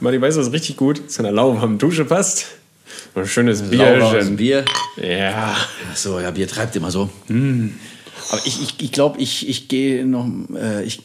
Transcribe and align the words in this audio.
Martin, 0.00 0.20
weißt 0.20 0.36
du, 0.36 0.40
was 0.42 0.52
richtig 0.52 0.76
gut 0.76 1.10
zu 1.10 1.22
einer 1.22 1.32
lauwarmen 1.32 1.78
Dusche 1.78 2.04
passt? 2.04 2.46
So 3.14 3.20
ein 3.20 3.26
schönes 3.26 3.62
Bierchen. 3.62 4.36
Bier. 4.36 4.64
Ja. 4.96 5.56
Ach 5.90 5.96
so, 5.96 6.20
ja, 6.20 6.30
Bier 6.30 6.46
treibt 6.46 6.76
immer 6.76 6.90
so. 6.90 7.08
Aber 8.30 8.40
ich 8.44 8.56
glaube, 8.56 8.68
ich, 8.68 8.82
ich, 8.82 8.92
glaub, 8.92 9.18
ich, 9.18 9.48
ich 9.48 9.68
gehe 9.68 10.04
noch, 10.04 10.28
äh, 10.54 10.84
ich, 10.84 11.02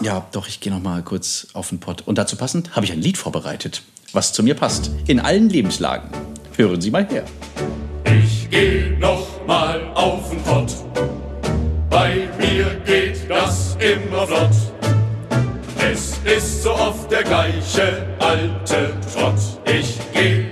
ja, 0.00 0.26
doch, 0.32 0.48
ich 0.48 0.60
gehe 0.60 0.72
noch 0.72 0.82
mal 0.82 1.02
kurz 1.02 1.48
auf 1.52 1.68
den 1.68 1.78
Pott. 1.78 2.02
Und 2.04 2.18
dazu 2.18 2.36
passend 2.36 2.74
habe 2.74 2.84
ich 2.84 2.92
ein 2.92 3.00
Lied 3.00 3.16
vorbereitet, 3.16 3.82
was 4.12 4.32
zu 4.32 4.42
mir 4.42 4.54
passt. 4.54 4.90
In 5.06 5.20
allen 5.20 5.48
Lebenslagen. 5.48 6.10
Hören 6.56 6.80
Sie 6.80 6.90
mal 6.90 7.06
her. 7.06 7.24
Ich 8.04 8.48
geh 8.50 8.96
noch 8.98 9.46
mal 9.46 9.80
auf 9.94 10.30
den 10.30 10.42
Pott. 10.42 10.74
Bei 11.88 12.28
mir 12.38 12.80
geht 12.84 13.18
das 13.28 13.76
immer 13.78 14.26
flott. 14.26 14.71
Es 15.90 16.18
ist 16.24 16.62
so 16.62 16.72
oft 16.72 17.10
der 17.10 17.24
gleiche 17.24 18.06
alte 18.20 18.94
Trott. 19.12 19.34
Ich 19.66 19.98
geh 20.12 20.51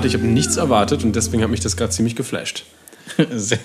Martin, 0.00 0.16
ich 0.16 0.22
habe 0.22 0.32
nichts 0.32 0.56
erwartet 0.56 1.04
und 1.04 1.14
deswegen 1.14 1.42
hat 1.42 1.50
mich 1.50 1.60
das 1.60 1.76
gerade 1.76 1.92
ziemlich 1.92 2.16
geflasht. 2.16 2.64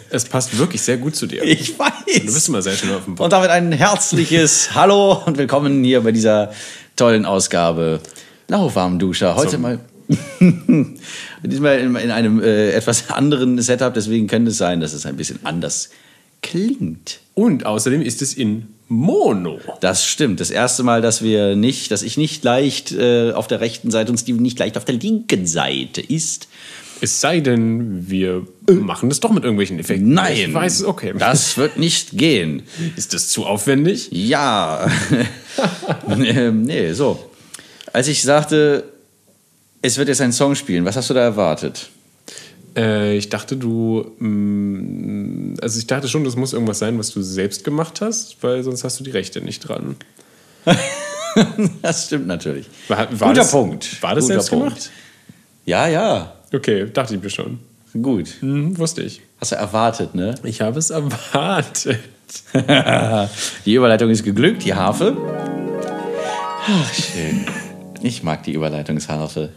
Es 0.10 0.26
passt 0.26 0.58
wirklich 0.58 0.82
sehr 0.82 0.98
gut 0.98 1.16
zu 1.16 1.28
dir. 1.28 1.42
Ich 1.44 1.80
weiß. 1.80 2.26
Du 2.26 2.26
bist 2.26 2.50
immer 2.50 2.62
sehr 2.62 2.74
schön 2.74 2.94
auf 2.94 3.06
dem 3.06 3.16
Pott. 3.16 3.24
Und 3.24 3.32
damit 3.32 3.50
ein 3.52 3.72
herzliches 3.72 4.72
Hallo 4.76 5.24
und 5.26 5.38
willkommen 5.38 5.82
hier 5.82 6.02
bei 6.02 6.12
dieser 6.12 6.52
tollen 6.98 7.26
Ausgabe 7.26 8.02
Lauwarmduscher. 8.50 9.38
Heute 9.38 9.52
Zum- 9.52 9.62
mal 9.62 9.80
diesmal 11.42 11.80
in, 11.80 11.96
in 11.96 12.12
einem 12.12 12.42
äh, 12.44 12.72
etwas 12.72 13.10
anderen 13.12 13.62
Setup, 13.62 13.94
deswegen 13.94 14.28
könnte 14.28 14.52
es 14.52 14.58
sein, 14.58 14.82
dass 14.82 14.92
es 14.92 15.06
ein 15.06 15.16
bisschen 15.16 15.40
anders 15.46 15.90
klingt. 16.42 17.22
Und 17.36 17.66
außerdem 17.66 18.02
ist 18.02 18.22
es 18.22 18.34
in 18.34 18.68
Mono. 18.88 19.60
Das 19.82 20.06
stimmt. 20.06 20.40
Das 20.40 20.52
erste 20.52 20.84
Mal, 20.84 21.02
dass 21.02 21.22
wir 21.22 21.56
nicht, 21.56 21.92
dass 21.92 22.02
ich 22.02 22.18
nicht 22.18 22.44
leicht 22.44 22.92
äh, 22.94 23.32
auf 23.34 23.48
der 23.48 23.60
rechten 23.60 23.92
Seite 23.92 24.12
und 24.12 24.18
Steven 24.18 24.42
nicht 24.42 24.58
leicht 24.58 24.78
auf 24.78 24.86
der 24.86 24.96
linken 24.96 25.46
Seite 25.46 26.02
ist. 26.02 26.48
Es 27.02 27.20
sei 27.20 27.42
denn, 27.42 28.10
wir 28.10 28.48
machen 28.68 29.10
das 29.10 29.20
doch 29.20 29.32
mit 29.32 29.44
irgendwelchen 29.44 29.80
Effekten. 29.80 30.14
Nein. 30.14 30.38
Ich 30.38 30.54
weiß, 30.54 30.86
okay. 30.86 31.14
Das 31.18 31.58
wird 31.58 31.78
nicht 31.78 32.18
gehen. 32.18 32.64
ist 32.96 33.14
das 33.14 33.28
zu 33.28 33.46
aufwendig? 33.46 34.08
Ja. 34.12 34.90
ähm, 36.10 36.62
nee, 36.62 36.94
so. 36.94 37.32
Als 37.92 38.08
ich 38.08 38.24
sagte, 38.24 38.86
es 39.82 39.98
wird 39.98 40.08
jetzt 40.08 40.22
ein 40.22 40.32
Song 40.32 40.56
spielen, 40.56 40.86
was 40.86 40.96
hast 40.96 41.10
du 41.10 41.14
da 41.14 41.22
erwartet? 41.22 41.90
Äh, 42.76 43.18
ich 43.18 43.30
dachte, 43.30 43.58
du. 43.58 44.12
mh, 44.20 45.60
also, 45.62 45.80
ich 45.80 45.88
dachte 45.88 46.08
schon, 46.08 46.24
das 46.24 46.36
muss 46.36 46.54
irgendwas 46.54 46.80
sein, 46.80 47.00
was 47.00 47.12
du 47.12 47.22
selbst 47.22 47.64
gemacht 47.64 48.02
hast, 48.02 48.42
weil 48.42 48.64
sonst 48.64 48.84
hast 48.84 49.00
du 49.00 49.04
die 49.04 49.12
Rechte 49.12 49.42
nicht 49.42 49.60
dran. 49.62 49.96
Das 51.82 52.06
stimmt 52.06 52.28
natürlich. 52.28 52.66
War, 52.88 52.98
war 53.20 53.28
Guter 53.28 53.34
das, 53.42 53.52
Punkt. 53.52 54.02
War 54.02 54.16
das 54.16 54.24
Guter 54.24 54.36
selbst 54.36 54.50
Punkt. 54.52 54.66
gemacht? 54.68 54.92
Ja, 55.66 55.86
ja. 55.88 56.34
Okay, 56.54 56.90
dachte 56.92 57.16
ich 57.16 57.22
mir 57.22 57.30
schon. 57.30 57.60
Gut. 58.02 58.36
Hm, 58.40 58.78
wusste 58.78 59.02
ich. 59.02 59.22
Hast 59.42 59.52
du 59.52 59.58
erwartet, 59.58 60.16
ne? 60.16 60.36
Ich 60.44 60.62
habe 60.62 60.80
es 60.80 60.92
erwartet. 60.92 62.00
Die 63.66 63.74
Überleitung 63.74 64.10
ist 64.10 64.24
geglückt, 64.24 64.64
die 64.64 64.74
Harfe. 64.74 65.16
Ach, 66.68 66.94
schön. 66.94 67.46
Ich 68.02 68.24
mag 68.24 68.44
die 68.44 68.54
Überleitungsharfe. 68.54 69.50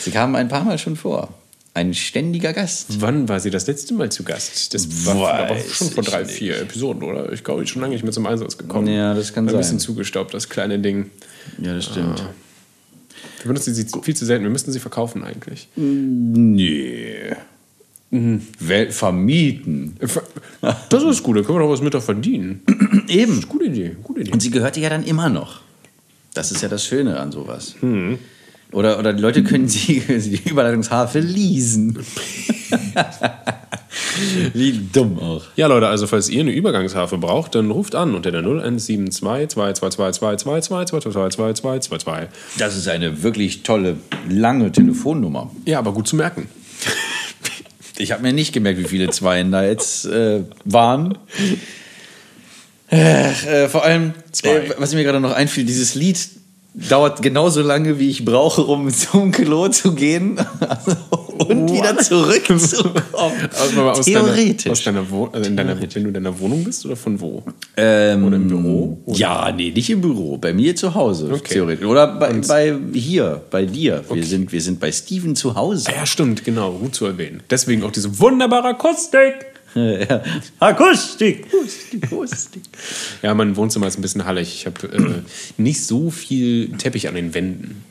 Sie 0.00 0.10
kam 0.10 0.34
ein 0.34 0.48
paar 0.48 0.64
Mal 0.64 0.78
schon 0.78 0.96
vor. 0.96 1.30
Ein 1.76 1.92
ständiger 1.92 2.54
Gast. 2.54 3.02
Wann 3.02 3.28
war 3.28 3.38
sie 3.38 3.50
das 3.50 3.66
letzte 3.66 3.92
Mal 3.92 4.10
zu 4.10 4.22
Gast? 4.22 4.72
Das 4.72 5.04
war 5.04 5.34
aber 5.34 5.58
schon 5.58 5.90
vor 5.90 6.02
drei, 6.02 6.22
nicht. 6.22 6.30
vier 6.30 6.58
Episoden, 6.58 7.02
oder? 7.02 7.30
Ich 7.34 7.44
glaube, 7.44 7.64
ich 7.64 7.68
schon 7.68 7.82
lange 7.82 7.92
nicht 7.92 8.02
mehr 8.02 8.14
zum 8.14 8.24
Einsatz 8.24 8.56
gekommen. 8.56 8.88
Ja, 8.88 9.12
das 9.12 9.34
kann 9.34 9.44
Ein 9.44 9.50
sein. 9.50 9.58
bisschen 9.58 9.78
zugestaubt, 9.78 10.32
das 10.32 10.48
kleine 10.48 10.78
Ding. 10.78 11.10
Ja, 11.60 11.74
das 11.74 11.84
stimmt. 11.84 12.20
Wir 13.42 13.48
benutzen 13.48 13.74
sie 13.74 13.84
viel 14.02 14.16
zu 14.16 14.24
selten. 14.24 14.44
Wir 14.44 14.50
müssten 14.50 14.72
sie 14.72 14.80
verkaufen 14.80 15.22
eigentlich. 15.22 15.68
Nee. 15.76 17.36
Wel 18.10 18.90
vermieten. 18.90 19.98
Das 20.88 21.02
ist 21.02 21.22
gut, 21.22 21.36
da 21.36 21.42
können 21.42 21.58
wir 21.58 21.62
doch 21.64 21.70
was 21.70 21.82
mit 21.82 21.92
doch 21.92 22.02
verdienen. 22.02 22.62
Eben. 23.08 23.42
Gute 23.46 23.66
Idee, 23.66 23.96
gute 24.02 24.22
Idee. 24.22 24.30
Und 24.32 24.40
sie 24.40 24.50
gehört 24.50 24.76
dir 24.76 24.84
ja 24.84 24.88
dann 24.88 25.04
immer 25.04 25.28
noch. 25.28 25.60
Das 26.32 26.52
ist 26.52 26.62
ja 26.62 26.70
das 26.70 26.86
Schöne 26.86 27.20
an 27.20 27.32
sowas. 27.32 27.74
Oder, 28.72 28.98
oder 28.98 29.12
die 29.12 29.22
Leute 29.22 29.42
können 29.44 29.68
sie, 29.68 30.00
sie 30.18 30.38
die 30.38 30.48
Überleitungsharfe 30.48 31.20
leasen. 31.20 31.98
Wie 34.54 34.72
dumm 34.92 35.18
auch. 35.18 35.44
Ja, 35.56 35.66
Leute, 35.66 35.88
also 35.88 36.06
falls 36.06 36.28
ihr 36.28 36.40
eine 36.40 36.52
Übergangsharfe 36.52 37.18
braucht, 37.18 37.54
dann 37.54 37.70
ruft 37.70 37.94
an 37.94 38.14
unter 38.14 38.30
der 38.30 38.40
0172 38.40 39.54
222 39.54 40.36
222 40.60 42.28
Das 42.58 42.76
ist 42.76 42.88
eine 42.88 43.22
wirklich 43.22 43.62
tolle, 43.62 43.96
lange 44.28 44.72
Telefonnummer. 44.72 45.50
Ja, 45.64 45.78
aber 45.78 45.92
gut 45.92 46.08
zu 46.08 46.16
merken. 46.16 46.48
Ich 47.98 48.12
habe 48.12 48.22
mir 48.22 48.32
nicht 48.32 48.52
gemerkt, 48.52 48.78
wie 48.78 48.84
viele 48.84 49.10
Zweien 49.10 49.50
da 49.52 49.64
jetzt 49.64 50.04
äh, 50.06 50.42
waren. 50.64 51.16
Äh, 52.90 53.30
äh, 53.30 53.68
vor 53.68 53.84
allem, 53.84 54.12
äh, 54.42 54.70
was 54.78 54.94
mir 54.94 55.02
gerade 55.02 55.20
noch 55.20 55.32
einfiel, 55.32 55.64
dieses 55.64 55.94
Lied 55.94 56.18
dauert 56.76 57.22
genauso 57.22 57.62
lange, 57.62 57.98
wie 57.98 58.10
ich 58.10 58.24
brauche, 58.24 58.62
um 58.62 58.90
zum 58.90 59.32
Klo 59.32 59.68
zu 59.68 59.94
gehen 59.94 60.38
und 61.38 61.72
wieder 61.72 61.96
zurückzukommen. 61.98 63.02
Also 63.56 64.02
Theoretisch. 64.02 64.64
Deiner, 64.84 65.00
aus 65.00 65.10
deiner 65.10 65.10
Wo 65.10 65.26
also 65.26 65.48
in 65.48 65.56
deiner, 65.56 65.80
wenn 65.80 65.88
du 65.88 65.98
in 65.98 66.14
deiner 66.14 66.38
Wohnung 66.38 66.64
bist 66.64 66.84
oder 66.84 66.96
von 66.96 67.18
wo? 67.20 67.42
Ähm, 67.76 68.24
Oder 68.24 68.36
im 68.36 68.48
Büro? 68.48 68.98
Oder? 69.06 69.18
Ja, 69.18 69.52
nee, 69.52 69.72
nicht 69.74 69.88
im 69.90 70.00
Büro, 70.00 70.36
bei 70.36 70.52
mir 70.52 70.76
zu 70.76 70.94
Hause, 70.94 71.30
Okay. 71.32 71.54
theoretisch. 71.54 71.86
Oder 71.86 72.06
bei, 72.18 72.32
bei 72.32 72.76
hier, 72.92 73.40
bei 73.50 73.64
dir. 73.64 74.04
Wir, 74.12 74.24
sind, 74.24 74.52
wir 74.52 74.60
sind 74.60 74.78
bei 74.80 74.92
Steven 74.92 75.34
zu 75.34 75.54
Hause. 75.54 75.88
Ah, 75.90 76.00
ja, 76.00 76.06
stimmt, 76.06 76.44
genau, 76.44 76.72
gut 76.72 76.94
zu 76.94 77.06
erwähnen. 77.06 77.42
Deswegen 77.50 77.82
auch 77.84 77.90
diese 77.92 78.18
wunderbare 78.18 78.68
Akustik. 78.68 79.34
Ja. 80.08 80.22
Akustik. 80.58 81.46
Akustik, 81.46 82.04
Akustik. 82.04 82.62
Ja, 83.22 83.34
mein 83.34 83.56
Wohnzimmer 83.56 83.86
ist 83.86 83.98
ein 83.98 84.02
bisschen 84.02 84.24
hallig. 84.24 84.48
Ich 84.54 84.66
habe 84.66 84.86
äh, 84.88 85.22
nicht 85.60 85.84
so 85.84 86.10
viel 86.10 86.70
Teppich 86.78 87.08
an 87.08 87.14
den 87.14 87.34
Wänden. 87.34 87.84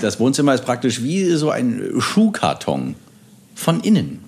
Das, 0.00 0.18
Wohnzimmer 0.18 0.54
ist 0.54 0.64
praktisch 0.64 1.02
wie 1.02 1.30
so 1.32 1.50
ein 1.50 1.92
Schuhkarton. 1.98 2.94
Von 3.54 3.80
innen. 3.80 4.20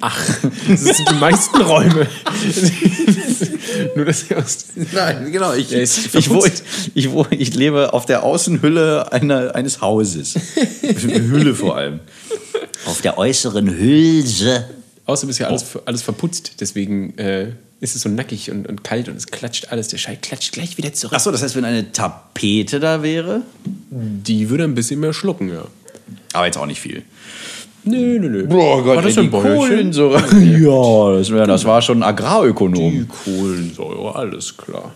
Ach, 0.00 0.26
das 0.68 0.80
sind 0.80 1.10
die 1.10 1.14
meisten 1.14 1.60
Räume. 1.62 2.06
Nur 3.96 4.04
das 4.04 4.24
hier 4.26 4.38
aus. 4.38 4.66
Nein, 4.92 5.30
genau. 5.30 5.52
Ich, 5.54 5.72
ist 5.72 6.14
ich, 6.14 6.30
ich, 6.94 7.10
wo, 7.10 7.26
ich 7.30 7.54
lebe 7.54 7.92
auf 7.92 8.06
der 8.06 8.24
Außenhülle 8.24 9.12
einer, 9.12 9.54
eines 9.54 9.80
Hauses. 9.80 10.34
Hülle 10.82 11.54
vor 11.54 11.76
allem. 11.76 12.00
Auf 12.86 13.00
der 13.02 13.16
äußeren 13.16 13.70
Hülse. 13.70 14.64
Außerdem 15.06 15.30
ist 15.30 15.38
ja 15.38 15.48
alles, 15.48 15.78
alles 15.84 16.02
verputzt. 16.02 16.56
Deswegen 16.60 17.16
äh, 17.18 17.52
ist 17.80 17.96
es 17.96 18.02
so 18.02 18.08
nackig 18.08 18.50
und, 18.50 18.68
und 18.68 18.84
kalt 18.84 19.08
und 19.08 19.16
es 19.16 19.26
klatscht 19.26 19.68
alles. 19.70 19.88
Der 19.88 19.98
Schall 19.98 20.18
klatscht 20.20 20.52
gleich 20.52 20.76
wieder 20.76 20.92
zurück. 20.92 21.14
Achso, 21.14 21.30
das 21.30 21.42
heißt, 21.42 21.56
wenn 21.56 21.64
eine 21.64 21.92
Tapete 21.92 22.78
da 22.78 23.02
wäre? 23.02 23.42
Die 23.90 24.50
würde 24.50 24.64
ein 24.64 24.74
bisschen 24.74 25.00
mehr 25.00 25.12
schlucken, 25.12 25.48
ja. 25.48 25.64
Aber 26.32 26.46
jetzt 26.46 26.58
auch 26.58 26.66
nicht 26.66 26.80
viel. 26.80 27.02
Nö, 27.84 28.18
nö, 28.18 28.28
nö. 28.28 28.46
Boah 28.46 28.84
War 28.84 29.02
das 29.02 29.14
Bäuerchen? 29.16 29.92
so. 29.92 30.12
ja, 30.14 31.18
das, 31.18 31.30
wär, 31.30 31.46
das 31.46 31.64
war 31.64 31.80
schon 31.80 32.02
Agrarökonom. 32.02 32.92
Die 32.92 33.06
Kohlensäure, 33.06 34.14
alles 34.14 34.56
klar. 34.56 34.92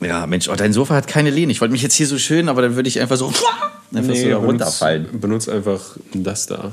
Ja, 0.00 0.26
Mensch, 0.26 0.48
oh, 0.48 0.54
dein 0.54 0.72
Sofa 0.72 0.94
hat 0.94 1.06
keine 1.06 1.30
Lehne. 1.30 1.52
Ich 1.52 1.60
wollte 1.60 1.72
mich 1.72 1.82
jetzt 1.82 1.94
hier 1.94 2.06
so 2.06 2.18
schön, 2.18 2.48
aber 2.48 2.62
dann 2.62 2.76
würde 2.76 2.88
ich 2.88 3.00
einfach 3.00 3.16
so, 3.16 3.32
einfach 3.94 4.14
so 4.14 4.28
da 4.28 4.36
runterfallen. 4.36 5.04
benutzt, 5.04 5.20
benutzt 5.20 5.48
einfach 5.50 5.96
das 6.14 6.46
da. 6.46 6.72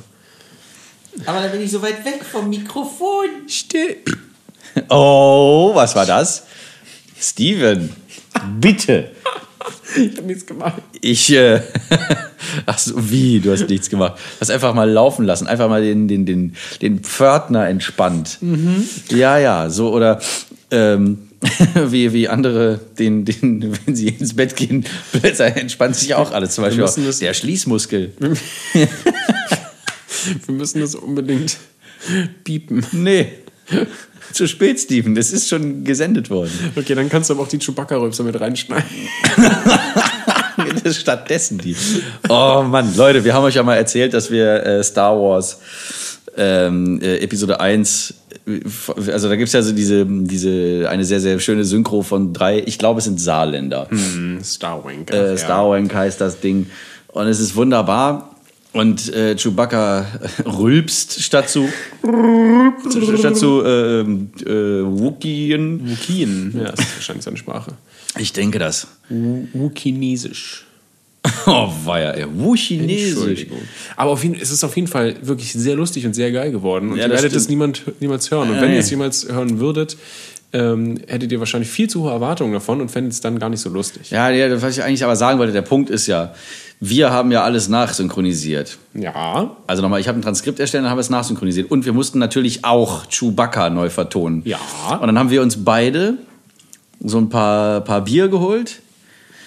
Aber 1.25 1.42
dann 1.42 1.51
bin 1.51 1.62
ich 1.62 1.71
so 1.71 1.81
weit 1.81 2.04
weg 2.06 2.21
vom 2.24 2.50
Mikrofon. 2.50 3.48
Still. 3.48 3.98
Oh, 4.89 5.71
was 5.74 5.95
war 5.95 6.06
das? 6.06 6.44
Steven, 7.19 7.89
bitte. 8.60 9.12
Ich 9.95 10.18
habe 10.18 10.27
nichts 10.27 10.45
gemacht. 10.45 10.81
Ich, 11.01 11.31
äh, 11.31 11.62
ach 12.65 12.77
so, 12.77 12.94
wie, 13.12 13.39
du 13.39 13.51
hast 13.51 13.69
nichts 13.69 13.89
gemacht. 13.89 14.19
Hast 14.39 14.51
einfach 14.51 14.74
mal 14.74 14.89
laufen 14.89 15.25
lassen, 15.25 15.48
einfach 15.48 15.69
mal 15.69 15.81
den, 15.81 16.07
den, 16.07 16.25
den, 16.25 16.56
den 16.81 17.00
Pförtner 17.00 17.68
entspannt. 17.68 18.39
Ja, 19.09 19.38
ja, 19.38 19.69
so 19.69 19.94
oder 19.94 20.19
ähm, 20.71 21.30
wie, 21.89 22.13
wie 22.13 22.27
andere, 22.27 22.80
den, 22.98 23.25
den, 23.25 23.77
wenn 23.86 23.95
sie 23.95 24.09
ins 24.09 24.36
Bett 24.36 24.56
gehen, 24.56 24.86
plötzlich 25.12 25.56
entspannt 25.56 25.95
sich 25.95 26.16
auch 26.16 26.31
alles. 26.31 26.56
Zum 26.56 26.63
Beispiel 26.63 26.83
auch 26.83 26.95
der 26.95 27.33
Schließmuskel. 27.33 28.13
Wir 30.46 30.56
müssen 30.56 30.81
das 30.81 30.96
unbedingt 30.96 31.58
piepen. 32.44 32.86
Nee, 32.92 33.31
zu 34.31 34.48
spät, 34.48 34.80
Steven, 34.80 35.16
das 35.16 35.31
ist 35.31 35.48
schon 35.50 35.84
gesendet 35.84 36.30
worden. 36.30 36.52
Okay, 36.75 36.96
dann 36.96 37.10
kannst 37.10 37.30
du 37.30 37.36
aber 37.36 37.44
auch 37.44 37.48
die 37.48 37.60
Chewbacca-Rülpser 37.60 38.24
mit 38.24 38.40
reinschneiden. 38.40 38.90
Stattdessen 40.92 41.60
die. 41.60 41.75
Oh 42.30 42.64
Mann, 42.68 42.96
Leute, 42.96 43.24
wir 43.24 43.34
haben 43.34 43.44
euch 43.44 43.56
ja 43.56 43.64
mal 43.64 43.75
erzählt, 43.75 44.14
dass 44.14 44.31
wir 44.31 44.66
äh, 44.66 44.84
Star 44.84 45.16
Wars 45.16 45.60
ähm, 46.36 47.00
äh, 47.02 47.18
Episode 47.19 47.60
1, 47.60 48.14
äh, 48.48 48.60
also 49.12 49.30
da 49.30 49.36
gibt 49.36 49.48
es 49.48 49.54
ja 49.54 49.62
so 49.62 49.72
diese, 49.72 50.06
diese, 50.06 50.90
eine 50.90 51.06
sehr, 51.06 51.19
sehr 51.19 51.40
schöne 51.40 51.64
Synchro 51.64 52.02
von 52.02 52.34
drei, 52.34 52.62
ich 52.66 52.80
glaube, 52.80 53.00
es 53.00 53.06
sind 53.06 53.19
Saarländer. 53.19 53.88
Starwing. 54.44 55.08
Äh, 55.10 55.38
Starwank 55.38 55.94
heißt 55.94 56.19
das 56.19 56.40
Ding. 56.40 56.69
Und 57.08 57.28
es 57.28 57.40
ist 57.40 57.56
wunderbar. 57.56 58.32
Und 58.74 59.14
äh, 59.14 59.36
Chewbacca 59.36 60.06
rülpst 60.46 61.22
statt 61.22 61.48
zu, 61.50 61.70
statt 63.20 63.38
zu 63.38 63.62
äh, 63.64 64.00
ähm, 64.02 64.30
äh, 64.42 64.50
Wookien. 64.84 65.88
Wukien. 65.90 66.54
Ja, 66.58 66.72
das 66.72 66.80
ist 66.80 66.96
wahrscheinlich 66.96 67.24
seine 67.24 67.38
Sprache. 67.38 67.74
Ich 68.18 68.34
denke 68.34 68.60
das. 68.60 68.88
Wukinesisch. 69.10 70.66
Oh, 71.46 71.72
war 71.86 72.02
ja 72.02 72.12
ey, 72.12 72.25
Wuchinesisch. 72.34 73.48
Aber 73.96 74.12
auf 74.12 74.24
jeden, 74.24 74.36
es 74.36 74.52
ist 74.52 74.62
auf 74.66 74.76
jeden 74.76 74.90
Fall 74.90 75.16
wirklich 75.22 75.54
sehr 75.54 75.76
lustig 75.76 76.06
und 76.06 76.14
sehr 76.14 76.31
geil 76.34 76.52
geworden. 76.52 76.92
Und 76.92 76.98
Ja, 76.98 77.04
ihr 77.04 77.10
das 77.10 77.22
werdet 77.22 77.38
es 77.38 77.44
stimmt. 77.46 77.50
niemand, 77.50 78.02
niemals 78.02 78.30
hören. 78.30 78.50
Und 78.50 78.60
wenn 78.60 78.74
ihr 78.74 78.80
es 78.80 78.90
jemals 78.90 79.28
hören 79.30 79.60
würdet, 79.60 79.96
ähm, 80.54 81.00
hättet 81.08 81.32
ihr 81.32 81.40
wahrscheinlich 81.40 81.70
viel 81.70 81.90
zu 81.90 82.04
hohe 82.04 82.12
Erwartungen 82.12 82.54
davon 82.54 82.80
und 82.80 82.90
fändet 82.90 83.14
es 83.14 83.22
dann 83.22 83.40
gar 83.40 83.50
nicht 83.50 83.60
so 83.60 83.70
lustig. 83.70 84.12
Ja, 84.12 84.30
ja, 84.30 84.62
was 84.62 84.78
ich 84.78 84.84
eigentlich 84.84 85.04
aber 85.04 85.16
sagen 85.16 85.40
wollte, 85.40 85.52
der 85.52 85.64
Punkt 85.64 85.90
ist 85.90 86.08
ja, 86.08 86.34
wir 86.80 87.12
haben 87.12 87.32
ja 87.32 87.44
alles 87.44 87.70
nachsynchronisiert. 87.70 88.78
Ja. 88.94 89.56
Also 89.66 89.82
nochmal, 89.82 90.00
ich 90.00 90.08
habe 90.08 90.20
ein 90.20 90.22
Transkript 90.22 90.60
erstellt 90.60 90.84
und 90.84 90.90
habe 90.90 91.02
es 91.02 91.10
nachsynchronisiert. 91.10 91.72
Und 91.72 91.86
wir 91.86 91.94
mussten 91.94 92.20
natürlich 92.20 92.66
auch 92.66 93.06
Chewbacca 93.08 93.70
neu 93.70 93.90
vertonen. 93.90 94.44
Ja. 94.46 94.60
Und 95.00 95.08
dann 95.08 95.18
haben 95.18 95.30
wir 95.30 95.42
uns 95.42 95.64
beide 95.64 96.18
so 97.00 97.18
ein 97.18 97.30
paar, 97.30 97.82
paar 97.82 98.02
Bier 98.02 98.28
geholt. 98.28 98.82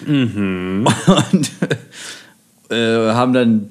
Mhm. 0.05 0.87
Und 1.31 1.51
äh, 2.69 3.11
haben 3.13 3.33
dann 3.33 3.69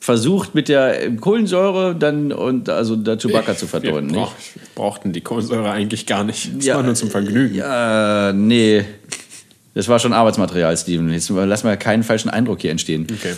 versucht, 0.00 0.54
mit 0.54 0.68
der 0.68 1.14
Kohlensäure 1.16 1.94
dann 1.94 2.32
und 2.32 2.68
also 2.70 2.96
da 2.96 3.16
Chewbacca 3.16 3.54
zu 3.54 3.66
Wir 3.66 3.68
vertonen. 3.68 4.06
nicht? 4.06 4.16
brauch, 4.16 4.32
brauchten 4.74 5.12
die 5.12 5.20
Kohlensäure 5.20 5.70
eigentlich 5.70 6.06
gar 6.06 6.24
nicht. 6.24 6.50
Das 6.56 6.74
war 6.74 6.82
nur 6.82 6.94
zum 6.94 7.10
Vergnügen. 7.10 7.54
Ja, 7.54 8.32
nee. 8.32 8.84
Das 9.74 9.86
war 9.88 9.98
schon 9.98 10.12
Arbeitsmaterial, 10.12 10.76
Steven. 10.76 11.12
Jetzt 11.12 11.30
lass 11.30 11.62
mal 11.64 11.76
keinen 11.76 12.02
falschen 12.02 12.30
Eindruck 12.30 12.62
hier 12.62 12.70
entstehen. 12.70 13.06
Okay. 13.12 13.34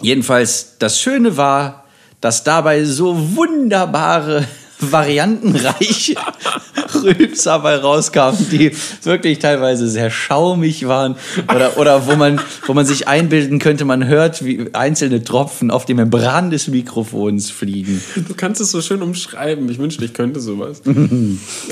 Jedenfalls, 0.00 0.76
das 0.78 0.98
Schöne 1.00 1.36
war, 1.36 1.84
dass 2.20 2.44
dabei 2.44 2.84
so 2.84 3.36
wunderbare, 3.36 4.46
variantenreiche 4.80 6.16
Rülpser 7.02 7.58
bei 7.60 7.76
rauskamen, 7.76 8.46
die 8.50 8.72
wirklich 9.02 9.38
teilweise 9.38 9.88
sehr 9.88 10.10
schaumig 10.10 10.86
waren 10.88 11.16
oder, 11.54 11.78
oder 11.78 12.06
wo, 12.06 12.16
man, 12.16 12.40
wo 12.66 12.74
man 12.74 12.86
sich 12.86 13.08
einbilden 13.08 13.58
könnte, 13.58 13.84
man 13.84 14.06
hört, 14.06 14.44
wie 14.44 14.68
einzelne 14.72 15.22
Tropfen 15.22 15.70
auf 15.70 15.84
die 15.84 15.94
Membran 15.94 16.50
des 16.50 16.68
Mikrofons 16.68 17.50
fliegen. 17.50 18.02
Du 18.16 18.34
kannst 18.34 18.60
es 18.60 18.70
so 18.70 18.80
schön 18.82 19.02
umschreiben. 19.02 19.68
Ich 19.70 19.78
wünschte, 19.78 20.04
ich 20.04 20.14
könnte 20.14 20.40
sowas. 20.40 20.82
ja, 20.84 20.92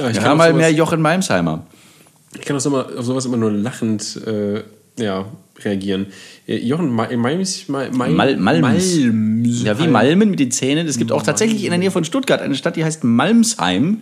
ich, 0.09 0.15
Wir 0.15 0.23
kann 0.23 0.37
mal 0.37 0.53
mehr 0.53 0.73
Jochen 0.73 1.01
Malmsheimer. 1.01 1.67
ich 2.35 2.43
kann 2.43 2.57
auf 2.57 2.63
sowas 2.63 3.25
immer 3.25 3.37
nur 3.37 3.51
lachend 3.51 4.21
äh, 4.27 4.63
ja, 4.99 5.27
reagieren. 5.65 6.07
Äh, 6.47 6.57
Jochen 6.59 6.91
Ma- 6.93 7.09
Malms, 7.17 7.69
Ma- 7.69 7.89
Mal, 7.91 8.11
Mal, 8.11 8.37
Malms. 8.37 8.97
Ja, 9.65 9.79
wie 9.79 9.89
Malmen 9.89 10.31
mit 10.31 10.41
den 10.41 10.51
Zähnen. 10.51 10.87
Es 10.87 10.99
gibt 10.99 11.13
auch 11.13 11.23
tatsächlich 11.23 11.65
in 11.65 11.71
der 11.71 11.79
Nähe 11.79 11.91
von 11.91 12.05
Stuttgart 12.05 12.41
eine 12.41 12.55
Stadt, 12.55 12.77
die 12.77 12.85
heißt 12.85 13.05
Malmsheim. 13.05 13.99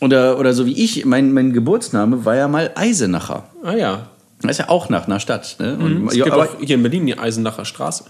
Oder, 0.00 0.38
oder 0.38 0.54
so 0.54 0.64
wie 0.66 0.82
ich, 0.82 1.04
mein, 1.04 1.32
mein 1.32 1.52
Geburtsname 1.52 2.24
war 2.24 2.34
ja 2.34 2.48
mal 2.48 2.70
Eisenacher. 2.74 3.48
Ah 3.62 3.74
ja. 3.74 4.08
Das 4.42 4.52
ist 4.52 4.58
ja 4.58 4.68
auch 4.70 4.88
nach 4.88 5.06
einer 5.06 5.20
Stadt. 5.20 5.56
Ne? 5.60 5.76
Und, 5.76 6.08
Es 6.08 6.16
ja, 6.16 6.24
gibt 6.24 6.34
aber, 6.34 6.44
auch 6.44 6.56
hier 6.60 6.76
in 6.76 6.82
Berlin 6.82 7.04
die 7.06 7.18
Eisenacher 7.18 7.66
Straße. 7.66 8.04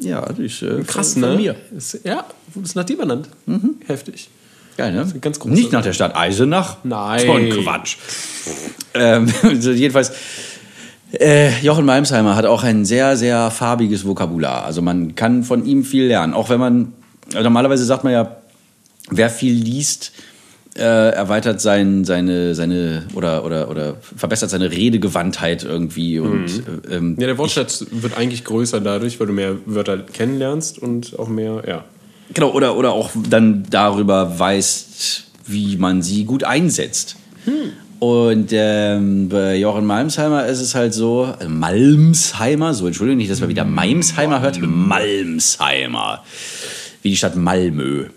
ja, 0.00 0.20
das 0.24 0.38
ist 0.38 0.62
äh, 0.62 0.82
Krass, 0.86 1.14
von, 1.14 1.22
ne? 1.22 1.28
Von 1.28 1.36
mir. 1.38 1.56
Ist, 1.76 1.98
ja, 2.04 2.24
ist 2.62 2.76
nach 2.76 2.84
dir 2.84 2.96
benannt. 2.96 3.28
Heftig. 3.88 4.28
Geil, 4.76 4.92
ne? 4.92 5.10
ganz 5.20 5.38
große- 5.40 5.48
Nicht 5.50 5.72
nach 5.72 5.82
der 5.82 5.94
Stadt 5.94 6.14
Eisenach. 6.14 6.76
Nein. 6.84 7.28
Ein 7.28 7.50
Quatsch. 7.50 7.96
ähm, 8.94 9.26
jedenfalls, 9.60 10.12
äh, 11.12 11.50
Jochen 11.60 11.84
Malmsheimer 11.84 12.36
hat 12.36 12.46
auch 12.46 12.62
ein 12.64 12.84
sehr, 12.84 13.16
sehr 13.16 13.50
farbiges 13.50 14.06
Vokabular. 14.06 14.64
Also 14.64 14.82
man 14.82 15.14
kann 15.14 15.44
von 15.44 15.64
ihm 15.64 15.84
viel 15.84 16.04
lernen. 16.06 16.34
Auch 16.34 16.50
wenn 16.50 16.60
man, 16.60 16.92
also 17.28 17.42
normalerweise 17.42 17.84
sagt 17.84 18.04
man 18.04 18.12
ja, 18.12 18.36
wer 19.10 19.30
viel 19.30 19.52
liest, 19.52 20.12
äh, 20.76 20.82
erweitert 20.82 21.60
sein, 21.60 22.04
seine, 22.04 22.54
seine 22.54 23.06
oder, 23.14 23.44
oder, 23.44 23.70
oder 23.70 23.96
verbessert 24.00 24.50
seine 24.50 24.70
Redegewandtheit 24.70 25.64
irgendwie. 25.64 26.18
Und, 26.18 26.62
äh, 26.90 26.96
ähm, 26.96 27.16
Ja, 27.18 27.26
der 27.26 27.38
Wortschatz 27.38 27.86
wird 27.90 28.16
eigentlich 28.16 28.44
größer 28.44 28.80
dadurch, 28.80 29.18
weil 29.18 29.26
du 29.26 29.32
mehr 29.32 29.56
Wörter 29.64 29.98
kennenlernst 29.98 30.78
und 30.78 31.18
auch 31.18 31.28
mehr, 31.28 31.62
ja. 31.66 31.84
Genau, 32.34 32.50
oder, 32.50 32.76
oder 32.76 32.92
auch 32.92 33.10
dann 33.30 33.64
darüber 33.70 34.38
weißt, 34.38 35.24
wie 35.46 35.76
man 35.76 36.02
sie 36.02 36.24
gut 36.24 36.44
einsetzt. 36.44 37.16
Und 37.98 38.48
ähm, 38.52 39.28
bei 39.28 39.56
Jochen 39.56 39.86
Malmsheimer 39.86 40.46
ist 40.46 40.60
es 40.60 40.74
halt 40.74 40.92
so, 40.92 41.34
Malmsheimer, 41.46 42.74
so 42.74 42.86
Entschuldigung, 42.86 43.18
nicht, 43.18 43.30
dass 43.30 43.40
man 43.40 43.48
wieder 43.48 43.64
Malmsheimer 43.64 44.40
hört, 44.40 44.60
Malmsheimer. 44.60 46.22
Wie 47.02 47.10
die 47.10 47.16
Stadt 47.16 47.36
Malmö. 47.36 48.08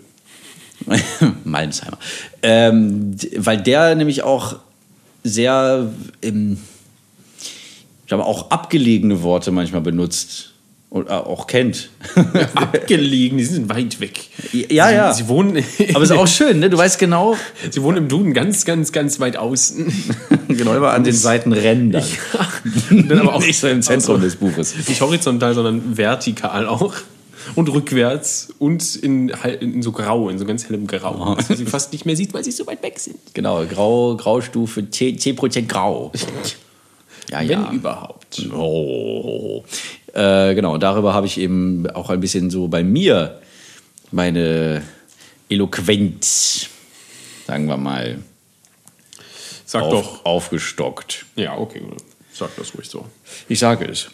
Malmsheimer. 1.44 1.98
Ähm, 2.42 3.16
weil 3.36 3.62
der 3.62 3.94
nämlich 3.94 4.22
auch 4.22 4.56
sehr, 5.24 5.90
ähm, 6.22 6.58
ich 7.38 8.06
glaube, 8.06 8.24
auch 8.24 8.50
abgelegene 8.50 9.22
Worte 9.22 9.50
manchmal 9.50 9.82
benutzt 9.82 10.49
und 10.90 11.08
äh, 11.08 11.12
auch 11.12 11.46
kennt. 11.46 11.88
Abgelegen, 12.54 13.38
die 13.38 13.44
sind 13.44 13.68
weit 13.68 14.00
weg. 14.00 14.20
Ja, 14.52 14.90
ja. 14.90 15.14
Sie 15.14 15.28
wohnen, 15.28 15.64
Aber 15.94 16.02
ist 16.02 16.10
auch 16.10 16.26
schön, 16.26 16.58
ne? 16.58 16.68
Du 16.68 16.76
weißt 16.76 16.98
genau, 16.98 17.36
sie 17.70 17.82
wohnen 17.82 17.98
im 17.98 18.08
Duden 18.08 18.34
ganz, 18.34 18.64
ganz, 18.64 18.92
ganz 18.92 19.20
weit 19.20 19.36
außen. 19.36 19.92
genau 20.48 20.74
immer 20.74 20.90
an 20.90 21.04
den 21.04 21.14
Seitenrändern. 21.14 22.04
Dann 22.90 23.20
aber 23.20 23.34
auch 23.34 23.40
Nicht 23.40 23.60
so 23.60 23.68
im 23.68 23.82
Zentrum 23.82 24.16
also, 24.16 24.26
des 24.26 24.36
Buches. 24.36 24.74
Nicht 24.88 25.00
horizontal, 25.00 25.54
sondern 25.54 25.96
vertikal 25.96 26.66
auch. 26.66 26.94
Und 27.54 27.72
rückwärts 27.72 28.52
und 28.58 28.96
in, 28.96 29.30
in 29.60 29.82
so 29.82 29.92
grau, 29.92 30.28
in 30.28 30.38
so 30.38 30.44
ganz 30.44 30.68
hellem 30.68 30.86
Grau. 30.86 31.36
Dass 31.36 31.48
man 31.48 31.56
sie 31.56 31.64
fast 31.64 31.90
nicht 31.92 32.04
mehr 32.04 32.14
sieht, 32.14 32.34
weil 32.34 32.44
sie 32.44 32.50
so 32.50 32.66
weit 32.66 32.82
weg 32.82 32.98
sind. 32.98 33.16
Genau, 33.32 33.64
Grau, 33.64 34.14
Graustufe 34.16 34.82
10%, 34.82 35.50
10 35.50 35.66
Grau. 35.66 36.12
Ja, 37.30 37.40
Wenn 37.40 37.48
ja. 37.48 37.72
überhaupt. 37.72 38.48
Oh. 38.52 39.64
Äh, 40.14 40.54
genau, 40.54 40.74
und 40.74 40.82
darüber 40.82 41.14
habe 41.14 41.26
ich 41.26 41.38
eben 41.38 41.88
auch 41.90 42.10
ein 42.10 42.20
bisschen 42.20 42.50
so 42.50 42.68
bei 42.68 42.82
mir 42.82 43.40
meine 44.12 44.82
Eloquenz, 45.48 46.68
sagen 47.46 47.66
wir 47.66 47.76
mal, 47.76 48.18
Sag 49.64 49.82
auf, 49.82 49.92
doch. 49.92 50.24
aufgestockt. 50.24 51.26
Ja, 51.36 51.56
okay. 51.56 51.82
Sag 52.32 52.56
das 52.56 52.74
ruhig 52.76 52.88
so. 52.88 53.06
Ich 53.48 53.58
sage 53.58 53.84
es. 53.86 54.08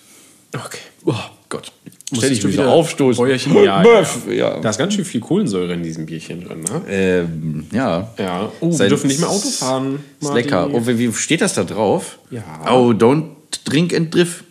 Okay. 0.55 0.79
Oh 1.05 1.15
Gott. 1.49 1.73
Stell 2.17 2.31
dich 2.31 2.41
du 2.41 2.49
wieder 2.53 2.69
aufstoßen. 2.69 3.23
Bäuerchen? 3.23 3.55
Ja, 3.57 3.83
ja, 3.85 4.03
ja. 4.03 4.33
ja. 4.33 4.61
Da 4.61 4.71
ist 4.71 4.79
ganz 4.79 4.95
schön 4.95 5.05
viel 5.05 5.21
Kohlensäure 5.21 5.73
in 5.75 5.83
diesem 5.83 6.07
Bierchen 6.07 6.45
drin, 6.45 6.61
ne? 6.63 6.83
Ähm, 6.89 7.67
ja. 7.73 8.13
Ja. 8.19 8.53
Oh, 8.61 8.69
wir 8.69 8.73
Sein- 8.75 8.89
dürfen 8.89 9.09
nicht 9.09 9.21
mehr 9.21 9.29
Auto 9.29 9.49
fahren. 9.49 10.01
Ist 10.21 10.33
lecker. 10.35 10.69
Oh, 10.73 10.87
wie, 10.87 11.13
steht 11.13 11.41
das 11.41 11.55
da 11.55 11.65
drauf? 11.65 12.19
Ja. 12.31 12.43
Oh, 12.71 12.91
don't 12.91 13.25
drink 13.65 13.95
and 13.95 14.15
drift. 14.15 14.45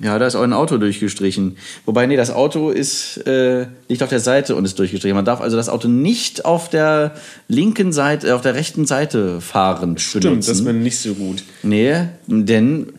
Ja, 0.00 0.18
da 0.18 0.26
ist 0.26 0.34
auch 0.34 0.42
ein 0.42 0.52
Auto 0.52 0.76
durchgestrichen. 0.76 1.56
Wobei, 1.86 2.06
nee, 2.06 2.16
das 2.16 2.30
Auto 2.30 2.70
ist 2.70 3.18
äh, 3.28 3.66
nicht 3.88 4.02
auf 4.02 4.08
der 4.08 4.18
Seite 4.20 4.56
und 4.56 4.64
ist 4.64 4.78
durchgestrichen. 4.78 5.14
Man 5.14 5.24
darf 5.24 5.40
also 5.40 5.56
das 5.56 5.68
Auto 5.68 5.86
nicht 5.88 6.44
auf 6.44 6.68
der 6.68 7.14
linken 7.48 7.92
Seite, 7.92 8.34
auf 8.34 8.40
der 8.42 8.54
rechten 8.54 8.86
Seite 8.86 9.40
fahren. 9.40 9.96
Stimmt, 9.98 10.24
benutzen. 10.24 10.50
das 10.50 10.64
wäre 10.64 10.74
nicht 10.74 10.98
so 10.98 11.14
gut. 11.14 11.44
Nee, 11.62 11.94
denn 12.26 12.92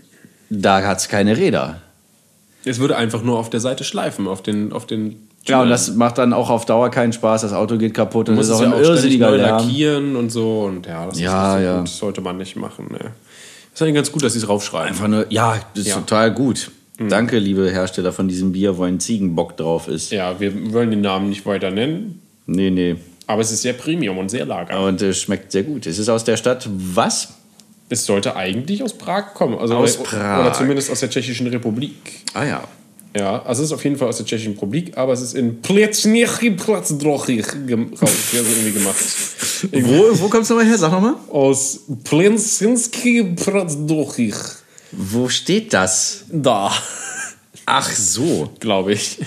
da 0.50 0.82
hat 0.84 1.00
es 1.00 1.10
keine 1.10 1.36
Räder. 1.36 1.82
Es 2.64 2.80
würde 2.80 2.96
einfach 2.96 3.24
nur 3.24 3.38
auf 3.40 3.50
der 3.50 3.60
Seite 3.60 3.84
schleifen, 3.84 4.28
auf 4.28 4.42
den, 4.42 4.72
auf 4.72 4.88
den 4.88 5.28
Ja, 5.46 5.62
und 5.64 5.70
das 5.70 5.94
macht 5.96 6.18
dann 6.18 6.32
auch 6.34 6.50
auf 6.50 6.66
Dauer 6.66 6.90
keinen 6.92 7.12
Spaß. 7.14 7.42
Das 7.42 7.52
Auto 7.54 7.78
geht 7.78 7.94
kaputt 7.94 8.30
und 8.30 8.38
ist 8.38 8.50
auch 8.50 8.62
ja 8.62 8.68
ein 8.68 8.74
auch 8.74 8.80
irrsinniger 8.80 9.30
neu 9.32 9.36
Lärm. 9.38 9.58
lackieren 9.60 10.16
und 10.16 10.32
so. 10.32 10.62
Und 10.62 10.88
ja, 10.88 11.06
das 11.08 11.20
Ja, 11.20 11.58
ist 11.58 11.60
nicht 11.60 11.62
so 11.62 11.66
ja. 11.72 11.78
gut. 11.80 11.88
Das 11.88 11.98
sollte 11.98 12.22
man 12.22 12.38
nicht 12.38 12.56
machen. 12.56 12.88
Ne. 12.90 13.12
Ist 13.74 13.82
eigentlich 13.82 13.96
ganz 13.96 14.12
gut, 14.14 14.24
dass 14.24 14.32
sie 14.34 14.40
es 14.40 14.48
raufschreiben. 14.48 14.88
Einfach 14.88 15.08
nur, 15.10 15.26
ja, 15.30 15.58
das 15.74 15.82
ist 15.84 15.90
Ja. 15.90 15.96
Total 15.98 16.34
gut. 16.34 16.72
Danke, 16.98 17.40
liebe 17.40 17.70
Hersteller 17.72 18.14
von 18.14 18.28
diesem 18.28 18.52
Bier, 18.54 18.78
wo 18.78 18.84
ein 18.84 19.00
Ziegenbock 19.00 19.58
drauf 19.58 19.88
ist. 19.88 20.12
Ja, 20.12 20.40
wir 20.40 20.74
wollen 20.74 20.92
den 20.92 21.02
Namen 21.02 21.30
nicht 21.30 21.46
weiter 21.46 21.72
nennen, 21.72 22.22
Nee, 22.48 22.70
nee. 22.70 22.96
aber 23.28 23.42
es 23.42 23.52
ist 23.52 23.64
sehr 23.64 23.74
Premium 23.74 24.18
und 24.18 24.30
sehr 24.30 24.46
lager. 24.46 24.82
Und 24.86 25.02
es 25.02 25.20
schmeckt 25.20 25.52
sehr 25.52 25.64
gut. 25.64 25.86
Es 25.88 25.98
ist 26.00 26.08
aus 26.10 26.24
der 26.24 26.38
Stadt 26.38 26.70
was? 26.72 27.34
Es 27.90 28.06
sollte 28.06 28.36
eigentlich 28.36 28.82
aus 28.82 28.94
Prag 28.98 29.34
kommen. 29.34 29.58
Also 29.60 29.76
Aus 29.76 30.00
oder, 30.00 30.10
Prag. 30.10 30.40
Oder 30.42 30.54
zumindest 30.54 30.90
aus 30.90 31.02
der 31.02 31.10
Tschechischen 31.10 31.48
Republik. 31.48 31.94
Ah 32.34 32.46
ja. 32.46 32.64
Ja, 33.16 33.44
also 33.44 33.62
es 33.64 33.70
ist 33.70 33.74
auf 33.74 33.84
jeden 33.84 33.96
Fall 33.96 34.10
aus 34.10 34.18
der 34.18 34.26
Tschechischen 34.26 34.54
Republik, 34.54 34.98
aber 34.98 35.14
es 35.14 35.22
ist 35.22 35.36
in 35.36 35.62
raus- 37.94 38.02
also 38.34 38.52
irgendwie 38.52 38.72
gemacht. 38.72 38.96
Wo, 39.72 40.20
wo 40.22 40.28
kommst 40.30 40.50
du 40.50 40.54
nochmal 40.56 40.68
her? 40.70 40.78
Sag 40.78 40.92
nochmal. 40.92 41.16
Aus 41.30 41.80
Plensinski 42.04 43.24
Platzdrochich. 43.36 44.34
Wo 44.98 45.30
steht 45.30 45.74
das? 45.74 46.26
Da, 46.32 46.72
Ach 47.66 47.92
so. 47.92 48.52
glaube 48.60 48.94
ich. 48.94 49.20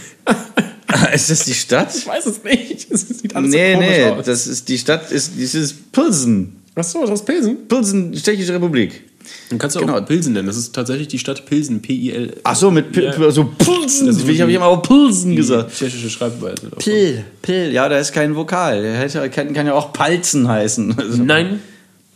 ist 1.14 1.30
das 1.30 1.44
die 1.44 1.54
Stadt? 1.54 1.94
Ich 1.94 2.06
weiß 2.06 2.26
es 2.26 2.42
nicht. 2.44 2.86
Es 2.90 3.08
sieht 3.08 3.34
alles 3.36 3.50
Nee, 3.50 3.72
so 3.74 3.78
komisch 3.80 3.96
nee, 3.96 4.04
aus. 4.04 4.26
das 4.26 4.46
ist 4.46 4.68
die 4.68 4.78
Stadt 4.78 5.10
ist 5.10 5.32
dieses 5.36 5.72
Pilsen. 5.74 6.56
Achso, 6.74 7.00
das 7.04 7.20
ist 7.20 7.26
Pilsen. 7.26 7.68
Pilsen, 7.68 8.12
Tschechische 8.12 8.54
Republik. 8.54 9.02
Dann 9.50 9.58
kannst 9.58 9.76
du 9.76 9.80
Genau. 9.80 9.98
auch 9.98 10.06
Pilsen 10.06 10.32
nennen. 10.32 10.46
Das 10.46 10.56
ist 10.56 10.74
tatsächlich 10.74 11.08
die 11.08 11.18
Stadt 11.18 11.44
Pilsen. 11.44 11.82
P-I-L. 11.82 12.36
Ach 12.44 12.56
so, 12.56 12.70
mit 12.70 12.92
Pil 12.92 13.04
Ja. 13.04 13.30
so 13.30 13.44
Pilsen. 13.44 14.06
Das 14.06 14.16
ist 14.16 14.28
Ich 14.28 14.40
habe 14.40 14.52
immer 14.52 14.66
auch 14.66 14.82
Pilsen 14.82 15.36
gesagt. 15.36 15.76
Tschechische 15.76 16.08
Schreibweise. 16.08 16.70
Pil, 16.78 17.24
Pil, 17.42 17.72
ja, 17.72 17.88
da 17.88 17.98
ist 17.98 18.12
kein 18.12 18.34
Vokal. 18.36 18.80
Der 18.80 18.96
hätte, 18.96 19.28
kann, 19.28 19.52
kann 19.52 19.66
ja 19.66 19.74
auch 19.74 19.92
Palzen 19.92 20.48
heißen. 20.48 20.94
Also, 20.98 21.22
Nein, 21.22 21.60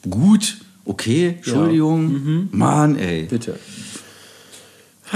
Gut, 0.09 0.56
okay, 0.85 1.35
Entschuldigung. 1.37 2.49
Mann, 2.53 2.97
ey. 2.99 3.25
bitte. 3.25 3.59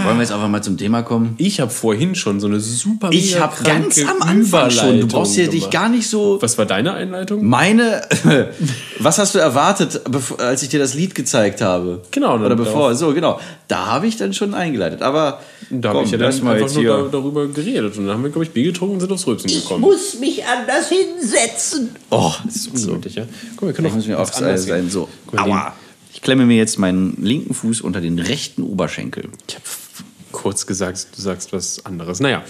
Wollen 0.04 0.16
wir 0.18 0.22
jetzt 0.22 0.32
einfach 0.32 0.48
mal 0.48 0.62
zum 0.62 0.76
Thema 0.76 1.02
kommen? 1.02 1.34
Ich 1.38 1.58
habe 1.58 1.70
vorhin 1.70 2.14
schon 2.14 2.38
so 2.38 2.46
eine 2.48 2.60
super 2.60 3.08
Ich 3.12 3.40
habe 3.40 3.54
ganz 3.64 3.98
am 4.04 4.20
Anfang 4.20 4.70
schon. 4.70 5.00
Du 5.00 5.06
brauchst 5.06 5.34
hier 5.36 5.48
dich 5.48 5.70
gar 5.70 5.88
nicht 5.88 6.06
so. 6.08 6.36
Was 6.42 6.58
war 6.58 6.66
deine 6.66 6.92
Einleitung? 6.92 7.42
Meine, 7.46 8.02
was 8.98 9.18
hast 9.18 9.34
du 9.34 9.38
erwartet, 9.38 10.02
als 10.38 10.62
ich 10.62 10.68
dir 10.68 10.78
das 10.80 10.92
Lied 10.92 11.14
gezeigt 11.14 11.62
habe? 11.62 12.02
Genau, 12.10 12.34
Oder 12.34 12.56
bevor, 12.56 12.88
darauf- 12.90 12.98
so, 12.98 13.14
genau. 13.14 13.40
Da 13.68 13.86
habe 13.86 14.06
ich 14.06 14.18
dann 14.18 14.34
schon 14.34 14.52
eingeleitet. 14.52 15.00
Aber 15.00 15.40
Da 15.70 15.88
habe 15.90 16.04
ich 16.04 16.10
ja 16.12 16.18
dann 16.18 16.44
mal 16.44 16.52
einfach 16.54 16.66
jetzt 16.66 16.74
nur 16.74 16.82
hier. 16.82 16.96
da, 17.04 17.08
darüber 17.08 17.46
geredet. 17.48 17.96
Und 17.96 18.06
dann 18.06 18.14
haben 18.14 18.22
wir, 18.22 18.30
glaube 18.30 18.44
ich, 18.44 18.50
Bier 18.52 18.64
getrunken 18.64 18.94
und 18.94 19.00
sind 19.00 19.12
aufs 19.12 19.26
Rülpsen 19.26 19.50
gekommen. 19.50 19.80
muss 19.80 20.18
mich 20.20 20.44
anders 20.44 20.88
hinsetzen. 20.88 21.96
Oh, 22.10 22.32
Das 22.44 22.56
ist 22.56 22.68
ungemütlich, 22.68 23.14
ja? 23.16 23.26
Guck, 23.56 23.68
wir 23.68 23.72
können 23.74 23.86
ich 23.86 23.92
auch 23.92 23.96
muss 23.96 24.06
mir 24.06 24.16
ganz 24.16 24.32
auch 24.32 24.36
anders 24.42 24.64
sein. 24.64 24.82
gehen. 24.82 24.90
So, 24.90 25.08
Guck 25.26 25.40
aua. 25.40 25.74
Ich 26.12 26.22
klemme 26.22 26.46
mir 26.46 26.56
jetzt 26.56 26.78
meinen 26.78 27.16
linken 27.22 27.52
Fuß 27.52 27.80
unter 27.82 28.00
den 28.00 28.18
rechten 28.18 28.62
Oberschenkel. 28.62 29.28
Ich 29.48 29.54
habe 29.56 29.64
kurz 30.32 30.66
gesagt, 30.66 31.08
du 31.16 31.20
sagst 31.20 31.52
was 31.52 31.84
anderes. 31.84 32.20
Naja. 32.20 32.44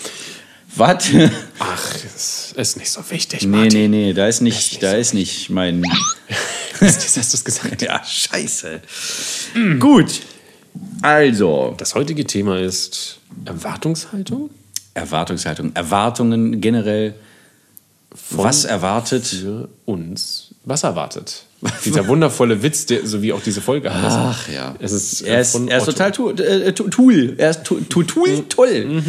Was? 0.75 1.07
Ach, 1.59 1.95
es 2.15 2.53
ist 2.55 2.77
nicht 2.77 2.91
so 2.91 3.01
wichtig, 3.09 3.43
nee, 3.43 3.49
Martin. 3.49 3.73
nee, 3.91 4.07
nee, 4.07 4.13
da 4.13 4.29
ist 4.29 4.43
nicht, 4.43 4.83
da 4.83 4.93
ist 4.93 5.15
nicht 5.15 5.49
mein. 5.49 5.83
Jetzt 6.83 7.05
hast 7.17 7.33
du 7.33 7.37
es 7.39 7.45
gesagt. 7.45 7.81
Ja, 7.83 8.03
scheiße. 8.05 8.83
Gut. 9.81 10.21
Also, 11.03 11.75
Das 11.79 11.95
heutige 11.95 12.25
Thema 12.25 12.59
ist 12.59 13.19
Erwartungshaltung 13.45 14.51
Erwartungshaltung. 14.97 15.73
Erwartungen 15.75 16.61
generell. 16.61 17.15
Was 18.31 18.65
erwartet? 18.65 19.27
für 19.27 19.69
uns. 19.85 20.55
Was 20.65 20.85
erwartet? 20.85 21.45
Dieser 21.85 22.09
wundervolle 22.09 22.63
Witz, 22.63 22.87
der, 22.87 23.07
so 23.07 23.21
wie 23.23 23.33
auch 23.33 23.41
diese 23.43 23.61
Folge 23.61 23.93
heißt. 23.93 24.17
Ach 24.19 24.49
ja. 24.49 24.75
Es 24.79 24.93
ist, 24.93 25.23
äh, 25.23 25.29
er 25.29 25.41
ist, 25.41 25.53
von 25.53 25.69
er 25.69 25.79
ist 25.79 25.85
total 25.85 26.13
tu, 26.13 26.31
äh, 26.31 26.73
tu, 26.73 26.89
Tool. 26.89 27.35
Er 27.37 27.51
ist 27.51 27.65
tu, 27.65 27.81
tu, 27.81 28.03
Tool 28.05 28.45
toll. 28.49 29.03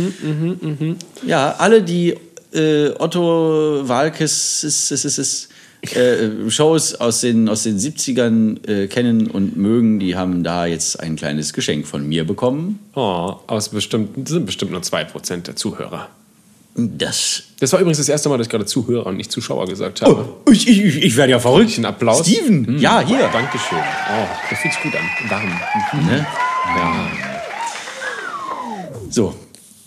Ja, 1.26 1.56
alle, 1.58 1.82
die 1.82 2.16
äh, 2.54 2.90
Otto 2.98 3.88
Walkes 3.88 4.64
ist, 4.64 4.92
ist, 4.92 5.06
ist, 5.06 5.18
ist, 5.18 5.50
äh, 5.96 6.50
Shows 6.50 6.96
aus 6.96 7.22
den, 7.22 7.48
aus 7.50 7.64
den 7.64 7.78
70ern 7.78 8.68
äh, 8.68 8.88
kennen 8.88 9.28
und 9.28 9.58
mögen, 9.58 10.00
die 10.00 10.16
haben 10.16 10.44
da 10.44 10.66
jetzt 10.66 11.00
ein 11.00 11.16
kleines 11.16 11.54
Geschenk 11.54 11.88
von 11.88 12.08
mir 12.08 12.26
bekommen. 12.26 12.80
Oh, 12.96 13.36
aber 13.48 13.58
es 13.58 13.70
bestimmt, 13.70 14.12
das 14.16 14.32
sind 14.32 14.46
bestimmt 14.46 14.72
nur 14.72 14.82
2% 14.82 15.44
der 15.44 15.56
Zuhörer. 15.56 16.10
Das. 16.76 17.42
Das 17.60 17.74
war 17.74 17.80
übrigens 17.80 17.98
das 17.98 18.08
erste 18.08 18.30
Mal, 18.30 18.38
dass 18.38 18.46
ich 18.48 18.52
gerade 18.52 18.66
Zuhörer 18.68 19.08
und 19.08 19.18
nicht 19.18 19.32
Zuschauer 19.32 19.66
gesagt 19.66 20.04
habe. 20.04 20.30
Oh, 20.46 20.52
ich, 20.52 20.68
ich, 20.68 21.04
ich 21.04 21.16
werde 21.18 21.32
ja 21.32 21.40
verrückt. 21.40 21.76
Ein 21.78 21.86
Applaus. 21.86 22.28
Steven, 22.28 22.68
Hm, 22.68 22.78
ja, 22.78 23.00
hier. 23.00 23.28
Dankeschön. 23.34 23.80
Oh, 23.80 24.28
das 24.50 24.60
fühlt 24.60 24.74
sich 24.76 24.84
gut 24.84 24.94
an. 24.96 25.30
Warm. 25.30 26.06
Ne? 26.06 26.28
Ja. 26.78 27.08
So, 29.10 29.34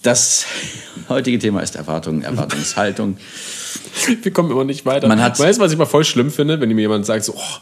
das 0.02 0.46
heutige 1.08 1.38
Thema 1.38 1.60
ist 1.60 1.76
Erwartung, 1.76 2.22
Erwartungshaltung. 2.22 3.18
Wir 4.22 4.32
kommen 4.32 4.50
immer 4.50 4.64
nicht 4.64 4.86
weiter. 4.86 5.08
Man 5.08 5.22
hat- 5.22 5.38
weißt 5.38 5.58
du, 5.58 5.62
was 5.64 5.72
ich 5.72 5.78
mal 5.78 5.86
voll 5.86 6.04
schlimm 6.04 6.30
finde, 6.30 6.60
wenn 6.60 6.68
mir 6.70 6.80
jemand 6.82 7.06
sagt, 7.06 7.24
so, 7.24 7.34
oh, 7.36 7.56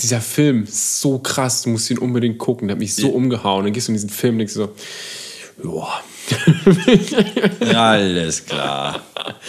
dieser 0.00 0.20
Film 0.20 0.64
ist 0.64 1.00
so 1.00 1.18
krass, 1.18 1.62
du 1.62 1.70
musst 1.70 1.90
ihn 1.90 1.98
unbedingt 1.98 2.38
gucken, 2.38 2.68
der 2.68 2.74
hat 2.74 2.78
mich 2.80 2.94
so 2.94 3.08
umgehauen. 3.08 3.64
Dann 3.64 3.72
gehst 3.72 3.88
du 3.88 3.92
in 3.92 3.94
diesen 3.96 4.10
Film 4.10 4.34
und 4.34 4.38
denkst 4.38 4.54
so, 4.54 4.70
joa. 5.62 6.00
Alles 7.74 8.44
klar. 8.46 9.00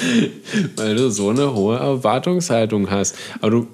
Weil 0.76 0.96
du 0.96 1.10
so 1.10 1.30
eine 1.30 1.54
hohe 1.54 1.78
Erwartungshaltung 1.78 2.90
hast. 2.90 3.16
Aber 3.40 3.52
du. 3.52 3.68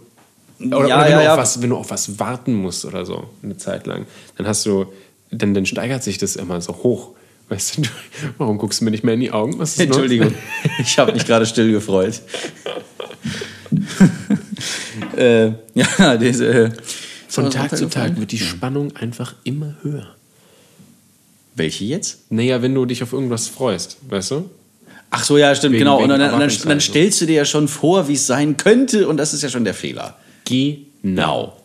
Oder, 0.59 0.69
Ja, 0.69 0.77
oder 0.77 1.05
wenn, 1.05 1.11
ja, 1.11 1.17
du 1.19 1.23
ja. 1.23 1.33
Auf 1.33 1.39
was, 1.39 1.61
wenn 1.61 1.69
du 1.69 1.77
auf 1.77 1.89
was 1.91 2.19
warten 2.19 2.53
musst 2.55 2.83
oder 2.85 3.05
so, 3.05 3.25
eine 3.43 3.57
Zeit 3.57 3.85
lang, 3.85 4.05
dann 4.37 4.47
hast 4.47 4.65
du, 4.65 4.85
dann, 5.31 5.53
dann 5.53 5.65
steigert 5.65 6.03
sich 6.03 6.17
das 6.17 6.35
immer 6.35 6.61
so 6.61 6.73
hoch. 6.83 7.11
Weißt 7.49 7.77
du, 7.77 7.81
warum 8.37 8.57
guckst 8.57 8.81
du 8.81 8.85
mir 8.85 8.91
nicht 8.91 9.03
mehr 9.03 9.13
in 9.13 9.19
die 9.21 9.31
Augen? 9.31 9.57
Was 9.59 9.71
ist? 9.73 9.79
Entschuldigung, 9.79 10.33
ich 10.79 10.97
habe 10.99 11.13
mich 11.13 11.25
gerade 11.25 11.45
still 11.45 11.71
gefreut. 11.71 12.21
äh, 15.17 15.51
ja, 15.73 16.17
diese. 16.17 16.47
äh, 16.47 16.71
Von 17.27 17.49
Tag 17.51 17.75
zu. 17.77 17.89
Tag 17.89 18.19
wird 18.19 18.31
die 18.31 18.39
Spannung 18.39 18.95
einfach 18.95 19.35
immer 19.43 19.75
höher. 19.81 20.15
Welche 21.55 21.85
jetzt? 21.85 22.19
Naja, 22.31 22.61
wenn 22.61 22.75
du 22.75 22.85
dich 22.85 23.01
auf 23.03 23.13
irgendwas 23.13 23.47
freust, 23.47 23.97
weißt 24.09 24.31
du? 24.31 24.49
Ach 25.09 25.23
so, 25.23 25.37
ja, 25.37 25.55
stimmt, 25.55 25.73
Wegen- 25.73 25.79
genau. 25.85 25.99
wegen 25.99 26.11
Und 26.11 26.19
dann, 26.19 26.39
dann, 26.39 26.51
dann 26.65 26.79
stellst 26.81 27.21
du 27.21 27.25
dir 27.25 27.35
ja 27.37 27.45
schon 27.45 27.67
vor, 27.67 28.07
wie 28.07 28.13
es 28.13 28.27
sein 28.27 28.57
könnte, 28.57 29.07
und 29.07 29.17
das 29.17 29.33
ist 29.33 29.41
ja 29.41 29.49
schon 29.49 29.63
der 29.63 29.73
Fehler. 29.73 30.17
Genau. 30.45 31.56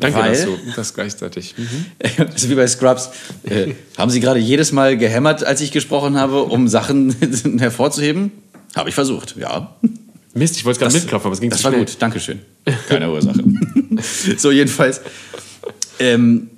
Danke, 0.00 0.18
Weil- 0.18 0.30
dass 0.32 0.44
du 0.44 0.56
das 0.76 0.94
gleichzeitig. 0.94 1.54
Mhm. 1.58 1.86
Ist 2.34 2.48
wie 2.50 2.54
bei 2.54 2.66
Scrubs. 2.66 3.10
Äh, 3.44 3.72
haben 3.96 4.10
Sie 4.10 4.20
gerade 4.20 4.38
jedes 4.38 4.70
Mal 4.72 4.96
gehämmert, 4.96 5.42
als 5.44 5.60
ich 5.60 5.72
gesprochen 5.72 6.16
habe, 6.16 6.44
um 6.44 6.68
Sachen 6.68 7.14
hervorzuheben? 7.58 8.30
Habe 8.76 8.88
ich 8.90 8.94
versucht, 8.94 9.34
ja. 9.36 9.74
Mist, 10.34 10.56
ich 10.56 10.64
wollte 10.64 10.78
gerade 10.78 10.94
mitklopfen, 10.94 11.26
aber 11.26 11.34
es 11.34 11.40
ging 11.40 11.50
Das 11.50 11.64
war 11.64 11.72
schnell. 11.72 11.84
gut, 11.84 11.96
Dankeschön. 11.98 12.38
Keine 12.88 13.10
Ursache. 13.10 13.42
so, 14.36 14.52
jedenfalls. 14.52 15.00
Ähm, 15.98 16.50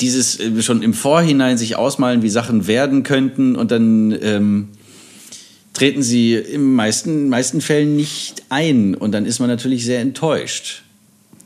dieses 0.00 0.38
äh, 0.38 0.62
schon 0.62 0.82
im 0.82 0.94
Vorhinein 0.94 1.58
sich 1.58 1.74
ausmalen, 1.76 2.22
wie 2.22 2.30
Sachen 2.30 2.66
werden 2.66 3.02
könnten 3.02 3.56
und 3.56 3.70
dann 3.72 4.16
ähm, 4.22 4.68
treten 5.72 6.02
sie 6.02 6.34
in 6.34 6.74
meisten, 6.74 7.28
meisten 7.28 7.60
Fällen 7.60 7.96
nicht 7.96 8.44
ein 8.50 8.94
und 8.94 9.12
dann 9.12 9.26
ist 9.26 9.40
man 9.40 9.48
natürlich 9.48 9.84
sehr 9.84 10.00
enttäuscht. 10.00 10.81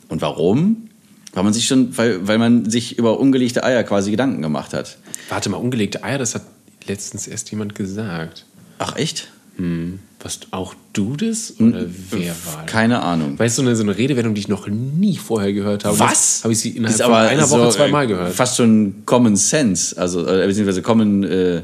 Und 0.09 0.23
warum? 0.23 0.89
Weil 1.33 1.45
man 1.45 1.53
sich 1.53 1.67
schon, 1.67 1.97
weil, 1.97 2.27
weil 2.27 2.39
man 2.39 2.71
sich 2.71 2.99
über 2.99 3.21
ungelegte 3.21 3.63
Eier 3.63 3.83
quasi 3.85 4.11
Gedanken 4.11 4.43
gemacht 4.43 4.73
hat. 4.73 4.99
Warte 5.29 5.51
mal, 5.51 5.59
ungelegte 5.59 6.03
Eier, 6.03 6.19
das 6.19 6.35
hat 6.35 6.43
letztens 6.87 7.27
erst 7.27 7.51
jemand 7.51 7.75
gesagt. 7.75 8.47
Ach 8.79 8.97
echt? 8.97 9.29
Hm. 9.57 9.99
Was, 10.21 10.41
auch 10.51 10.75
du 10.93 11.17
das? 11.17 11.55
Oder 11.61 11.87
wer 12.11 12.35
war 12.47 12.63
das? 12.63 12.73
Keine 12.73 13.03
Ahnung. 13.03 13.39
Weißt 13.39 13.59
du, 13.59 13.63
so 13.63 13.69
eine, 13.69 13.77
so 13.77 13.83
eine 13.83 13.97
Redewendung, 13.97 14.35
die 14.35 14.41
ich 14.41 14.49
noch 14.49 14.67
nie 14.67 15.17
vorher 15.17 15.53
gehört 15.53 15.85
habe. 15.85 15.99
Was? 15.99 16.43
Habe 16.43 16.53
ich 16.53 16.61
sie 16.61 16.71
innerhalb 16.71 17.01
von 17.01 17.13
einer 17.13 17.49
Woche 17.51 17.71
so, 17.71 17.71
zweimal 17.71 18.07
gehört. 18.07 18.35
Fast 18.35 18.57
schon 18.57 19.03
Common 19.05 19.37
Sense, 19.37 19.97
also 19.99 20.27
äh, 20.27 20.47
beziehungsweise 20.47 20.83
Common 20.83 21.23
äh, 21.23 21.57
äh, 21.57 21.63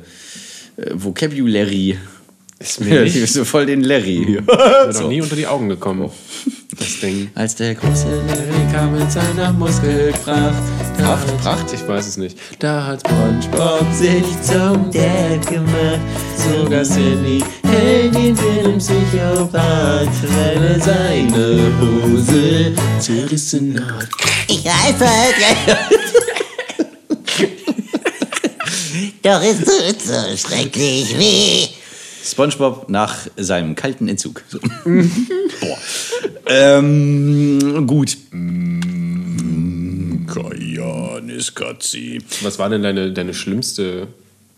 Vocabulary. 0.93 1.99
Ist 2.59 2.81
mir 2.81 3.01
nicht, 3.05 3.33
so 3.33 3.45
voll 3.45 3.67
den 3.67 3.83
Larry. 3.83 4.43
mir 4.47 4.93
noch 4.93 5.09
nie 5.09 5.21
unter 5.21 5.37
die 5.37 5.47
Augen 5.47 5.69
gekommen. 5.69 6.11
Das 6.79 7.01
Ding. 7.01 7.31
Als 7.35 7.55
der 7.57 7.75
große 7.75 8.07
Larry 8.27 8.73
kam 8.73 8.99
mit 8.99 9.13
seiner 9.13 9.53
Muskelkraft. 9.53 10.63
Kraft, 10.99 11.37
Pracht? 11.39 11.73
Ich 11.73 11.87
weiß 11.87 12.07
es 12.07 12.17
nicht. 12.17 12.39
Da 12.59 12.87
hat 12.87 13.01
SpongeBob 13.01 13.87
sich 13.93 14.25
zum 14.41 14.91
Dad 14.91 15.47
gemacht. 15.47 16.01
Sogar 16.37 16.85
Sandy 16.85 17.45
hält 17.65 18.17
ihn 18.17 18.35
für 18.35 18.69
einen 18.69 18.79
Psychopath, 18.79 20.09
weil 20.35 20.65
er 20.65 20.81
seine 20.81 21.73
Hose 21.81 22.75
zerrissen 22.99 23.79
hat. 23.79 24.09
Ich 24.49 24.65
weiß 24.65 25.01
halt, 25.01 25.35
Doch 29.23 29.43
es 29.43 29.59
tut 29.59 30.03
so 30.03 30.37
schrecklich 30.37 31.17
weh. 31.19 31.82
SpongeBob 32.25 32.89
nach 32.89 33.27
seinem 33.37 33.75
kalten 33.75 34.09
Entzug. 34.09 34.43
So. 34.49 34.59
Boah. 34.85 35.79
Ähm, 36.47 37.87
gut. 37.87 38.17
Kajanis 40.33 41.55
Katzi. 41.55 42.23
Was 42.43 42.59
war 42.59 42.69
denn 42.71 42.83
deine, 42.83 43.13
deine 43.13 43.35
schlimmste. 43.35 44.09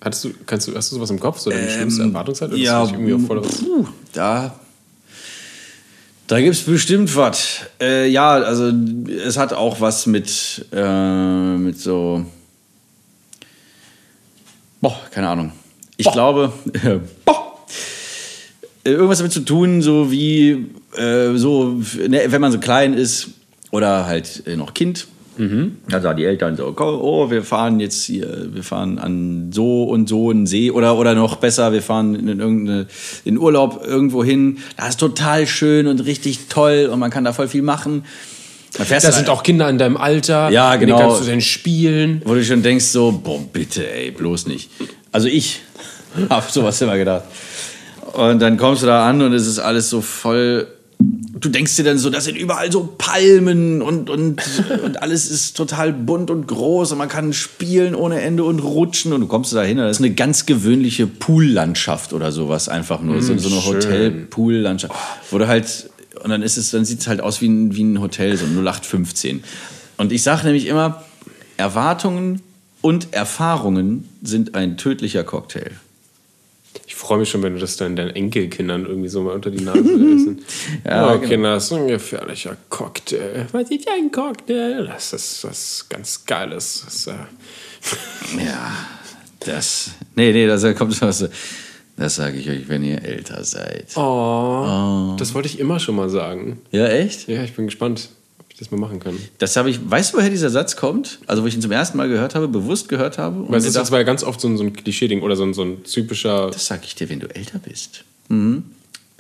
Hattest 0.00 0.25
du, 0.25 0.30
kannst 0.44 0.68
du, 0.68 0.75
hast 0.75 0.92
du 0.92 0.97
sowas 0.97 1.11
im 1.11 1.18
Kopf? 1.18 1.38
So 1.38 1.50
deine 1.50 1.71
schlimmste 1.71 2.02
Erwartungshaltung? 2.02 2.59
Das 2.59 2.61
Ähm, 2.61 2.64
Ja, 2.64 2.85
ich 2.85 2.92
irgendwie 2.92 3.14
auch 3.14 3.26
voll 3.26 3.40
puh, 3.40 3.87
da, 4.12 4.54
da 6.26 6.40
gibt 6.40 6.54
es 6.54 6.62
bestimmt 6.62 7.14
was. 7.16 7.61
Äh, 7.80 8.09
ja, 8.09 8.33
also 8.33 8.73
es 9.26 9.37
hat 9.37 9.52
auch 9.52 9.80
was 9.80 10.06
mit, 10.06 10.66
äh, 10.73 11.56
mit 11.56 11.78
so. 11.78 12.25
Boah, 14.80 14.99
keine 15.11 15.28
Ahnung. 15.28 15.52
Ich 15.97 16.11
glaube, 16.11 16.52
boah, 17.25 17.35
äh, 17.35 17.43
irgendwas 18.85 19.19
damit 19.19 19.33
zu 19.33 19.41
tun, 19.41 19.83
so 19.83 20.11
wie, 20.11 20.67
äh, 20.97 21.35
so, 21.37 21.81
ne, 22.09 22.23
wenn 22.29 22.41
man 22.41 22.53
so 22.53 22.59
klein 22.59 22.95
ist 22.95 23.29
oder 23.71 24.07
halt 24.07 24.43
äh, 24.47 24.57
noch 24.57 24.75
Kind. 24.75 25.07
Da 25.88 26.00
sagen 26.00 26.19
die 26.19 26.25
Eltern 26.25 26.57
so, 26.57 26.73
komm, 26.73 27.00
oh, 27.00 27.29
wir 27.29 27.43
fahren 27.43 27.81
jetzt 27.81 28.05
hier, 28.05 28.49
wir 28.53 28.62
fahren 28.62 28.99
an 28.99 29.50
so 29.53 29.83
und 29.83 30.09
so 30.09 30.31
einen 30.31 30.47
See 30.47 30.71
oder, 30.71 30.97
oder 30.97 31.14
noch 31.14 31.37
besser, 31.37 31.73
wir 31.73 31.83
fahren 31.83 32.14
in 32.14 32.38
irgendeine, 32.38 32.87
in 33.25 33.37
Urlaub 33.37 33.85
irgendwo 33.85 34.23
hin. 34.23 34.59
Das 34.76 34.91
ist 34.91 35.00
total 35.00 35.49
schön 35.49 35.88
und 35.88 36.00
richtig 36.00 36.47
toll 36.49 36.88
und 36.91 37.00
man 37.00 37.11
kann 37.11 37.25
da 37.25 37.33
voll 37.33 37.49
viel 37.49 37.62
machen. 37.62 38.05
Da 38.76 38.85
du 38.85 39.12
sind 39.12 39.29
auch 39.29 39.43
Kinder 39.43 39.69
in 39.69 39.79
deinem 39.79 39.97
Alter. 39.97 40.50
Ja, 40.50 40.73
mit 40.73 40.81
genau. 40.81 40.99
kannst 40.99 41.23
du 41.23 41.31
dann 41.31 41.41
spielen. 41.41 42.23
wo 42.25 42.35
du 42.35 42.45
schon 42.45 42.62
denkst 42.62 42.87
so, 42.87 43.12
boah, 43.12 43.41
bitte, 43.53 43.88
ey, 43.93 44.11
bloß 44.11 44.47
nicht. 44.47 44.71
Also 45.12 45.29
ich 45.29 45.62
habe 46.31 46.47
sowas 46.50 46.81
immer 46.81 46.97
gedacht. 46.97 47.25
Und 48.14 48.40
dann 48.40 48.56
kommst 48.56 48.83
du 48.83 48.87
da 48.87 49.09
an 49.09 49.23
und 49.23 49.33
es 49.33 49.47
ist 49.47 49.59
alles 49.59 49.90
so 49.90 50.00
voll. 50.00 50.68
Du 50.99 51.49
denkst 51.49 51.75
dir 51.76 51.83
dann 51.83 51.99
so, 51.99 52.09
das 52.11 52.25
sind 52.25 52.38
überall 52.38 52.71
so 52.71 52.94
Palmen 52.97 53.83
und, 53.83 54.09
und, 54.09 54.40
und 54.85 55.02
alles 55.02 55.28
ist 55.28 55.56
total 55.56 55.92
bunt 55.92 56.30
und 56.30 56.47
groß 56.47 56.92
und 56.92 56.99
man 56.99 57.09
kann 57.09 57.33
spielen 57.33 57.97
ohne 57.97 58.21
Ende 58.21 58.44
und 58.44 58.61
rutschen 58.61 59.12
und 59.12 59.21
du 59.21 59.26
kommst 59.26 59.52
da 59.52 59.62
hin. 59.62 59.78
Das 59.78 59.99
ist 59.99 60.04
eine 60.04 60.14
ganz 60.14 60.47
gewöhnliche 60.47 61.09
Poollandschaft 61.09 62.12
oder 62.12 62.30
sowas 62.30 62.68
einfach 62.68 63.02
nur. 63.02 63.21
so, 63.21 63.37
so 63.37 63.49
eine. 63.49 63.64
Hotel-Pool-Landschaft. 63.64 64.94
Wo 65.30 65.38
du 65.38 65.49
halt, 65.49 65.90
und 66.23 66.30
dann 66.30 66.42
ist 66.42 66.56
es, 66.56 66.71
dann 66.71 66.85
sieht 66.85 67.00
es 67.00 67.09
halt 67.09 67.21
aus 67.21 67.40
wie 67.40 67.49
ein, 67.49 67.75
wie 67.75 67.83
ein 67.83 68.00
Hotel, 68.00 68.37
so 68.37 68.44
ein 68.44 68.56
0815. 68.56 69.42
Und 69.97 70.12
ich 70.12 70.23
sage 70.23 70.44
nämlich 70.44 70.66
immer, 70.66 71.02
Erwartungen 71.56 72.40
und 72.80 73.12
Erfahrungen 73.12 74.09
sind 74.23 74.54
ein 74.54 74.76
tödlicher 74.76 75.25
Cocktail. 75.25 75.73
Ich 76.87 76.95
freue 76.95 77.19
mich 77.19 77.31
schon, 77.31 77.43
wenn 77.43 77.54
du 77.54 77.61
das 77.61 77.76
dann 77.76 77.97
deinen 77.97 78.11
Enkelkindern 78.11 78.87
irgendwie 78.87 79.09
so 79.09 79.23
mal 79.23 79.35
unter 79.35 79.50
die 79.50 79.62
Nase 79.62 79.78
essen. 79.81 80.45
Ja, 80.85 81.09
oh, 81.12 81.19
genau. 81.19 81.28
Kinder, 81.28 81.54
das 81.54 81.64
ist 81.64 81.73
ein 81.73 81.88
gefährlicher 81.88 82.57
Cocktail. 82.69 83.47
Was 83.52 83.71
ist 83.71 83.88
ein 83.88 84.11
Cocktail? 84.11 84.87
Das 84.87 85.12
ist 85.12 85.45
was 85.45 85.87
ganz 85.88 86.25
Geiles. 86.25 86.83
Das 86.85 86.95
ist, 86.95 87.07
äh, 87.09 87.12
Ja, 88.45 88.73
das. 89.40 89.90
Nee, 90.14 90.33
nee, 90.33 90.47
das 90.47 90.62
kommt 90.76 91.00
was. 91.00 91.28
Das 91.97 92.16
sage 92.16 92.38
ich 92.38 92.50
euch, 92.50 92.69
wenn 92.69 92.83
ihr 92.83 93.02
älter 93.04 93.45
seid. 93.45 93.97
oh, 93.97 95.14
das 95.16 95.33
wollte 95.35 95.47
ich 95.49 95.61
immer 95.61 95.78
schon 95.78 95.95
mal 95.95 96.09
sagen. 96.11 96.61
Ja, 96.73 96.87
echt? 96.88 97.28
Ja, 97.28 97.45
ich 97.45 97.54
bin 97.54 97.66
gespannt, 97.66 98.09
das 98.58 98.70
mal 98.70 98.76
machen 98.76 99.00
kann. 99.00 99.18
Das 99.38 99.56
habe 99.56 99.68
ich. 99.70 99.78
Weißt 99.88 100.12
du, 100.12 100.18
woher 100.18 100.30
dieser 100.30 100.50
Satz 100.50 100.76
kommt? 100.76 101.18
Also, 101.26 101.42
wo 101.42 101.46
ich 101.46 101.54
ihn 101.54 101.62
zum 101.62 101.73
ersten 101.73 101.96
Mal 101.96 102.08
gehört 102.08 102.34
habe, 102.34 102.46
bewusst 102.49 102.88
gehört 102.88 103.18
habe. 103.18 103.49
Weil 103.49 103.58
es 103.58 103.66
ist 103.66 103.76
das 103.76 103.90
war 103.90 103.99
ja 103.99 104.04
ganz 104.04 104.23
oft 104.23 104.40
so 104.40 104.49
ein, 104.49 104.56
so 104.56 104.62
ein 104.62 104.73
Klischee-Ding 104.73 105.23
oder 105.23 105.34
so 105.37 105.44
ein, 105.44 105.54
so 105.54 105.62
ein 105.62 105.82
typischer. 105.84 106.50
das 106.50 106.66
sage 106.66 106.82
ich 106.84 106.94
dir, 106.94 107.08
wenn 107.08 107.20
du 107.20 107.26
älter 107.34 107.58
bist. 107.58 108.04
Mhm. 108.28 108.64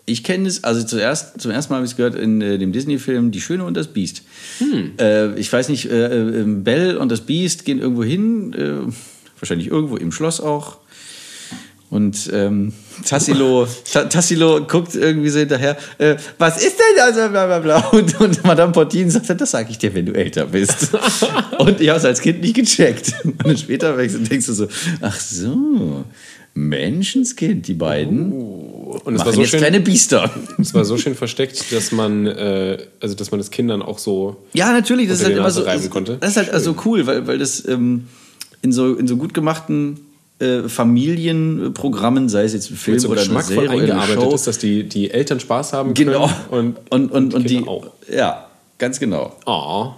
Ich 0.06 0.22
kenne 0.22 0.46
es, 0.46 0.62
also 0.64 0.84
zuerst, 0.84 1.40
zum 1.40 1.50
ersten 1.50 1.72
Mal 1.72 1.78
habe 1.78 1.86
ich 1.86 1.92
es 1.92 1.96
gehört 1.96 2.14
in 2.14 2.42
äh, 2.42 2.58
dem 2.58 2.72
Disney-Film 2.72 3.30
Die 3.30 3.40
Schöne 3.40 3.64
und 3.64 3.74
das 3.74 3.88
Biest. 3.88 4.22
Äh, 4.98 5.38
ich 5.38 5.50
weiß 5.50 5.70
nicht, 5.70 5.90
äh, 5.90 6.42
äh, 6.42 6.44
Belle 6.44 6.98
und 6.98 7.10
das 7.10 7.22
Biest 7.22 7.64
gehen 7.64 7.78
irgendwo 7.80 8.04
hin, 8.04 8.52
äh, 8.52 8.92
wahrscheinlich 9.40 9.68
irgendwo 9.68 9.96
im 9.96 10.12
Schloss 10.12 10.40
auch. 10.40 10.76
Und 11.88 12.30
ähm, 12.32 12.74
Tassilo, 13.06 13.66
Ta- 13.90 14.04
Tassilo 14.04 14.64
guckt 14.66 14.94
irgendwie 14.94 15.28
so 15.28 15.38
hinterher, 15.38 15.76
äh, 15.98 16.16
was 16.38 16.62
ist 16.64 16.76
denn 16.78 16.96
das? 16.96 17.14
Bla, 17.30 17.46
bla, 17.46 17.58
bla. 17.58 17.88
Und, 17.88 18.20
und 18.20 18.44
Madame 18.44 18.72
Portin 18.72 19.10
sagt, 19.10 19.28
dann, 19.28 19.38
das 19.38 19.50
sage 19.50 19.68
ich 19.70 19.78
dir, 19.78 19.94
wenn 19.94 20.06
du 20.06 20.12
älter 20.12 20.46
bist. 20.46 20.88
und 21.58 21.80
ich 21.80 21.88
habe 21.88 21.98
es 21.98 22.04
als 22.04 22.20
Kind 22.20 22.40
nicht 22.40 22.54
gecheckt. 22.54 23.14
Und 23.24 23.44
dann 23.44 23.56
später 23.56 23.96
denkst 23.96 24.46
du 24.46 24.52
so, 24.52 24.68
ach 25.00 25.18
so, 25.18 26.04
Menschenskind, 26.54 27.66
die 27.66 27.74
beiden. 27.74 28.32
Und 28.32 29.16
es 29.16 29.24
war 29.24 29.32
so 29.32 29.40
jetzt 29.40 29.50
schön, 29.50 29.60
kleine 29.60 29.80
Biester. 29.80 30.30
es 30.58 30.72
war 30.72 30.84
so 30.84 30.96
schön 30.96 31.16
versteckt, 31.16 31.72
dass 31.72 31.90
man, 31.90 32.26
äh, 32.26 32.78
also 33.00 33.14
dass 33.14 33.30
man 33.32 33.38
das 33.38 33.50
Kindern 33.50 33.82
auch 33.82 33.98
so. 33.98 34.36
Ja, 34.52 34.72
natürlich, 34.72 35.08
das 35.08 35.18
ist 35.18 35.24
halt 35.24 35.36
immer 35.36 35.50
so. 35.50 35.62
reiben 35.62 35.90
konnte. 35.90 36.16
Das 36.20 36.30
ist 36.30 36.36
halt 36.36 36.50
also 36.50 36.76
cool, 36.84 37.06
weil, 37.06 37.26
weil 37.26 37.38
das 37.38 37.66
ähm, 37.66 38.06
in, 38.62 38.72
so, 38.72 38.94
in 38.94 39.08
so 39.08 39.16
gut 39.16 39.34
gemachten 39.34 39.98
äh, 40.40 40.68
Familienprogrammen, 40.68 42.28
sei 42.28 42.44
es 42.44 42.54
jetzt 42.54 42.70
ein 42.70 42.76
Film 42.76 42.98
so 42.98 43.08
oder 43.08 43.20
eine 43.20 43.28
geschmackvoll 43.28 43.54
Serie 43.54 43.68
oder 43.68 43.74
eine 43.74 43.92
eingearbeitet 43.92 44.22
Show, 44.22 44.34
ist, 44.34 44.46
dass 44.46 44.58
die, 44.58 44.88
die 44.88 45.10
Eltern 45.10 45.40
Spaß 45.40 45.72
haben 45.72 45.94
können. 45.94 46.08
genau 46.08 46.30
Und, 46.50 46.76
und, 46.90 47.10
und, 47.12 47.34
und 47.34 47.48
die 47.48 47.56
Kinder 47.56 47.70
auch. 47.70 47.86
ja 48.12 48.48
ganz 48.78 48.98
genau. 48.98 49.36
Oh. 49.46 49.92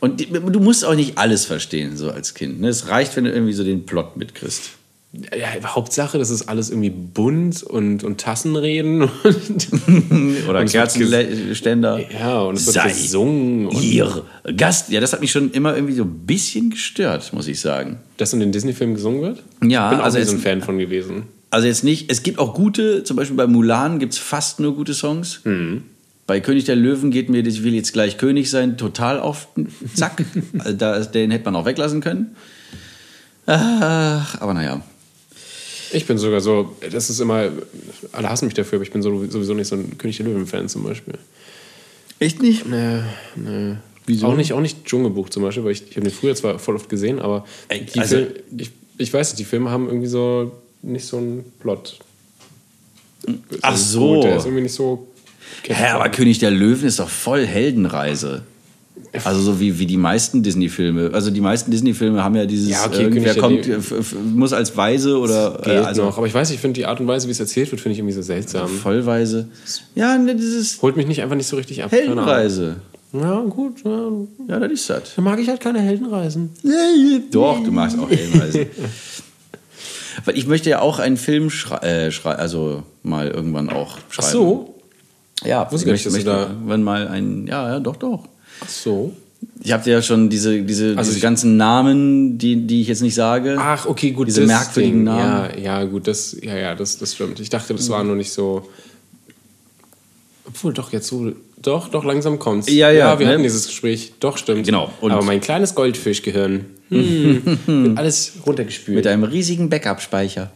Und 0.00 0.20
die, 0.20 0.26
du 0.26 0.60
musst 0.60 0.84
auch 0.84 0.94
nicht 0.94 1.18
alles 1.18 1.44
verstehen 1.44 1.96
so 1.96 2.10
als 2.10 2.34
Kind. 2.34 2.60
Ne? 2.60 2.68
Es 2.68 2.88
reicht, 2.88 3.16
wenn 3.16 3.24
du 3.24 3.32
irgendwie 3.32 3.52
so 3.52 3.64
den 3.64 3.84
Plot 3.84 4.16
mitkriegst. 4.16 4.70
Ja, 5.12 5.48
Hauptsache, 5.74 6.18
das 6.18 6.30
ist 6.30 6.48
alles 6.48 6.70
irgendwie 6.70 6.90
bunt 6.90 7.64
und, 7.64 8.04
und 8.04 8.20
Tassenreden. 8.20 9.02
Und, 9.24 10.48
Oder 10.48 10.64
Kerzenständer. 10.64 11.98
ja, 12.12 12.40
und 12.42 12.54
es 12.56 12.66
wird 12.66 12.74
Sei 12.74 12.88
gesungen. 12.88 13.70
Ihr 13.82 14.24
Gast. 14.56 14.90
Ja, 14.90 15.00
das 15.00 15.12
hat 15.12 15.20
mich 15.20 15.32
schon 15.32 15.50
immer 15.50 15.74
irgendwie 15.74 15.94
so 15.94 16.04
ein 16.04 16.26
bisschen 16.26 16.70
gestört, 16.70 17.32
muss 17.32 17.48
ich 17.48 17.60
sagen. 17.60 17.98
dass 18.18 18.32
in 18.32 18.38
den 18.38 18.52
Disney-Filmen 18.52 18.94
gesungen 18.94 19.22
wird? 19.22 19.42
Ja, 19.64 19.86
ich 19.86 19.90
bin 19.90 20.00
auch 20.00 20.04
also 20.04 20.18
nie 20.18 20.24
so 20.24 20.32
ein 20.32 20.38
Fan 20.38 20.62
von 20.62 20.78
gewesen. 20.78 21.24
Also 21.50 21.66
jetzt 21.66 21.82
nicht, 21.82 22.08
es 22.12 22.22
gibt 22.22 22.38
auch 22.38 22.54
gute, 22.54 23.02
zum 23.02 23.16
Beispiel 23.16 23.36
bei 23.36 23.48
Mulan 23.48 23.98
gibt 23.98 24.12
es 24.12 24.18
fast 24.20 24.60
nur 24.60 24.76
gute 24.76 24.94
Songs. 24.94 25.40
Mhm. 25.42 25.82
Bei 26.28 26.38
König 26.38 26.66
der 26.66 26.76
Löwen 26.76 27.10
geht 27.10 27.28
mir, 27.28 27.44
ich 27.44 27.64
will 27.64 27.74
jetzt 27.74 27.92
gleich 27.92 28.16
König 28.16 28.48
sein, 28.48 28.76
total 28.78 29.18
auf 29.18 29.48
den 29.56 29.66
Zack. 29.92 30.22
also 30.60 30.72
da, 30.76 31.00
den 31.00 31.32
hätte 31.32 31.46
man 31.46 31.56
auch 31.56 31.64
weglassen 31.64 32.00
können. 32.00 32.36
Ach, 33.46 34.40
aber 34.40 34.54
naja. 34.54 34.82
Ich 35.92 36.06
bin 36.06 36.18
sogar 36.18 36.40
so, 36.40 36.76
das 36.90 37.10
ist 37.10 37.20
immer, 37.20 37.50
alle 38.12 38.28
hassen 38.30 38.44
mich 38.46 38.54
dafür, 38.54 38.76
aber 38.76 38.84
ich 38.84 38.92
bin 38.92 39.02
so, 39.02 39.10
sowieso 39.28 39.54
nicht 39.54 39.68
so 39.68 39.76
ein 39.76 39.98
König 39.98 40.16
der 40.18 40.26
Löwen-Fan 40.26 40.68
zum 40.68 40.84
Beispiel. 40.84 41.14
Echt 42.18 42.40
nicht? 42.42 42.66
Nee, 42.66 43.00
nee. 43.36 43.76
Wieso? 44.06 44.26
Auch 44.26 44.36
nicht, 44.36 44.52
auch 44.52 44.60
nicht 44.60 44.84
Dschungelbuch 44.84 45.28
zum 45.30 45.42
Beispiel, 45.42 45.64
weil 45.64 45.72
ich, 45.72 45.82
ich 45.90 45.96
habe 45.96 46.06
den 46.08 46.12
früher 46.14 46.34
zwar 46.34 46.58
voll 46.58 46.76
oft 46.76 46.88
gesehen, 46.88 47.18
aber 47.18 47.44
Ey, 47.68 47.86
also- 47.96 48.16
Fil- 48.16 48.42
ich, 48.56 48.70
ich 48.98 49.12
weiß 49.12 49.30
nicht, 49.30 49.38
die 49.40 49.44
Filme 49.44 49.70
haben 49.70 49.86
irgendwie 49.86 50.06
so 50.08 50.52
nicht 50.82 51.06
so 51.06 51.16
einen 51.18 51.44
Plot. 51.60 51.98
Ach 53.62 53.76
so. 53.76 54.14
gut, 54.16 54.24
Der 54.24 54.36
ist 54.36 54.44
irgendwie 54.46 54.62
nicht 54.62 54.74
so. 54.74 55.06
Hä, 55.64 55.86
aber 55.88 56.08
König 56.08 56.38
der 56.38 56.50
Löwen 56.50 56.86
ist 56.86 56.98
doch 57.00 57.08
voll 57.08 57.46
Heldenreise. 57.46 58.42
Also 59.24 59.40
so 59.40 59.58
wie, 59.58 59.78
wie 59.80 59.86
die 59.86 59.96
meisten 59.96 60.42
Disney-Filme. 60.42 61.10
Also 61.12 61.30
die 61.30 61.40
meisten 61.40 61.70
Disney-Filme 61.72 62.22
haben 62.22 62.36
ja 62.36 62.46
dieses, 62.46 62.70
Ja, 62.70 62.86
okay, 62.86 63.34
kommt, 63.40 63.66
äh, 63.66 63.72
f- 63.74 63.90
f- 63.90 64.14
muss 64.34 64.52
als 64.52 64.76
Weise 64.76 65.18
oder 65.18 65.60
äh, 65.66 65.78
also 65.78 66.04
noch. 66.04 66.16
Aber 66.16 66.26
ich 66.28 66.34
weiß, 66.34 66.50
ich 66.52 66.60
finde 66.60 66.74
die 66.80 66.86
Art 66.86 67.00
und 67.00 67.08
Weise, 67.08 67.26
wie 67.26 67.32
es 67.32 67.40
erzählt 67.40 67.70
wird, 67.72 67.80
finde 67.80 67.94
ich 67.94 67.98
irgendwie 67.98 68.14
so 68.14 68.22
seltsam. 68.22 68.68
Vollweise. 68.68 69.48
Ja, 69.96 70.16
ne, 70.16 70.36
dieses 70.36 70.80
Holt 70.80 70.96
mich 70.96 71.06
nicht 71.08 71.22
einfach 71.22 71.34
nicht 71.34 71.48
so 71.48 71.56
richtig 71.56 71.82
ab. 71.82 71.90
Heldenreise. 71.90 72.76
Ja, 73.12 73.40
gut. 73.40 73.82
Ja. 73.84 74.10
Ja, 74.46 74.60
das 74.60 74.70
ist 74.70 74.88
das. 74.88 75.02
Da 75.16 75.22
mag 75.22 75.40
ich 75.40 75.48
halt 75.48 75.60
keine 75.60 75.80
Heldenreisen. 75.80 76.50
Doch, 77.32 77.64
du 77.64 77.72
magst 77.72 77.98
auch 77.98 78.08
Heldenreisen. 78.08 78.66
Weil 80.24 80.36
ich 80.36 80.46
möchte 80.46 80.68
ja 80.70 80.80
auch 80.80 80.98
einen 80.98 81.16
Film 81.16 81.50
schreiben, 81.50 81.84
äh, 81.86 82.10
schrei 82.12 82.32
also 82.34 82.82
mal 83.02 83.28
irgendwann 83.28 83.70
auch 83.70 83.96
schreiben. 84.10 84.18
Ach 84.18 84.22
so. 84.32 84.74
Ja, 85.44 85.72
Wusste 85.72 85.90
dass 85.90 86.02
du 86.04 86.10
möchte 86.10 86.26
da- 86.30 86.42
irgendwann 86.48 86.82
mal 86.82 87.08
ein, 87.08 87.46
ja, 87.46 87.68
ja, 87.70 87.80
doch, 87.80 87.96
doch. 87.96 88.28
Ach 88.60 88.68
so. 88.68 89.14
Ich 89.62 89.72
habe 89.72 89.82
dir 89.84 89.92
ja 89.94 90.02
schon 90.02 90.28
diese, 90.28 90.62
diese, 90.62 90.96
Also 90.96 91.10
diese 91.10 91.20
ganzen 91.22 91.56
Namen, 91.56 92.38
die, 92.38 92.66
die 92.66 92.82
ich 92.82 92.88
jetzt 92.88 93.02
nicht 93.02 93.14
sage. 93.14 93.56
Ach, 93.58 93.86
okay, 93.86 94.10
gut. 94.10 94.28
Diese 94.28 94.46
merkwürdigen 94.46 94.98
Ding. 94.98 95.04
Namen. 95.04 95.50
Ja, 95.62 95.80
ja, 95.80 95.84
gut, 95.84 96.06
das, 96.06 96.36
ja, 96.42 96.56
ja, 96.56 96.74
das, 96.74 96.98
das 96.98 97.14
stimmt. 97.14 97.40
Ich 97.40 97.48
dachte, 97.50 97.74
das 97.74 97.88
war 97.88 98.04
nur 98.04 98.16
nicht 98.16 98.32
so. 98.32 98.68
Obwohl, 100.46 100.72
doch, 100.72 100.92
jetzt 100.92 101.06
so. 101.08 101.32
Doch, 101.62 101.88
doch, 101.88 102.04
langsam 102.04 102.38
kommt's. 102.38 102.70
Ja, 102.70 102.90
ja, 102.90 103.18
wir 103.18 103.26
ne? 103.26 103.32
hatten 103.32 103.42
dieses 103.42 103.66
Gespräch. 103.66 104.14
Doch, 104.20 104.38
stimmt. 104.38 104.64
Genau, 104.64 104.90
und- 105.00 105.12
Aber 105.12 105.24
mein 105.24 105.40
kleines 105.40 105.74
Goldfischgehirn. 105.74 106.64
Hm, 106.88 107.42
wird 107.66 107.98
alles 107.98 108.32
runtergespült. 108.46 108.96
Mit 108.96 109.06
einem 109.06 109.24
riesigen 109.24 109.68
Backup-Speicher. 109.68 110.50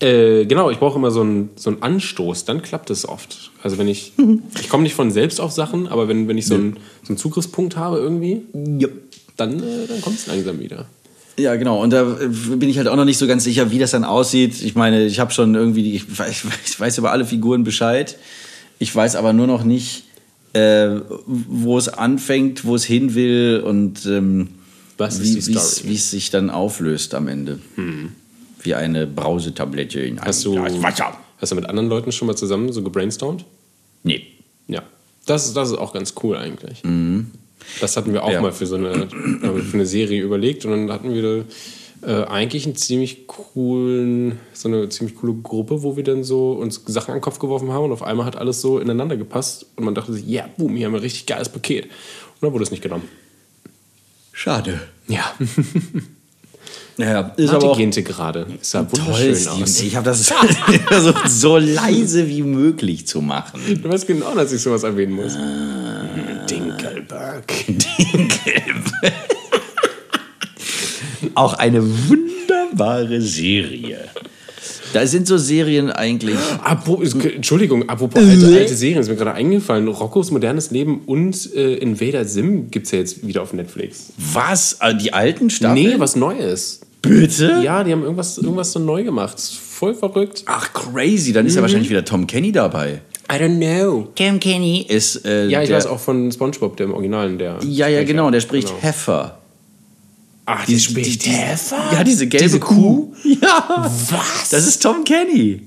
Äh, 0.00 0.46
genau, 0.46 0.70
ich 0.70 0.78
brauche 0.78 0.98
immer 0.98 1.10
so 1.10 1.22
einen, 1.22 1.50
so 1.56 1.70
einen 1.70 1.82
Anstoß, 1.82 2.44
dann 2.44 2.62
klappt 2.62 2.90
es 2.90 3.08
oft. 3.08 3.50
Also 3.62 3.78
wenn 3.78 3.88
ich, 3.88 4.12
ich 4.60 4.68
komme 4.68 4.82
nicht 4.84 4.94
von 4.94 5.10
selbst 5.10 5.40
auf 5.40 5.52
Sachen, 5.52 5.88
aber 5.88 6.08
wenn, 6.08 6.28
wenn 6.28 6.38
ich 6.38 6.46
so 6.46 6.54
einen, 6.54 6.76
so 7.02 7.08
einen 7.10 7.18
Zugriffspunkt 7.18 7.76
habe 7.76 7.98
irgendwie, 7.98 8.42
dann, 9.36 9.58
äh, 9.62 9.86
dann 9.88 10.00
kommt 10.02 10.18
es 10.18 10.26
langsam 10.26 10.60
wieder. 10.60 10.86
Ja, 11.38 11.56
genau. 11.56 11.82
Und 11.82 11.90
da 11.92 12.02
äh, 12.20 12.28
bin 12.56 12.68
ich 12.68 12.78
halt 12.78 12.88
auch 12.88 12.96
noch 12.96 13.04
nicht 13.04 13.18
so 13.18 13.26
ganz 13.26 13.42
sicher, 13.44 13.70
wie 13.70 13.78
das 13.78 13.90
dann 13.92 14.04
aussieht. 14.04 14.62
Ich 14.62 14.74
meine, 14.74 15.04
ich 15.06 15.18
habe 15.18 15.32
schon 15.32 15.54
irgendwie, 15.54 15.94
ich, 15.96 16.18
weiß, 16.18 16.44
ich 16.66 16.78
weiß 16.78 16.98
über 16.98 17.10
alle 17.10 17.24
Figuren 17.24 17.64
Bescheid. 17.64 18.16
Ich 18.78 18.94
weiß 18.94 19.16
aber 19.16 19.32
nur 19.32 19.46
noch 19.46 19.64
nicht, 19.64 20.04
äh, 20.52 20.96
wo 21.26 21.78
es 21.78 21.88
anfängt, 21.88 22.64
wo 22.64 22.74
es 22.74 22.84
hin 22.84 23.14
will 23.14 23.62
und 23.64 24.04
ähm, 24.06 24.48
wie 25.22 25.38
es- 25.38 25.46
Story? 25.76 25.90
wie 25.90 25.94
es 25.96 26.10
sich 26.10 26.30
dann 26.30 26.50
auflöst 26.50 27.14
am 27.14 27.26
Ende. 27.28 27.58
Wie 28.62 28.74
eine 28.74 29.06
Brausetablette 29.06 30.00
in 30.00 30.18
einem 30.18 30.26
Hast 30.28 30.44
du, 30.44 30.52
Glas 30.54 30.82
Wasser. 30.82 31.18
hast 31.38 31.52
du 31.52 31.56
mit 31.56 31.66
anderen 31.66 31.88
Leuten 31.88 32.12
schon 32.12 32.26
mal 32.28 32.36
zusammen 32.36 32.72
so 32.72 32.82
gebrainstormt? 32.82 33.44
Nee. 34.02 34.26
Ja. 34.68 34.82
Das, 35.26 35.46
ist- 35.46 35.56
das 35.56 35.70
ist 35.70 35.78
auch 35.78 35.92
ganz 35.92 36.14
cool 36.22 36.36
eigentlich. 36.36 36.82
Das 37.80 37.96
hatten 37.96 38.12
wir 38.12 38.24
auch 38.24 38.30
Ja. 38.30 38.40
mal 38.40 38.52
für 38.52 38.66
so 38.66 38.76
eine, 38.76 38.88
äh, 38.90 39.60
für 39.60 39.74
eine 39.74 39.86
Serie 39.86 40.22
überlegt 40.22 40.64
und 40.64 40.70
dann 40.72 40.92
hatten 40.92 41.12
wir 41.14 41.44
äh, 42.04 42.24
eigentlich 42.24 42.66
einen 42.66 42.74
ziemlich 42.74 43.28
coolen, 43.28 44.40
so 44.52 44.66
eine 44.68 44.88
ziemlich 44.88 45.14
coole 45.16 45.34
Gruppe, 45.34 45.84
wo 45.84 45.96
wir 45.96 46.02
dann 46.02 46.24
so 46.24 46.50
uns 46.52 46.80
Sachen 46.86 47.12
an 47.12 47.18
den 47.18 47.22
Kopf 47.22 47.38
geworfen 47.38 47.70
haben 47.70 47.84
und 47.84 47.92
auf 47.92 48.02
einmal 48.02 48.26
hat 48.26 48.34
alles 48.36 48.60
so 48.60 48.80
ineinander 48.80 49.16
gepasst 49.16 49.66
und 49.76 49.84
man 49.84 49.94
dachte 49.94 50.12
sich, 50.12 50.26
ja, 50.26 50.48
boom, 50.56 50.74
hier 50.74 50.86
haben 50.86 50.92
wir 50.94 50.98
ein 50.98 51.02
richtig 51.04 51.26
geiles 51.26 51.48
Paket. 51.48 51.84
Und 51.84 51.90
dann 52.42 52.52
wurde 52.52 52.64
es 52.64 52.72
nicht 52.72 52.82
genommen. 52.82 53.08
Schade. 54.32 54.80
Ja, 55.06 55.32
Ja, 56.98 57.32
ist 57.36 57.50
aber 57.50 57.70
auch 57.70 57.76
Gente 57.76 58.02
gerade. 58.02 58.46
Sah 58.60 58.82
toll, 58.82 59.00
wunderschön 59.00 59.34
Steven. 59.34 59.62
aus. 59.62 59.80
Ich 59.80 59.96
habe 59.96 60.04
das 60.04 60.32
versucht, 60.86 61.28
so 61.28 61.56
leise 61.56 62.28
wie 62.28 62.42
möglich 62.42 63.06
zu 63.06 63.22
machen. 63.22 63.60
Du 63.82 63.88
weißt 63.88 64.06
genau, 64.06 64.34
dass 64.34 64.52
ich 64.52 64.60
sowas 64.60 64.82
erwähnen 64.82 65.14
muss. 65.14 65.34
Ah. 65.36 66.44
Dinkelberg. 66.48 67.52
Auch 71.34 71.54
eine 71.54 71.82
wunderbare 72.08 73.20
Serie. 73.20 74.08
Da 74.92 75.06
sind 75.06 75.26
so 75.26 75.38
Serien 75.38 75.90
eigentlich. 75.90 76.36
Apropos, 76.62 77.14
Entschuldigung, 77.14 77.88
apropos 77.88 78.22
alte, 78.22 78.46
alte 78.46 78.74
Serien, 78.74 78.98
ist 79.00 79.08
mir 79.08 79.16
gerade 79.16 79.32
eingefallen. 79.34 79.88
Roccos 79.88 80.30
modernes 80.30 80.70
Leben 80.70 81.00
und 81.06 81.54
äh, 81.54 81.74
Invader 81.74 82.24
Sim 82.24 82.70
gibt 82.70 82.86
es 82.86 82.92
ja 82.92 82.98
jetzt 82.98 83.26
wieder 83.26 83.42
auf 83.42 83.52
Netflix. 83.52 84.12
Was? 84.32 84.76
Ah, 84.80 84.92
Die 84.92 85.12
alten 85.12 85.50
Staffeln? 85.50 85.86
Nee, 85.86 85.94
was 85.98 86.16
Neues. 86.16 86.80
Bitte? 87.02 87.60
Ja, 87.64 87.82
die 87.82 87.90
haben 87.92 88.02
irgendwas, 88.02 88.38
irgendwas 88.38 88.72
so 88.72 88.78
neu 88.78 89.02
gemacht. 89.02 89.40
Voll 89.40 89.94
verrückt. 89.94 90.44
Ach, 90.46 90.72
crazy. 90.72 91.32
Dann 91.32 91.46
ist 91.46 91.56
ja 91.56 91.62
wahrscheinlich 91.62 91.90
wieder 91.90 92.04
Tom 92.04 92.26
Kenny 92.28 92.52
dabei. 92.52 93.00
I 93.30 93.36
don't 93.36 93.56
know. 93.58 94.08
Tom 94.14 94.38
Kenny 94.38 94.86
ist. 94.88 95.24
Äh, 95.24 95.48
Ja, 95.48 95.62
ich 95.62 95.68
der, 95.68 95.78
weiß 95.78 95.86
auch 95.86 95.98
von 95.98 96.30
Spongebob, 96.30 96.76
dem 96.76 96.92
Originalen. 96.92 97.38
Der 97.38 97.58
Ja, 97.66 97.88
ja, 97.88 98.04
genau. 98.04 98.30
Der 98.30 98.40
spricht 98.40 98.68
Genau. 98.68 98.80
Heffer. 98.82 99.38
Ach, 100.44 100.64
Die- 100.66 100.72
die, 100.72 100.78
die- 100.78 100.82
spricht 100.82 101.24
die- 101.26 101.30
Heffer? 101.30 101.76
Ja, 101.92 102.04
diese 102.04 102.26
gelbe 102.26 102.44
Diese 102.44 102.60
Kuh. 102.60 103.12
Ja. 103.24 103.90
Was? 104.10 104.50
Das 104.50 104.66
ist 104.66 104.82
Tom 104.82 105.04
Kenny. 105.04 105.62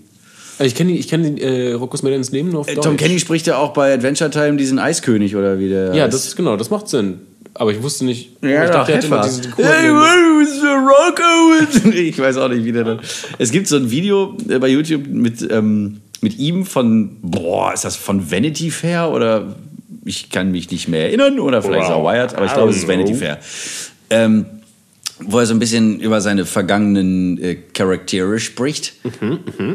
Ich 0.59 0.75
kenne 0.75 0.91
ich 0.93 1.07
kenn 1.09 1.37
äh, 1.37 1.73
Roccos 1.73 2.01
modernes 2.03 2.31
Leben 2.31 2.49
nur 2.51 2.61
auf 2.61 2.67
Äh, 2.67 2.75
Deutsch. 2.75 2.85
Tom 2.85 2.97
Kenny 2.97 3.19
spricht 3.19 3.47
ja 3.47 3.57
auch 3.57 3.73
bei 3.73 3.93
Adventure 3.93 4.29
Time 4.29 4.55
diesen 4.57 4.79
Eiskönig 4.79 5.35
oder 5.35 5.59
wie 5.59 5.69
der. 5.69 5.93
Ja, 5.93 6.03
heißt. 6.03 6.13
das 6.13 6.25
ist 6.27 6.35
genau, 6.35 6.55
das 6.57 6.69
macht 6.69 6.87
Sinn. 6.87 7.19
Aber 7.53 7.71
ich 7.71 7.81
wusste 7.81 8.05
nicht. 8.05 8.31
Ja, 8.41 8.65
ich 8.65 8.71
dachte, 8.71 8.91
er 8.91 8.97
hätte 8.97 9.07
immer 9.07 9.21
diesen 9.21 9.51
Kuh. 9.51 9.63
Hey, 9.63 9.89
Rocco? 9.89 11.89
Ich 11.91 12.17
weiß 12.19 12.37
auch 12.37 12.49
nicht, 12.49 12.63
wie 12.65 12.71
der 12.71 12.83
dann. 12.83 12.99
Es 13.37 13.51
gibt 13.51 13.67
so 13.67 13.77
ein 13.77 13.91
Video 13.91 14.35
äh, 14.49 14.59
bei 14.59 14.67
YouTube 14.67 15.07
mit, 15.07 15.45
ähm, 15.51 16.01
mit 16.21 16.37
ihm 16.37 16.65
von, 16.65 17.17
boah, 17.21 17.73
ist 17.73 17.85
das 17.85 17.95
von 17.95 18.31
Vanity 18.31 18.71
Fair 18.71 19.11
oder 19.11 19.55
ich 20.05 20.29
kann 20.29 20.51
mich 20.51 20.69
nicht 20.71 20.87
mehr 20.87 21.03
erinnern 21.05 21.39
oder 21.39 21.61
vielleicht 21.61 21.83
ist 21.83 21.89
es 21.89 21.93
auch 21.95 22.03
Wow. 22.03 22.13
Wired, 22.13 22.35
aber 22.35 22.45
ich 22.45 22.53
glaube, 22.53 22.71
es 22.71 22.77
ist 22.77 22.87
Vanity. 22.87 23.13
Fair. 23.13 23.39
Ähm, 24.09 24.45
wo 25.19 25.39
er 25.39 25.45
so 25.45 25.53
ein 25.53 25.59
bisschen 25.59 25.99
über 25.99 26.21
seine 26.21 26.45
vergangenen 26.45 27.41
äh, 27.41 27.55
Charaktere 27.73 28.39
spricht. 28.39 28.93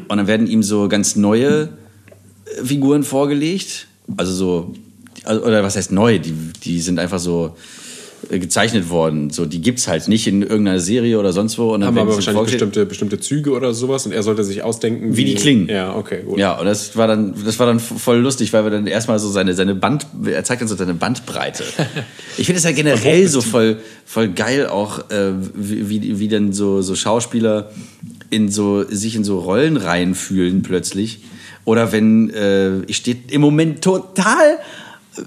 Und 0.08 0.16
dann 0.16 0.26
werden 0.26 0.46
ihm 0.46 0.62
so 0.62 0.88
ganz 0.88 1.16
neue 1.16 1.70
äh, 2.44 2.64
Figuren 2.64 3.02
vorgelegt. 3.02 3.86
Also 4.16 4.32
so, 4.32 4.74
also, 5.24 5.44
oder 5.44 5.62
was 5.62 5.76
heißt 5.76 5.92
neu? 5.92 6.18
Die, 6.18 6.34
die 6.64 6.80
sind 6.80 6.98
einfach 6.98 7.18
so 7.18 7.56
gezeichnet 8.38 8.90
worden. 8.90 9.30
So, 9.30 9.44
die 9.44 9.60
gibt's 9.60 9.88
halt 9.88 10.06
nicht 10.06 10.26
in 10.26 10.42
irgendeiner 10.42 10.78
Serie 10.78 11.18
oder 11.18 11.32
sonst 11.32 11.58
wo. 11.58 11.74
Und 11.74 11.80
dann 11.80 11.88
Haben 11.88 11.98
aber 11.98 12.14
wahrscheinlich 12.14 12.44
bestimmte, 12.44 12.86
bestimmte 12.86 13.18
Züge 13.18 13.50
oder 13.50 13.74
sowas 13.74 14.06
und 14.06 14.12
er 14.12 14.22
sollte 14.22 14.44
sich 14.44 14.62
ausdenken, 14.62 15.16
Wie 15.16 15.24
die 15.24 15.34
klingen. 15.34 15.68
Ja, 15.68 15.96
okay, 15.96 16.22
gut. 16.24 16.38
Ja, 16.38 16.58
und 16.58 16.66
das 16.66 16.96
war 16.96 17.08
dann, 17.08 17.34
das 17.44 17.58
war 17.58 17.66
dann 17.66 17.80
voll 17.80 18.18
lustig, 18.18 18.52
weil 18.52 18.64
wir 18.64 18.70
dann 18.70 18.86
erstmal 18.86 19.18
so 19.18 19.28
seine, 19.28 19.54
seine 19.54 19.74
Band, 19.74 20.06
er 20.24 20.44
zeigt 20.44 20.62
uns 20.62 20.70
so 20.70 20.76
seine 20.76 20.94
Bandbreite. 20.94 21.64
Ich 22.36 22.46
finde 22.46 22.58
es 22.58 22.64
ja 22.64 22.72
generell 22.72 23.28
so 23.28 23.42
voll, 23.42 23.78
voll 24.06 24.28
geil 24.28 24.68
auch, 24.68 25.10
äh, 25.10 25.32
wie, 25.54 25.90
wie, 25.90 26.18
wie 26.20 26.28
dann 26.28 26.52
so, 26.52 26.80
so 26.80 26.94
Schauspieler 26.94 27.70
in 28.30 28.48
so, 28.48 28.84
sich 28.84 29.14
in 29.16 29.24
so 29.24 29.40
Rollen 29.40 29.76
reinfühlen 29.76 30.62
plötzlich. 30.62 31.20
Oder 31.64 31.92
wenn, 31.92 32.30
äh, 32.30 32.80
ich 32.86 32.96
stehe 32.98 33.16
im 33.30 33.40
Moment 33.40 33.82
total 33.82 34.58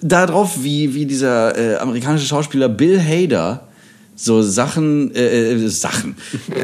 darauf, 0.01 0.63
wie, 0.63 0.93
wie 0.93 1.05
dieser 1.05 1.57
äh, 1.57 1.77
amerikanische 1.77 2.25
Schauspieler 2.25 2.69
Bill 2.69 3.01
Hader 3.01 3.67
so 4.15 4.41
Sachen, 4.41 5.13
äh, 5.15 5.53
äh, 5.53 5.67
Sachen, 5.67 6.15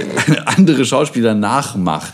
andere 0.46 0.86
Schauspieler 0.86 1.34
nachmacht. 1.34 2.14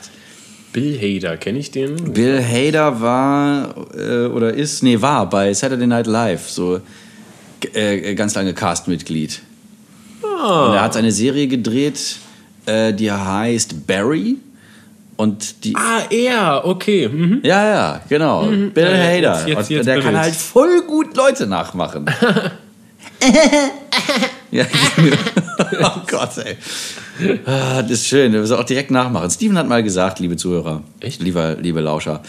Bill 0.73 0.97
Hader, 0.99 1.37
kenne 1.37 1.59
ich 1.59 1.71
den? 1.71 1.95
Bill 2.13 2.43
Hader 2.43 2.99
war 2.99 3.75
äh, 3.97 4.25
oder 4.27 4.53
ist, 4.53 4.83
nee, 4.83 4.99
war 4.99 5.29
bei 5.29 5.53
Saturday 5.53 5.87
Night 5.87 6.07
Live 6.07 6.49
so 6.49 6.81
äh, 7.73 8.13
ganz 8.15 8.35
lange 8.35 8.53
Castmitglied. 8.53 9.41
Ah. 10.23 10.67
Und 10.67 10.73
er 10.75 10.81
hat 10.81 10.97
eine 10.97 11.11
Serie 11.11 11.47
gedreht, 11.47 12.17
äh, 12.65 12.93
die 12.93 13.11
heißt 13.11 13.87
Barry. 13.87 14.37
Und 15.17 15.63
die. 15.63 15.75
Ah, 15.75 16.01
er, 16.09 16.65
okay. 16.65 17.07
Mhm. 17.07 17.39
Ja, 17.43 17.65
ja, 17.67 18.01
genau. 18.09 18.47
Bill 18.47 18.71
Ja, 18.83 18.89
ja, 18.91 19.03
Hader. 19.03 19.47
jetzt- 19.47 19.47
jetzt- 19.47 19.69
jetzt 19.69 19.85
der 19.87 20.01
kann 20.01 20.17
halt 20.17 20.35
voll 20.35 20.81
gut 20.81 21.15
Leute 21.15 21.47
nachmachen. 21.47 22.05
ja. 24.51 24.65
oh 25.83 26.01
Gott, 26.07 26.37
ey. 26.43 26.57
Ah, 27.45 27.81
das 27.81 27.91
ist 27.91 28.07
schön. 28.07 28.33
Das 28.33 28.43
ist 28.45 28.51
auch 28.51 28.63
direkt 28.65 28.91
nachmachen. 28.91 29.29
Steven 29.29 29.57
hat 29.57 29.67
mal 29.67 29.83
gesagt, 29.83 30.19
liebe 30.19 30.35
Zuhörer, 30.35 30.83
Echt? 30.99 31.21
Lieber, 31.21 31.55
liebe 31.55 31.79
Lauscher. 31.81 32.21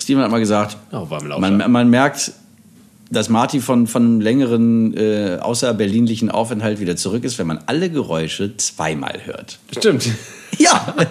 Steven 0.00 0.22
hat 0.22 0.30
mal 0.30 0.38
gesagt, 0.40 0.76
Oh, 0.92 1.06
man, 1.38 1.70
man 1.70 1.88
merkt, 1.88 2.32
dass 3.10 3.28
Marty 3.30 3.60
von, 3.60 3.86
von 3.86 4.02
einem 4.02 4.20
längeren 4.20 4.94
äh, 4.96 5.38
außerberlinlichen 5.40 6.30
Aufenthalt 6.30 6.78
wieder 6.80 6.96
zurück 6.96 7.24
ist, 7.24 7.38
wenn 7.38 7.46
man 7.46 7.60
alle 7.66 7.88
Geräusche 7.88 8.56
zweimal 8.58 9.20
hört. 9.24 9.58
Stimmt. 9.76 10.08
Ja. 10.58 10.94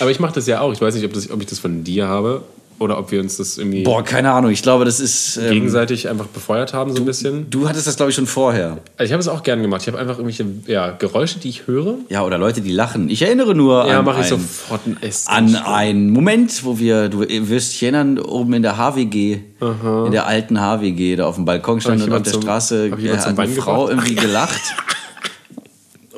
Aber 0.00 0.10
ich 0.10 0.20
mache 0.20 0.34
das 0.34 0.46
ja 0.46 0.60
auch. 0.60 0.72
Ich 0.72 0.80
weiß 0.80 0.94
nicht, 0.94 1.04
ob, 1.04 1.12
das, 1.12 1.30
ob 1.30 1.40
ich 1.40 1.46
das 1.46 1.58
von 1.58 1.84
dir 1.84 2.06
habe 2.06 2.42
oder 2.78 2.98
ob 2.98 3.10
wir 3.10 3.20
uns 3.20 3.36
das 3.36 3.58
irgendwie 3.58 3.82
Boah, 3.82 4.04
keine 4.04 4.30
Ahnung. 4.30 4.50
Ich 4.52 4.62
glaube, 4.62 4.84
das 4.84 5.00
ist. 5.00 5.36
Ähm, 5.36 5.50
gegenseitig 5.52 6.08
einfach 6.08 6.26
befeuert 6.26 6.72
haben, 6.74 6.92
so 6.92 6.98
ein 7.02 7.04
bisschen. 7.04 7.50
du 7.50 7.68
hattest 7.68 7.86
das, 7.88 7.96
glaube 7.96 8.10
ich, 8.10 8.16
schon 8.16 8.26
vorher. 8.26 8.78
Also 8.96 9.08
ich 9.08 9.12
habe 9.12 9.20
es 9.20 9.26
auch 9.28 9.42
gern 9.42 9.62
gemacht. 9.62 9.82
Ich 9.82 9.88
habe 9.88 9.98
einfach 9.98 10.18
irgendwelche 10.18 10.46
ja, 10.66 10.92
Geräusche, 10.92 11.40
die 11.40 11.48
ich 11.48 11.66
höre. 11.66 11.96
Ja, 12.08 12.24
oder 12.24 12.38
Leute, 12.38 12.60
die 12.60 12.70
lachen. 12.70 13.10
Ich 13.10 13.22
erinnere 13.22 13.54
nur 13.54 13.86
Ja, 13.88 14.00
an, 14.00 14.20
ich 14.20 14.26
sofort 14.28 14.82
ein 14.86 14.96
an 15.26 15.56
einen 15.56 16.10
Moment, 16.10 16.64
wo 16.64 16.78
wir, 16.78 17.08
du 17.08 17.20
wirst 17.28 17.72
dich 17.72 17.82
erinnern, 17.82 18.18
oben 18.18 18.52
in 18.54 18.62
der 18.62 18.76
HWG, 18.76 19.38
in 19.60 20.12
der 20.12 20.26
alten 20.26 20.60
HWG, 20.60 21.16
da 21.16 21.26
auf 21.26 21.34
dem 21.34 21.44
Balkon 21.44 21.80
stand 21.80 22.02
und 22.02 22.12
auf 22.12 22.22
der 22.22 22.32
zum- 22.32 22.42
Straße 22.42 22.86
äh, 22.86 23.16
hat 23.16 23.26
eine 23.38 23.48
Frau 23.48 23.86
gebracht? 23.86 23.90
irgendwie 23.90 24.14
gelacht. 24.26 24.60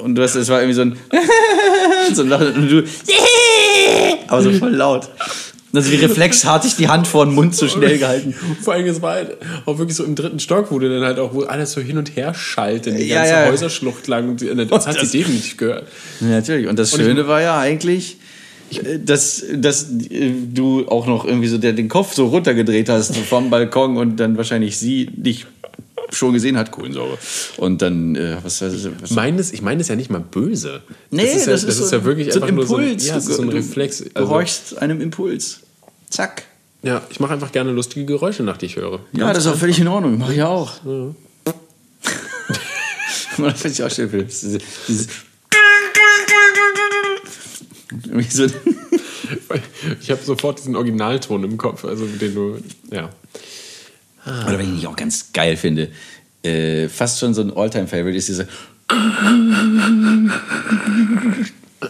Und 0.03 0.15
du 0.15 0.23
hast, 0.23 0.35
es 0.35 0.49
war 0.49 0.61
irgendwie 0.61 0.75
so 0.75 0.83
ein, 0.83 0.97
so 2.15 2.23
ein 2.23 2.29
Lachen 2.29 2.55
und 2.55 2.71
du, 2.71 2.83
aber 4.29 4.43
so 4.43 4.53
voll 4.53 4.75
laut. 4.75 5.09
Also 5.73 5.93
wie 5.93 5.97
reflexartig 5.97 6.75
die 6.77 6.89
Hand 6.89 7.07
vor 7.07 7.25
den 7.25 7.35
Mund 7.35 7.55
so 7.55 7.69
schnell 7.69 7.99
gehalten. 7.99 8.35
Vor 8.63 8.75
allem, 8.75 8.87
es 8.87 9.01
war 9.03 9.13
halt 9.13 9.37
auch 9.67 9.79
wirklich 9.79 9.97
so 9.97 10.05
im 10.05 10.17
dritten 10.17 10.41
Stock, 10.41 10.73
wo 10.73 10.81
du 10.81 10.89
dann 10.89 11.05
halt 11.05 11.21
auch, 11.21 11.33
wo 11.33 11.43
alles 11.43 11.71
so 11.73 11.81
hin 11.81 11.97
und 11.97 12.17
her 12.17 12.35
schallt, 12.35 12.89
in 12.89 12.97
die 12.97 13.05
Ja, 13.05 13.19
ganze 13.19 13.33
ja. 13.35 13.47
Häuserschlucht 13.47 14.09
lang. 14.09 14.37
Das 14.69 14.89
hat 14.89 14.99
sie 14.99 15.19
definitiv 15.19 15.57
gehört. 15.57 15.87
Ja, 16.21 16.27
natürlich. 16.27 16.67
Und 16.67 16.77
das 16.77 16.93
Und 16.93 17.03
Schöne 17.03 17.29
war 17.29 17.41
ja 17.41 17.57
eigentlich, 17.61 18.17
äh, 18.73 18.99
dass, 18.99 19.45
dass 19.55 19.91
äh, 20.11 20.33
du 20.53 20.89
auch 20.89 21.07
noch 21.07 21.25
irgendwie 21.25 21.47
so 21.47 21.59
den 21.59 21.89
Kopf 21.89 22.15
so 22.15 22.27
runtergedreht 22.27 22.89
hast 22.89 23.17
vom 23.17 23.51
Balkon 23.51 23.97
und 23.97 24.17
dann 24.19 24.37
wahrscheinlich 24.37 24.77
sie 24.77 25.07
dich 25.07 25.47
schon 26.13 26.33
gesehen 26.33 26.57
hat, 26.57 26.71
Kohlensäure. 26.71 27.19
Und 27.57 27.83
dann, 27.83 28.17
äh, 28.17 28.37
was, 28.43 28.61
was, 28.63 28.89
was 29.01 29.11
Meines, 29.11 29.53
ich 29.53 29.63
meine 29.63 29.81
es 29.81 29.89
ja 29.89 29.97
nicht 29.97 30.11
mal 30.11 30.21
böse. 30.21 30.83
Nee, 31.11 31.23
das 31.25 31.35
ist, 31.35 31.47
ja, 31.47 31.53
das 31.53 31.65
ist 31.65 31.79
so, 31.91 31.97
ja 31.97 32.05
wirklich 32.05 32.33
so 32.33 32.41
ein 32.41 32.43
einfach 32.45 32.55
nur 32.55 32.65
Impuls. 32.65 33.05
so 33.05 33.09
ein, 33.09 33.15
ja, 33.15 33.17
ist 33.17 33.27
so 33.37 33.43
ein 33.43 33.51
Du- 33.51 33.57
Reflex. 33.57 33.99
Du 33.99 34.11
Also, 34.15 34.29
horchst 34.31 34.79
einem 34.79 35.01
Impuls. 35.01 35.61
Zack. 36.09 36.43
ja, 36.83 37.03
ich 37.11 37.21
mache 37.21 37.33
einfach 37.33 37.53
gerne 37.53 37.71
lustige 37.73 38.05
Geräusche, 38.07 38.43
nach 38.43 38.57
die 38.57 38.67
ich 38.67 38.77
höre. 38.77 39.01
Ja, 39.13 39.33
das 39.33 39.45
ist 39.47 39.53
auch 39.53 39.57
völlig 39.57 39.79
in 39.79 39.89
Ordnung. 39.89 40.19
Mach 40.19 40.31
ich 40.31 40.43
auch. 40.43 40.73
das 43.39 43.61
finde 43.61 43.69
ich 43.75 43.83
auch 43.85 43.91
schön. 43.91 44.11
Dieses, 44.27 44.59
dieses 44.89 45.09
so, 48.31 48.47
Ich 50.01 50.11
habe 50.11 50.23
sofort 50.25 50.59
diesen 50.59 50.77
Originalton 50.77 51.45
im 51.45 51.57
Kopf, 51.57 51.85
also 51.85 52.07
den 52.07 52.35
du, 52.35 52.59
ja. 52.91 53.11
Oder 54.27 54.59
wenn 54.59 54.77
ich 54.77 54.87
auch 54.87 54.97
ganz 54.97 55.33
geil 55.33 55.57
finde, 55.57 55.89
äh, 56.43 56.89
fast 56.89 57.19
schon 57.21 57.33
so 57.35 57.43
ein 57.43 57.53
Alltime-Favorite 57.57 58.17
ist 58.17 58.29
dieser 58.29 58.47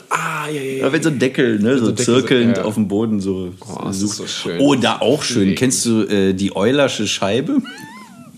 Ah, 0.08 0.46
ja, 0.48 0.60
ja, 0.60 0.86
Ja, 0.86 0.92
wenn 0.92 1.02
so 1.02 1.08
ein 1.08 1.18
Deckel, 1.18 1.58
ne, 1.58 1.76
so, 1.78 1.88
Deckel 1.90 2.04
so- 2.04 2.14
zirkelnd 2.20 2.56
ja. 2.58 2.64
auf 2.64 2.74
dem 2.74 2.86
Boden 2.86 3.20
so. 3.20 3.52
Oh, 3.60 3.84
das 3.86 4.00
ist 4.02 4.16
so 4.16 4.26
schön. 4.26 4.60
Oh, 4.60 4.74
da 4.76 4.98
auch 5.00 5.22
schön. 5.22 5.48
Nee. 5.50 5.54
Kennst 5.56 5.84
du 5.84 6.02
äh, 6.04 6.32
die 6.32 6.54
Eulersche 6.54 7.08
Scheibe? 7.08 7.58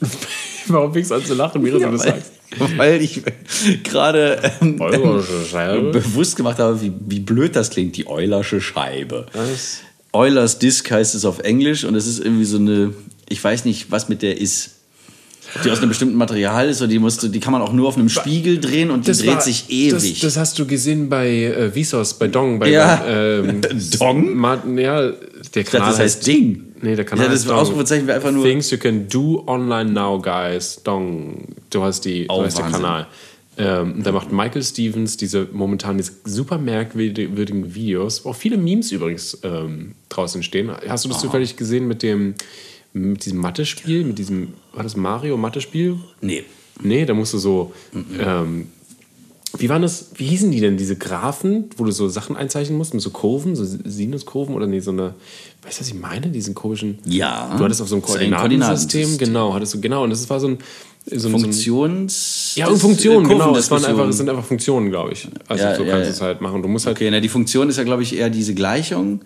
Warum 0.69 0.93
fängst 0.93 1.11
du 1.11 1.15
an 1.17 1.25
zu 1.25 1.35
lachen, 1.35 1.63
wie 1.65 1.71
du 1.71 1.79
das 1.79 1.91
weil, 1.91 1.99
sagst? 1.99 2.33
weil 2.77 3.03
ich 3.03 3.23
gerade 3.83 4.51
ähm, 4.61 4.79
Scheibe? 5.51 5.91
bewusst 5.91 6.37
gemacht 6.37 6.59
habe, 6.59 6.81
wie, 6.81 6.93
wie 7.07 7.21
blöd 7.21 7.55
das 7.55 7.69
klingt, 7.71 7.97
die 7.97 8.07
Eulersche 8.07 8.61
Scheibe. 8.61 9.27
Was? 9.35 9.81
Eulers 10.13 10.59
Disc 10.59 10.91
heißt 10.91 11.15
es 11.15 11.25
auf 11.25 11.41
Englisch 11.41 11.85
und 11.85 11.95
es 11.95 12.07
ist 12.07 12.19
irgendwie 12.21 12.45
so 12.45 12.59
eine, 12.59 12.93
ich 13.33 13.43
weiß 13.43 13.65
nicht, 13.65 13.91
was 13.91 14.09
mit 14.09 14.23
der 14.23 14.41
ist. 14.41 14.71
Ob 15.55 15.63
die 15.65 15.71
aus 15.71 15.79
einem 15.81 15.89
bestimmten 15.89 16.15
Material 16.17 16.69
ist 16.71 16.81
oder 16.81 16.89
die, 16.89 16.99
musst 16.99 17.23
du, 17.23 17.29
die 17.29 17.41
kann 17.41 17.53
man 17.53 17.61
auch 17.61 17.73
nur 17.75 17.89
auf 17.89 17.99
einem 17.99 18.09
Spiegel 18.09 18.59
drehen 18.59 18.91
und 18.91 19.07
die 19.07 19.13
dreht 19.13 19.27
war- 19.27 19.41
sich 19.41 19.67
ewig. 19.69 19.93
Das, 20.21 20.21
das 20.21 20.37
hast 20.39 20.59
du 20.59 20.67
gesehen 20.67 21.09
bei 21.11 21.29
äh, 21.29 21.71
Vsauce, 21.85 22.15
bei 22.15 22.29
Dong. 22.29 22.59
Bei, 22.59 22.71
Ja. 22.71 23.05
ähm, 23.07 23.61
Dong? 23.99 24.35
Martin, 24.37 24.79
ja, 24.79 25.11
der 25.55 25.65
Kanal 25.65 25.91
das 25.91 25.99
heißt 25.99 26.27
Ding. 26.27 26.65
Nee, 26.81 26.95
der 26.97 27.05
Kanal 27.05 27.27
Ja, 27.27 27.33
das 27.33 27.43
heißt. 27.43 27.51
Ausrufezeichen 27.53 28.07
wäre 28.07 28.17
einfach 28.17 28.33
nur- 28.33 28.45
Things 28.45 28.71
you 28.71 28.79
can 28.79 29.09
do 29.09 29.43
online 29.47 29.91
now, 29.91 30.19
guys. 30.21 30.81
Dong. 30.85 31.49
Du 31.71 31.83
hast, 31.83 32.05
die, 32.07 32.27
Oh, 32.31 32.39
du 32.39 32.45
hast 32.47 32.57
der. 32.59 32.67
Kanal. 32.67 33.07
Ähm, 33.59 34.03
da 34.03 34.13
macht 34.13 34.33
Michael 34.33 34.63
Stevens 34.63 35.19
diese 35.19 35.47
momentan 35.53 35.99
diese 35.99 36.13
super 36.25 36.57
merkwürdigen 36.57 37.75
Videos, 37.75 38.25
wo 38.25 38.31
auch 38.31 38.37
viele 38.37 38.57
Memes 38.57 38.91
übrigens 38.93 39.37
ähm, 39.43 39.93
draußen 40.09 40.43
stehen. 40.43 40.71
Hast 40.89 41.05
du 41.05 41.11
das 41.11 41.21
zufällig 41.21 41.57
gesehen 41.57 41.87
mit 41.87 42.03
dem 42.03 42.35
mit 42.93 43.25
diesem 43.25 43.39
Mathe-Spiel, 43.39 44.05
mit 44.05 44.19
diesem, 44.19 44.55
war 44.73 44.83
das 44.83 44.97
Mario 44.97 45.37
Mathe-Spiel? 45.37 45.97
Nee. 46.21 46.45
Nee, 46.83 47.05
da 47.07 47.15
musst 47.15 47.33
du 47.35 47.39
so. 47.39 47.73
Ähm, 48.19 48.69
wie 49.59 49.69
waren 49.69 49.83
das? 49.83 50.07
Wie 50.15 50.25
hießen 50.27 50.51
die 50.51 50.61
denn, 50.61 50.79
diese 50.79 50.97
Graphen, 50.97 51.67
wo 51.77 51.85
du 51.85 51.91
so 51.93 52.09
Sachen 52.09 52.37
einzeichnen 52.37 52.79
musst, 52.79 52.95
mit 52.95 53.03
so 53.03 53.11
Kurven, 53.11 53.55
so 53.55 53.65
Sinuskurven 53.65 54.55
oder 54.55 54.67
nee, 54.67 54.81
so 54.81 54.91
eine. 54.91 55.15
Weißt 55.63 55.77
du, 55.79 55.81
was 55.83 55.89
ich 55.89 55.95
meine? 55.95 56.29
Diesen 56.29 56.55
komischen. 56.55 56.99
Ja. 57.05 57.55
Du 57.59 57.63
hattest 57.65 57.83
auf 57.83 57.89
so 57.89 57.97
einem 57.97 58.03
Das 58.03 58.11
Koordinatensystem, 58.11 59.03
Koordinatensystem. 59.03 59.19
genau, 59.19 59.53
hattest 59.55 59.75
du, 59.75 59.81
genau. 59.83 60.05
Und 60.05 60.11
das 60.11 60.29
war 60.31 60.41
so 60.41 60.49
ein. 60.49 60.59
So 61.05 61.15
ein 61.17 61.19
so 61.21 61.29
ein, 61.29 61.41
Funktions. 61.41 62.53
ja, 62.55 62.69
und 62.69 62.79
Funktionen, 62.79 63.25
das- 63.25 63.33
genau. 63.33 63.57
Es 63.57 63.71
waren 63.73 63.85
einfach, 63.85 64.09
es 64.09 64.17
sind 64.19 64.29
einfach 64.31 64.45
Funktionen, 64.45 64.89
glaube 64.89 65.13
ich. 65.13 65.29
Also 65.49 65.65
Ja, 65.65 65.75
so 65.75 65.83
ja, 65.83 65.91
kannst 65.91 66.05
du 66.07 66.11
ja. 66.11 66.15
es 66.15 66.21
halt 66.21 66.41
machen. 66.41 66.63
Du 66.63 66.69
musst 66.69 66.87
halt. 66.87 66.97
Okay, 66.97 67.11
na, 67.11 67.19
die 67.21 67.29
Funktion 67.29 67.69
ist 67.69 67.77
ja, 67.77 67.83
glaube 67.85 68.03
ich, 68.05 68.17
eher 68.17 68.31
diese 68.31 68.55
Gleichung. 68.55 69.21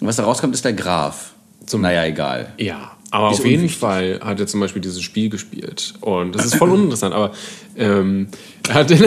Und 0.00 0.06
was 0.06 0.16
da 0.16 0.24
rauskommt, 0.24 0.54
ist 0.54 0.64
der 0.64 0.74
Graph. 0.74 1.32
Zum, 1.66 1.80
naja, 1.80 2.04
egal. 2.04 2.52
Ja, 2.58 2.93
aber 3.14 3.30
Ist 3.30 3.38
auf 3.38 3.44
jeden 3.46 3.62
unwichtig. 3.62 3.78
Fall 3.78 4.18
hat 4.24 4.40
er 4.40 4.48
zum 4.48 4.58
Beispiel 4.58 4.82
dieses 4.82 5.00
Spiel 5.00 5.28
gespielt. 5.28 5.94
Und 6.00 6.34
das 6.34 6.44
ist 6.46 6.56
voll 6.56 6.70
uninteressant, 6.70 7.14
aber 7.14 7.30
ähm, 7.76 8.26
er 8.68 8.74
hat. 8.74 8.92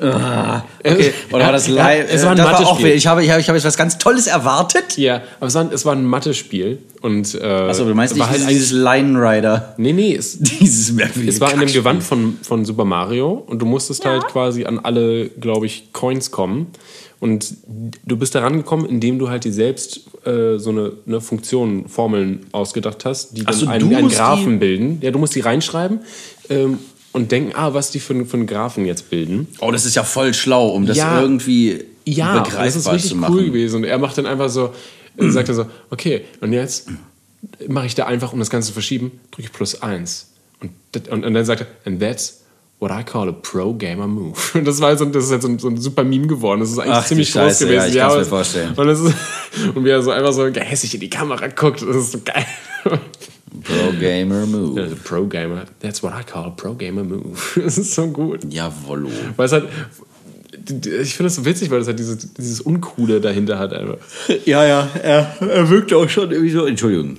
Okay, 0.00 1.12
oder 1.32 1.44
war 1.46 1.52
das 1.52 1.66
Ja, 1.66 1.74
live? 1.74 2.06
es 2.12 2.22
war 2.24 2.32
ein 2.32 2.36
das 2.36 2.46
auch, 2.46 2.60
Mathe-Spiel. 2.74 2.92
ich 2.92 3.06
habe, 3.06 3.24
ich 3.24 3.30
habe, 3.30 3.40
ich 3.40 3.48
habe 3.48 3.56
jetzt 3.56 3.64
was 3.64 3.76
ganz 3.76 3.98
Tolles 3.98 4.26
erwartet. 4.26 4.96
Ja, 4.98 5.22
aber 5.38 5.46
es 5.46 5.54
war, 5.54 5.72
es 5.72 5.84
war 5.84 5.94
ein 5.94 6.04
Mathe-Spiel. 6.04 6.78
Und, 7.00 7.34
äh, 7.34 7.44
Achso, 7.44 7.84
du 7.84 7.94
meinst 7.94 8.16
war 8.18 8.30
nicht 8.30 8.40
halt 8.40 8.50
dieses 8.50 8.70
Line 8.72 9.18
Rider. 9.18 9.74
Nee, 9.78 9.92
nee, 9.92 10.14
es, 10.14 10.38
Dieses 10.40 10.92
merkwürdige 10.92 11.32
es 11.32 11.40
war 11.40 11.52
in 11.52 11.60
dem. 11.60 11.72
Gewand 11.72 12.02
von, 12.02 12.38
von 12.42 12.64
Super 12.64 12.84
Mario 12.84 13.32
und 13.46 13.60
du 13.60 13.66
musstest 13.66 14.04
halt 14.04 14.26
quasi 14.26 14.64
an 14.64 14.78
alle, 14.78 15.28
glaube 15.28 15.66
ich, 15.66 15.92
Coins 15.92 16.30
kommen. 16.30 16.68
Und 17.20 17.54
du 18.04 18.16
bist 18.16 18.34
da 18.34 18.40
rangekommen, 18.40 18.86
indem 18.86 19.18
du 19.18 19.28
halt 19.30 19.44
dir 19.44 19.52
selbst 19.52 20.02
äh, 20.26 20.58
so 20.58 20.70
eine, 20.70 20.92
eine 21.06 21.20
Funktion, 21.20 21.88
Formeln 21.88 22.46
ausgedacht 22.52 23.04
hast, 23.04 23.36
die 23.36 23.44
dann 23.44 23.54
so, 23.54 23.66
einen, 23.66 23.94
einen 23.94 24.08
Graphen 24.08 24.58
bilden. 24.58 24.98
Ja, 25.00 25.10
du 25.10 25.18
musst 25.18 25.34
die 25.34 25.40
reinschreiben 25.40 26.00
ähm, 26.48 26.78
und 27.12 27.32
denken, 27.32 27.52
ah, 27.54 27.74
was 27.74 27.90
die 27.90 28.00
für, 28.00 28.24
für 28.26 28.36
einen 28.36 28.46
Graphen 28.46 28.86
jetzt 28.86 29.10
bilden. 29.10 29.48
Oh, 29.60 29.70
das 29.70 29.84
ist 29.84 29.94
ja 29.94 30.04
voll 30.04 30.34
schlau, 30.34 30.68
um 30.68 30.86
das 30.86 30.96
Ja. 30.96 31.20
irgendwie 31.20 31.84
Ja, 32.04 32.40
das 32.40 32.76
ist 32.76 32.84
begreifbar 32.84 32.94
richtig 32.94 33.16
cool 33.28 33.44
gewesen. 33.46 33.76
Und 33.76 33.84
er 33.84 33.98
macht 33.98 34.18
dann 34.18 34.26
einfach 34.26 34.48
so, 34.48 34.72
er 35.16 35.30
sagt 35.30 35.48
dann 35.48 35.56
so, 35.56 35.66
okay, 35.90 36.22
und 36.40 36.52
jetzt 36.52 36.88
mache 37.68 37.86
ich 37.86 37.94
da 37.94 38.06
einfach, 38.06 38.32
um 38.32 38.38
das 38.38 38.50
Ganze 38.50 38.68
zu 38.68 38.72
verschieben, 38.72 39.20
drücke 39.30 39.48
ich 39.48 39.52
plus 39.52 39.82
eins. 39.82 40.32
Und, 40.60 40.72
und, 41.10 41.24
und 41.24 41.34
dann 41.34 41.44
sagt 41.44 41.62
er, 41.62 41.66
and 41.84 42.00
that's 42.00 42.43
what 42.80 42.90
I 42.90 43.02
call 43.04 43.28
a 43.28 43.32
pro 43.32 43.72
gamer 43.74 44.06
move. 44.06 44.36
Und 44.54 44.64
das 44.66 44.80
war 44.80 44.96
so, 44.96 45.04
das 45.06 45.24
ist 45.24 45.30
halt 45.30 45.42
so 45.42 45.48
ein, 45.48 45.58
so 45.58 45.68
ein 45.68 45.76
super 45.78 46.04
Meme 46.04 46.26
geworden. 46.26 46.60
Das 46.60 46.70
ist 46.70 46.78
eigentlich 46.78 46.94
Ach, 46.94 47.06
ziemlich 47.06 47.32
groß 47.32 47.42
Scheiße, 47.42 47.66
gewesen. 47.66 47.80
ja, 47.80 47.88
ich 47.88 47.96
kann's 47.98 48.14
mir 48.14 48.18
und- 48.20 48.26
vorstellen. 48.28 48.74
Und, 48.74 48.86
das 48.86 49.00
ist, 49.00 49.14
und 49.74 49.84
wie 49.84 49.88
er 49.90 50.02
so 50.02 50.10
einfach 50.10 50.32
so 50.32 50.50
gehässig 50.50 50.94
in 50.94 51.00
die 51.00 51.10
Kamera 51.10 51.46
guckt, 51.48 51.82
das 51.82 51.96
ist 51.96 52.12
so 52.12 52.18
geil. 52.24 52.44
Pro 53.62 53.92
Gamer 53.98 54.44
Move. 54.46 54.80
Also 54.82 54.96
Pro 54.96 55.24
Gamer, 55.26 55.64
that's 55.80 56.02
what 56.02 56.12
I 56.12 56.24
call 56.24 56.44
a 56.46 56.50
pro 56.50 56.74
gamer 56.74 57.04
move. 57.04 57.38
Das 57.54 57.78
ist 57.78 57.94
so 57.94 58.08
gut. 58.08 58.40
Jawollo. 58.52 59.08
Weil 59.36 59.46
es 59.46 59.52
halt, 59.52 59.68
ich 60.68 61.14
finde 61.14 61.28
das 61.28 61.36
so 61.36 61.44
witzig, 61.44 61.70
weil 61.70 61.80
es 61.80 61.86
halt 61.86 61.98
dieses, 61.98 62.34
dieses 62.34 62.60
Uncoole 62.60 63.20
dahinter 63.20 63.58
hat 63.58 63.72
einfach. 63.72 63.98
Ja, 64.44 64.64
ja, 64.66 64.88
er, 65.00 65.36
er 65.40 65.68
wirkt 65.70 65.92
auch 65.94 66.08
schon 66.08 66.30
irgendwie 66.32 66.50
so. 66.50 66.66
Entschuldigung. 66.66 67.16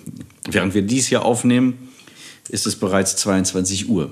Während 0.49 0.73
wir 0.73 0.81
dies 0.81 1.07
hier 1.07 1.23
aufnehmen, 1.23 1.89
ist 2.49 2.67
es 2.67 2.75
bereits 2.75 3.15
22 3.15 3.89
Uhr. 3.89 4.11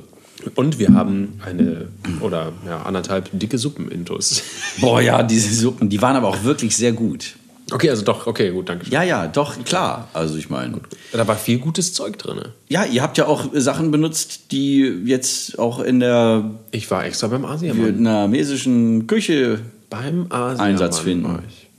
Und 0.55 0.79
wir 0.79 0.93
haben 0.93 1.39
eine 1.45 1.87
oder 2.21 2.51
ja, 2.67 2.81
anderthalb 2.83 3.29
dicke 3.33 3.57
Suppenintus. 3.57 4.43
Boah, 4.81 5.01
ja, 5.01 5.23
diese 5.23 5.53
Suppen, 5.53 5.89
die 5.89 6.01
waren 6.01 6.15
aber 6.15 6.27
auch 6.27 6.43
wirklich 6.43 6.75
sehr 6.75 6.91
gut. 6.93 7.35
Okay, 7.71 7.89
also 7.89 8.03
doch, 8.03 8.27
okay, 8.27 8.51
gut, 8.51 8.67
danke. 8.69 8.89
Ja, 8.89 9.03
ja, 9.03 9.25
doch, 9.27 9.63
klar. 9.63 10.09
Also 10.13 10.35
ich 10.37 10.49
meine, 10.49 10.79
Da 11.13 11.25
war 11.27 11.35
viel 11.37 11.59
gutes 11.59 11.93
Zeug 11.93 12.17
drin. 12.19 12.41
ja, 12.67 12.83
ihr 12.85 13.01
habt 13.01 13.17
ja 13.17 13.25
auch 13.25 13.45
Sachen 13.53 13.89
benutzt, 13.89 14.51
die 14.51 14.81
jetzt 15.05 15.57
auch 15.57 15.79
in 15.79 15.99
der 16.01 16.51
Ich 16.71 16.91
war 16.91 17.05
extra 17.05 17.27
beim 17.29 17.45
Asiamann. 17.45 17.85
vietnamesischen 17.85 19.07
Küche 19.07 19.59
Beim 19.89 20.25
Asiamann. 20.29 20.59
Einsatz 20.59 20.99
finden. 20.99 21.39
ich. 21.47 21.69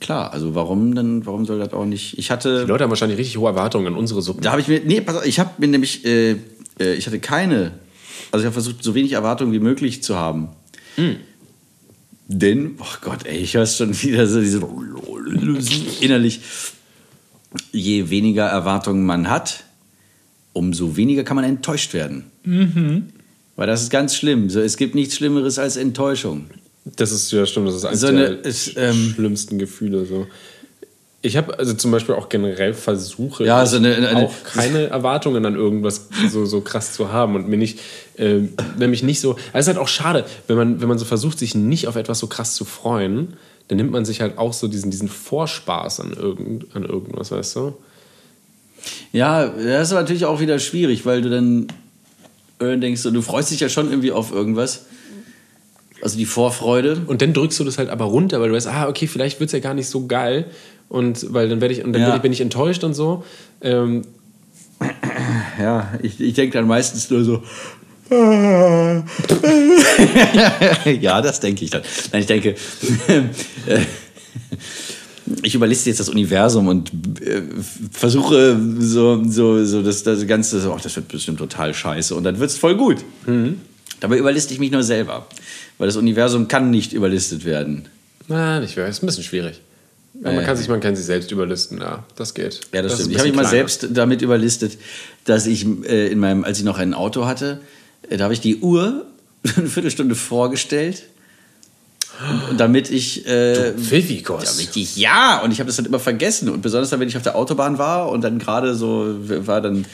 Klar, 0.00 0.32
also 0.34 0.54
warum 0.54 0.94
dann, 0.94 1.24
warum 1.24 1.46
soll 1.46 1.58
das 1.58 1.72
auch 1.72 1.86
nicht? 1.86 2.18
Ich 2.18 2.30
hatte 2.30 2.62
Die 2.64 2.68
Leute 2.68 2.84
haben 2.84 2.90
wahrscheinlich 2.90 3.18
richtig 3.18 3.38
hohe 3.38 3.48
Erwartungen 3.48 3.86
an 3.86 3.94
unsere 3.94 4.20
Suppen. 4.20 4.42
Da 4.42 4.50
habe 4.52 4.60
ich 4.60 4.68
mir, 4.68 4.80
nee, 4.84 5.00
pass 5.00 5.16
auf, 5.16 5.24
ich 5.26 5.40
habe 5.40 5.50
mir 5.58 5.68
nämlich, 5.68 6.04
äh, 6.04 6.36
äh, 6.80 6.94
ich 6.94 7.06
hatte 7.06 7.18
keine, 7.20 7.72
also 8.32 8.42
ich 8.42 8.46
habe 8.46 8.52
versucht, 8.54 8.82
so 8.82 8.94
wenig 8.94 9.12
Erwartungen 9.12 9.52
wie 9.52 9.58
möglich 9.60 10.02
zu 10.02 10.16
haben. 10.16 10.48
Denn, 12.28 12.76
oh 12.80 12.84
Gott, 13.02 13.26
ey, 13.26 13.38
ich 13.38 13.54
höre 13.54 13.66
schon 13.66 14.00
wieder 14.02 14.26
so 14.26 14.40
diese 14.40 14.62
innerlich, 16.00 16.40
je 17.72 18.08
weniger 18.10 18.46
Erwartungen 18.46 19.04
man 19.04 19.28
hat, 19.28 19.64
umso 20.52 20.96
weniger 20.96 21.22
kann 21.24 21.36
man 21.36 21.44
enttäuscht 21.44 21.92
werden. 21.94 22.24
Weil 23.56 23.66
das 23.66 23.82
ist 23.82 23.90
ganz 23.90 24.16
schlimm. 24.16 24.50
So, 24.50 24.60
es 24.60 24.76
gibt 24.76 24.94
nichts 24.94 25.16
Schlimmeres 25.16 25.58
als 25.58 25.76
Enttäuschung. 25.76 26.46
Das 26.96 27.12
ist 27.12 27.30
ja 27.32 27.46
stimmt, 27.46 27.68
das 27.68 27.76
ist 27.76 27.84
eines 27.84 28.00
So 28.00 28.08
eine- 28.08 28.36
der 28.36 28.44
ist, 28.44 28.72
ähm, 28.76 29.12
schlimmsten 29.14 29.58
Gefühle. 29.58 30.04
So. 30.06 30.26
Ich 31.24 31.38
habe 31.38 31.58
also 31.58 31.72
zum 31.72 31.90
Beispiel 31.90 32.14
auch 32.16 32.28
generell 32.28 32.74
Versuche, 32.74 33.46
Ja, 33.46 33.64
so 33.64 33.76
eine- 33.78 33.94
eine- 33.96 34.26
auch 34.26 34.32
keine 34.44 34.88
Erwartungen 34.88 35.46
an 35.46 35.54
irgendwas 35.54 36.08
so, 36.30 36.44
so 36.44 36.60
krass 36.60 36.92
zu 36.92 37.10
haben 37.12 37.34
und 37.34 37.48
mir 37.48 37.56
nicht, 37.56 37.80
äh, 38.18 38.40
nämlich 38.78 39.02
nicht 39.02 39.20
so. 39.20 39.36
Es 39.54 39.62
ist 39.62 39.68
halt 39.68 39.78
auch 39.78 39.88
schade, 39.88 40.26
wenn 40.48 40.56
man, 40.58 40.80
wenn 40.82 40.88
man 40.88 40.98
so 40.98 41.06
versucht, 41.06 41.38
sich 41.38 41.54
nicht 41.54 41.88
auf 41.88 41.96
etwas 41.96 42.18
so 42.18 42.26
krass 42.26 42.54
zu 42.56 42.66
freuen, 42.66 43.34
dann 43.68 43.78
nimmt 43.78 43.90
man 43.90 44.04
sich 44.04 44.20
halt 44.20 44.36
auch 44.36 44.52
so 44.52 44.68
diesen, 44.68 44.90
diesen 44.90 45.08
Vorspaß 45.08 46.00
an, 46.00 46.12
irgend, 46.12 46.66
an 46.76 46.84
irgendwas, 46.84 47.30
weißt 47.30 47.56
du? 47.56 47.74
Ja, 49.12 49.46
das 49.46 49.88
ist 49.88 49.94
natürlich 49.94 50.26
auch 50.26 50.40
wieder 50.40 50.58
schwierig, 50.58 51.06
weil 51.06 51.22
du 51.22 51.30
dann 51.30 51.68
denkst, 52.60 53.02
du 53.02 53.22
freust 53.22 53.50
dich 53.50 53.60
ja 53.60 53.70
schon 53.70 53.88
irgendwie 53.88 54.12
auf 54.12 54.30
irgendwas. 54.30 54.84
Also 56.04 56.16
die 56.18 56.26
Vorfreude. 56.26 57.02
Und 57.06 57.20
dann 57.22 57.32
drückst 57.32 57.58
du 57.58 57.64
das 57.64 57.78
halt 57.78 57.88
aber 57.90 58.04
runter, 58.04 58.40
weil 58.40 58.50
du 58.50 58.54
weißt, 58.54 58.68
ah, 58.68 58.86
okay, 58.88 59.08
vielleicht 59.08 59.40
wird 59.40 59.48
es 59.48 59.52
ja 59.54 59.58
gar 59.58 59.74
nicht 59.74 59.88
so 59.88 60.06
geil. 60.06 60.44
Und 60.88 61.32
weil 61.32 61.48
dann 61.48 61.60
werde 61.60 61.74
ich, 61.74 61.82
und 61.82 61.92
dann 61.94 62.02
Ja. 62.02 62.16
bin 62.18 62.30
ich 62.32 62.40
enttäuscht 62.42 62.84
und 62.84 62.94
so. 62.94 63.24
Ähm, 63.62 64.02
Ja, 65.58 65.92
ich, 66.02 66.20
ich 66.20 66.34
denke 66.34 66.58
dann 66.58 66.68
meistens 66.68 67.08
nur 67.10 67.24
so. 67.24 67.42
ja, 71.00 71.22
das 71.22 71.40
denke 71.40 71.64
ich 71.64 71.70
dann. 71.70 71.82
Nein, 72.12 72.20
ich 72.20 72.26
denke, 72.26 72.54
ich 75.42 75.54
überliste 75.54 75.90
jetzt 75.90 76.00
das 76.00 76.08
Universum 76.08 76.68
und 76.68 76.90
äh, 77.22 77.42
versuche 77.90 78.58
so, 78.78 79.22
so, 79.26 79.64
so 79.64 79.82
das, 79.82 80.02
das 80.02 80.26
Ganze, 80.26 80.60
so, 80.60 80.72
ach, 80.74 80.80
das 80.80 80.94
wird 80.96 81.08
bestimmt 81.08 81.38
total 81.38 81.74
scheiße 81.74 82.14
und 82.14 82.24
dann 82.24 82.38
wird 82.38 82.50
es 82.50 82.58
voll 82.58 82.76
gut. 82.76 82.98
Dabei 84.04 84.18
überliste 84.18 84.52
ich 84.52 84.60
mich 84.60 84.70
nur 84.70 84.82
selber, 84.82 85.26
weil 85.78 85.86
das 85.86 85.96
Universum 85.96 86.46
kann 86.46 86.70
nicht 86.70 86.92
überlistet 86.92 87.46
werden. 87.46 87.88
Na, 88.28 88.60
nicht 88.60 88.76
wirklich. 88.76 88.96
Ist 88.96 89.02
ein 89.02 89.06
bisschen 89.06 89.24
schwierig. 89.24 89.62
Ja, 90.22 90.30
man, 90.30 90.44
kann 90.44 90.58
sich, 90.58 90.68
man 90.68 90.80
kann 90.80 90.94
sich 90.94 91.06
selbst 91.06 91.32
überlisten, 91.32 91.78
ja, 91.78 92.04
das 92.14 92.34
geht. 92.34 92.60
Ja, 92.74 92.82
das, 92.82 92.92
ist 92.92 92.98
stimmt. 92.98 93.12
Ich 93.12 93.18
habe 93.18 93.28
mich 93.30 93.36
mal 93.36 93.46
selbst 93.46 93.88
damit 93.92 94.20
überlistet, 94.20 94.76
dass 95.24 95.46
ich 95.46 95.64
äh, 95.88 96.08
in 96.08 96.18
meinem, 96.18 96.44
als 96.44 96.58
ich 96.58 96.64
noch 96.64 96.76
ein 96.76 96.92
Auto 96.92 97.24
hatte, 97.24 97.60
äh, 98.10 98.18
da 98.18 98.24
habe 98.24 98.34
ich 98.34 98.42
die 98.42 98.56
Uhr 98.56 99.06
eine 99.56 99.68
Viertelstunde 99.68 100.14
vorgestellt. 100.14 101.04
Und 102.50 102.60
damit 102.60 102.90
ich. 102.90 103.26
Äh, 103.26 103.72
Pfiffikos. 103.72 104.44
damit 104.44 104.76
ich 104.76 104.98
ja, 104.98 105.40
und 105.42 105.50
ich 105.50 105.60
habe 105.60 105.68
das 105.68 105.76
dann 105.76 105.86
immer 105.86 105.98
vergessen. 105.98 106.50
Und 106.50 106.60
besonders 106.60 106.90
dann, 106.90 107.00
wenn 107.00 107.08
ich 107.08 107.16
auf 107.16 107.22
der 107.22 107.36
Autobahn 107.36 107.78
war 107.78 108.10
und 108.10 108.20
dann 108.20 108.38
gerade 108.38 108.74
so 108.74 109.16
war 109.46 109.62
dann 109.62 109.86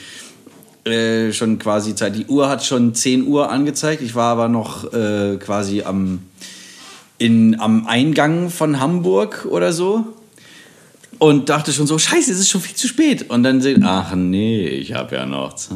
äh, 0.85 1.31
schon 1.31 1.59
quasi 1.59 1.95
Zeit. 1.95 2.15
Die 2.15 2.25
Uhr 2.25 2.49
hat 2.49 2.63
schon 2.63 2.95
10 2.95 3.27
Uhr 3.27 3.51
angezeigt. 3.51 4.01
Ich 4.01 4.15
war 4.15 4.31
aber 4.31 4.47
noch 4.47 4.91
äh, 4.93 5.37
quasi 5.37 5.83
am, 5.83 6.19
in, 7.17 7.59
am 7.59 7.85
Eingang 7.87 8.49
von 8.49 8.79
Hamburg 8.79 9.45
oder 9.49 9.73
so. 9.73 10.05
Und 11.19 11.49
dachte 11.49 11.71
schon 11.71 11.85
so, 11.85 11.99
scheiße, 11.99 12.31
es 12.31 12.39
ist 12.39 12.49
schon 12.49 12.61
viel 12.61 12.75
zu 12.75 12.87
spät. 12.87 13.29
Und 13.29 13.43
dann 13.43 13.61
sehen, 13.61 13.83
ach 13.85 14.15
nee, 14.15 14.67
ich 14.67 14.93
habe 14.93 15.17
ja 15.17 15.27
noch 15.27 15.53
Zeit. 15.53 15.71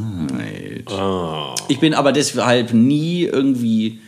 Ich 1.68 1.80
bin 1.80 1.94
aber 1.94 2.12
deshalb 2.12 2.74
nie 2.74 3.26
irgendwie 3.26 4.00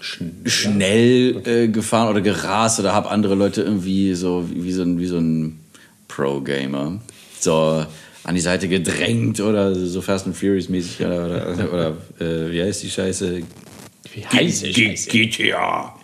schnell 0.00 1.42
äh, 1.44 1.68
gefahren 1.68 2.10
oder 2.10 2.20
gerast 2.20 2.78
oder 2.78 2.94
habe 2.94 3.10
andere 3.10 3.34
Leute 3.34 3.62
irgendwie 3.62 4.14
so 4.14 4.48
wie, 4.48 4.62
wie 4.62 4.72
so 4.72 4.82
ein, 4.82 5.00
wie 5.00 5.06
so 5.06 5.18
ein 5.18 5.58
Pro-Gamer 6.06 7.00
so 7.40 7.84
an 8.28 8.34
die 8.34 8.42
Seite 8.42 8.68
gedrängt 8.68 9.40
oder 9.40 9.74
so 9.74 10.02
Fast 10.02 10.26
and 10.26 10.36
Furious 10.36 10.68
mäßig 10.68 11.00
oder, 11.00 11.24
oder, 11.24 11.72
oder 11.72 11.88
äh, 12.20 12.52
wie 12.52 12.62
heißt 12.62 12.82
die 12.82 12.90
Scheiße? 12.90 13.42
Wie 14.12 14.26
heiß 14.26 14.60
die 14.60 14.74
Scheiße? 14.74 15.08
GTA 15.08 15.94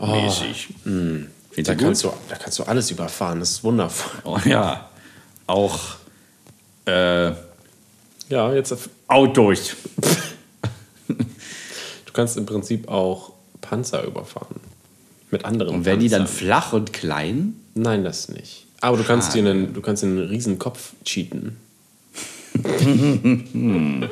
mäßig. 0.00 0.68
Findest 0.84 1.68
Da 1.68 1.74
kannst, 1.74 2.04
du, 2.04 2.12
da 2.28 2.36
kannst 2.36 2.60
du 2.60 2.62
alles 2.62 2.92
überfahren, 2.92 3.40
das 3.40 3.50
ist 3.50 3.64
wundervoll. 3.64 4.20
Oh, 4.22 4.38
ja, 4.44 4.88
auch 5.48 5.80
äh, 6.86 7.32
Ja, 8.28 8.54
jetzt. 8.54 8.72
Autos. 9.08 9.74
Du 11.08 12.12
kannst 12.12 12.36
im 12.36 12.46
Prinzip 12.46 12.88
auch 12.88 13.32
Panzer 13.60 14.04
überfahren. 14.04 14.60
Mit 15.32 15.44
anderen 15.44 15.74
Und 15.74 15.84
werden 15.84 15.98
die 15.98 16.08
dann 16.08 16.28
flach 16.28 16.72
und 16.72 16.92
klein? 16.92 17.56
Nein, 17.74 18.04
das 18.04 18.28
nicht. 18.28 18.68
Aber 18.80 18.96
du 18.96 19.02
kannst 19.02 19.34
dir 19.34 19.40
einen, 19.40 19.74
du 19.74 19.80
kannst 19.80 20.04
dir 20.04 20.06
einen 20.06 20.28
riesen 20.28 20.60
Kopf 20.60 20.92
cheaten. 21.04 21.56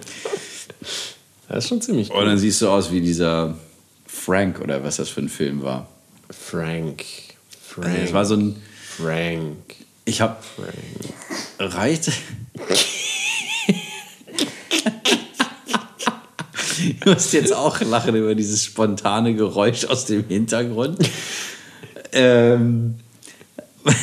das 1.48 1.64
ist 1.64 1.68
schon 1.68 1.80
ziemlich 1.80 2.10
Und 2.10 2.16
dann 2.20 2.28
cool. 2.34 2.38
siehst 2.38 2.60
du 2.62 2.68
aus 2.68 2.90
wie 2.90 3.00
dieser 3.00 3.56
Frank 4.06 4.60
oder 4.60 4.82
was 4.82 4.96
das 4.96 5.08
für 5.08 5.20
ein 5.20 5.28
Film 5.28 5.62
war. 5.62 5.88
Frank. 6.30 7.04
Frank. 7.66 7.98
Es 8.04 8.12
war 8.12 8.24
so 8.24 8.34
ein. 8.36 8.60
Frank. 8.96 9.74
Ich 10.04 10.20
hab. 10.20 10.44
Frank. 10.44 10.74
Reicht. 11.58 12.10
Du 17.00 17.10
musst 17.10 17.32
jetzt 17.32 17.52
auch 17.52 17.80
lachen 17.80 18.14
über 18.16 18.34
dieses 18.34 18.64
spontane 18.64 19.34
Geräusch 19.34 19.84
aus 19.84 20.04
dem 20.06 20.26
Hintergrund. 20.26 20.98
ähm, 22.12 22.96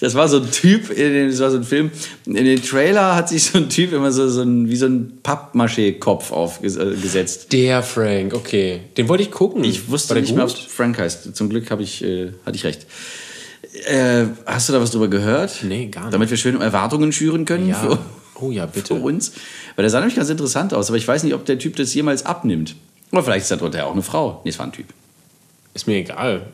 das 0.00 0.14
war 0.14 0.28
so 0.28 0.38
ein 0.38 0.50
Typ, 0.50 0.90
in 0.90 1.12
dem- 1.12 1.30
das 1.30 1.40
war 1.40 1.50
so 1.50 1.56
ein 1.56 1.64
Film. 1.64 1.90
In 2.26 2.34
den 2.34 2.62
Trailer 2.62 3.14
hat 3.16 3.28
sich 3.28 3.44
so 3.44 3.58
ein 3.58 3.68
Typ 3.68 3.92
immer 3.92 4.12
so, 4.12 4.28
so 4.28 4.42
ein, 4.42 4.68
wie 4.68 4.76
so 4.76 4.86
ein 4.86 5.18
Pappmaché-Kopf 5.22 6.32
aufgesetzt. 6.32 7.52
Der 7.52 7.82
Frank, 7.82 8.34
okay. 8.34 8.80
Den 8.96 9.08
wollte 9.08 9.22
ich 9.22 9.30
gucken. 9.30 9.64
Ich 9.64 9.88
wusste 9.88 10.14
nicht 10.14 10.34
mehr, 10.34 10.44
ob 10.44 10.50
gut? 10.50 10.58
Frank 10.58 10.98
heißt. 10.98 11.34
Zum 11.34 11.48
Glück 11.48 11.70
ich, 11.80 12.02
äh, 12.04 12.32
hatte 12.44 12.56
ich 12.56 12.64
recht. 12.64 12.86
Äh, 13.86 14.26
hast 14.46 14.68
du 14.68 14.72
da 14.72 14.80
was 14.80 14.90
drüber 14.90 15.08
gehört? 15.08 15.58
Nee, 15.62 15.86
gar 15.86 16.02
nicht. 16.04 16.14
Damit 16.14 16.30
wir 16.30 16.36
schön 16.36 16.60
Erwartungen 16.60 17.12
schüren 17.12 17.44
können 17.44 17.68
Ja. 17.68 17.74
für, 17.74 17.98
Oh 18.40 18.50
ja, 18.50 18.66
für 18.66 18.80
bitte. 18.80 18.94
uns. 18.94 19.32
Weil 19.76 19.82
der 19.82 19.90
sah 19.90 19.98
nämlich 20.00 20.16
ganz 20.16 20.28
interessant 20.30 20.72
aus, 20.74 20.88
aber 20.88 20.96
ich 20.98 21.06
weiß 21.06 21.22
nicht, 21.24 21.34
ob 21.34 21.44
der 21.44 21.58
Typ 21.58 21.76
das 21.76 21.92
jemals 21.94 22.24
abnimmt. 22.24 22.74
Oder 23.12 23.22
vielleicht 23.22 23.42
ist 23.44 23.50
da 23.50 23.56
drunter 23.56 23.78
ja 23.78 23.84
auch 23.86 23.92
eine 23.92 24.02
Frau. 24.02 24.40
Nee, 24.44 24.50
es 24.50 24.58
war 24.58 24.66
ein 24.66 24.72
Typ. 24.72 24.86
Ist 25.74 25.86
mir 25.86 25.96
egal. 25.96 26.46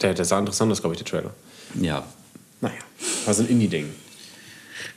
Der, 0.00 0.14
der 0.14 0.24
sah 0.24 0.38
interessant 0.38 0.70
aus, 0.72 0.80
glaube 0.80 0.94
ich, 0.94 1.02
der 1.02 1.06
Trailer. 1.10 1.30
Ja. 1.80 2.04
War 3.24 3.34
so 3.34 3.42
ein 3.42 3.48
Indie-Ding. 3.48 3.86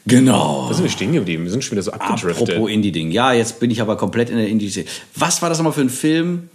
Genau. 0.06 0.67
Da 0.70 0.74
sind 0.74 0.84
wir 0.86 0.89
stehen 0.91 1.12
geblieben. 1.13 1.43
Wir 1.43 1.52
sind 1.52 1.63
schon 1.63 1.74
wieder 1.74 1.84
so 1.84 1.91
abgedriftet. 1.91 2.50
Apropos 2.52 2.70
Indie-Ding. 2.72 3.12
Ja, 3.12 3.34
jetzt 3.34 3.60
bin 3.60 3.72
ich 3.72 3.82
aber 3.82 3.98
komplett 3.98 4.30
in 4.30 4.38
der 4.38 4.48
Indie-Szene. 4.48 4.88
Was 5.15 5.41
war 5.41 5.50
das 5.50 5.58
nochmal 5.58 5.74
für 5.74 5.82
ein 5.82 5.89
Film, 5.89 6.50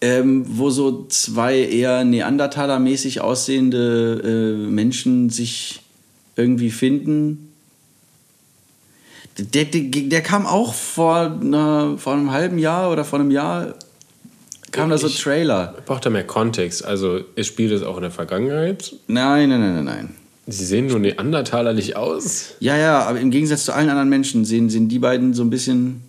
ähm, 0.00 0.44
wo 0.48 0.70
so 0.70 1.06
zwei 1.08 1.58
eher 1.58 2.02
Neandertaler-mäßig 2.04 3.20
aussehende 3.20 4.56
äh, 4.64 4.70
Menschen 4.70 5.28
sich 5.30 5.80
irgendwie 6.36 6.70
finden? 6.70 7.50
Der, 9.38 9.64
der, 9.64 9.80
der 9.82 10.20
kam 10.22 10.46
auch 10.46 10.74
vor, 10.74 11.38
einer, 11.40 11.98
vor 11.98 12.12
einem 12.14 12.30
halben 12.30 12.58
Jahr 12.58 12.90
oder 12.92 13.04
vor 13.04 13.18
einem 13.18 13.30
Jahr, 13.32 13.74
kam 14.70 14.90
da 14.90 14.96
so 14.98 15.08
Ich- 15.08 15.20
Trailer. 15.20 15.74
Braucht 15.86 16.06
da 16.06 16.10
mehr 16.10 16.24
Kontext. 16.26 16.84
Also, 16.84 17.20
es 17.34 17.46
spielt 17.48 17.72
es 17.72 17.82
auch 17.82 17.96
in 17.96 18.02
der 18.02 18.10
Vergangenheit. 18.12 18.94
Nein, 19.08 19.48
nein, 19.48 19.60
nein, 19.60 19.74
nein, 19.74 19.84
nein. 19.84 20.14
Sie 20.46 20.64
sehen 20.64 20.86
nur 20.86 20.98
neandertalerlich 20.98 21.96
aus. 21.96 22.54
Ja, 22.60 22.76
ja, 22.76 23.00
aber 23.00 23.20
im 23.20 23.30
Gegensatz 23.30 23.64
zu 23.64 23.72
allen 23.72 23.88
anderen 23.88 24.10
Menschen 24.10 24.44
sehen, 24.44 24.68
sehen 24.68 24.88
die 24.88 24.98
beiden 24.98 25.32
so 25.32 25.42
ein 25.42 25.50
bisschen. 25.50 26.02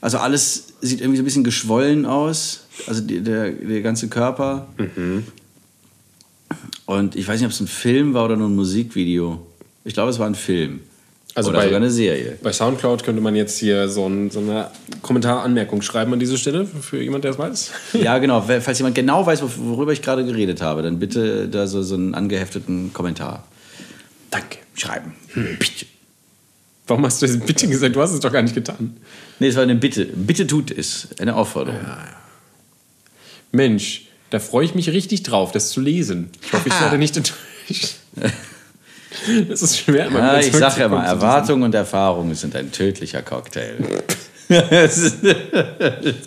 Also 0.00 0.18
alles 0.18 0.74
sieht 0.80 1.00
irgendwie 1.00 1.16
so 1.16 1.22
ein 1.22 1.26
bisschen 1.26 1.44
geschwollen 1.44 2.06
aus. 2.06 2.64
Also 2.86 3.02
die, 3.02 3.20
der, 3.20 3.52
der 3.52 3.82
ganze 3.82 4.08
Körper. 4.08 4.68
Und 6.86 7.16
ich 7.16 7.26
weiß 7.26 7.40
nicht, 7.40 7.46
ob 7.46 7.52
es 7.52 7.60
ein 7.60 7.68
Film 7.68 8.14
war 8.14 8.24
oder 8.24 8.36
nur 8.36 8.48
ein 8.48 8.56
Musikvideo. 8.56 9.44
Ich 9.84 9.94
glaube, 9.94 10.10
es 10.10 10.18
war 10.18 10.26
ein 10.26 10.34
Film. 10.34 10.80
Also 11.36 11.50
oder 11.50 11.58
bei- 11.58 11.64
sogar 11.66 11.76
eine 11.76 11.90
Serie. 11.90 12.38
Bei 12.42 12.52
Soundcloud 12.52 13.04
könnte 13.04 13.20
man 13.20 13.36
jetzt 13.36 13.58
hier 13.58 13.88
so, 13.88 14.06
ein, 14.08 14.30
so 14.30 14.40
eine 14.40 14.70
Kommentaranmerkung 15.02 15.82
schreiben 15.82 16.12
an 16.14 16.18
diese 16.18 16.38
Stelle 16.38 16.66
für 16.66 17.00
jemand, 17.02 17.24
der 17.24 17.32
es 17.32 17.38
weiß. 17.38 17.70
Ja, 18.02 18.18
genau. 18.18 18.40
Falls 18.60 18.78
jemand 18.78 18.94
genau 18.94 19.24
weiß, 19.26 19.42
wor- 19.42 19.50
worüber 19.58 19.92
ich 19.92 20.00
gerade 20.02 20.24
geredet 20.24 20.62
habe, 20.62 20.82
dann 20.82 20.98
bitte 20.98 21.46
da 21.48 21.66
so, 21.66 21.82
so 21.82 21.94
einen 21.94 22.14
angehefteten 22.14 22.92
Kommentar 22.94 23.46
Danke. 24.30 24.58
schreiben. 24.74 25.12
Bitte. 25.34 25.86
Warum 26.88 27.04
hast 27.04 27.20
du 27.20 27.26
das 27.26 27.38
bitte 27.38 27.68
gesagt? 27.68 27.94
Du 27.96 28.00
hast 28.00 28.12
es 28.12 28.20
doch 28.20 28.32
gar 28.32 28.42
nicht 28.42 28.54
getan. 28.54 28.96
Nee, 29.38 29.48
es 29.48 29.56
war 29.56 29.62
eine 29.64 29.74
Bitte. 29.74 30.06
Bitte 30.06 30.46
tut 30.46 30.70
es. 30.70 31.08
Eine 31.18 31.34
Aufforderung. 31.36 31.80
Mensch, 33.52 34.06
da 34.30 34.38
freue 34.38 34.64
ich 34.64 34.74
mich 34.74 34.90
richtig 34.90 35.22
drauf, 35.22 35.52
das 35.52 35.70
zu 35.70 35.80
lesen. 35.80 36.30
Ich 36.42 36.52
hoffe, 36.52 36.68
ich 36.68 36.80
werde 36.80 36.96
nicht 36.98 37.16
enttäuscht. 37.16 37.96
Das 39.48 39.62
ist 39.62 39.78
schwer. 39.78 40.10
Ja, 40.10 40.38
ich 40.40 40.52
sag 40.52 40.78
ja 40.78 40.88
mal, 40.88 40.98
zurückzukommen 40.98 41.04
zu 41.04 41.10
Erwartung 41.26 41.62
und 41.62 41.74
Erfahrung 41.74 42.34
sind 42.34 42.54
ein 42.56 42.70
tödlicher 42.72 43.22
Cocktail. 43.22 43.74
das 44.48 45.12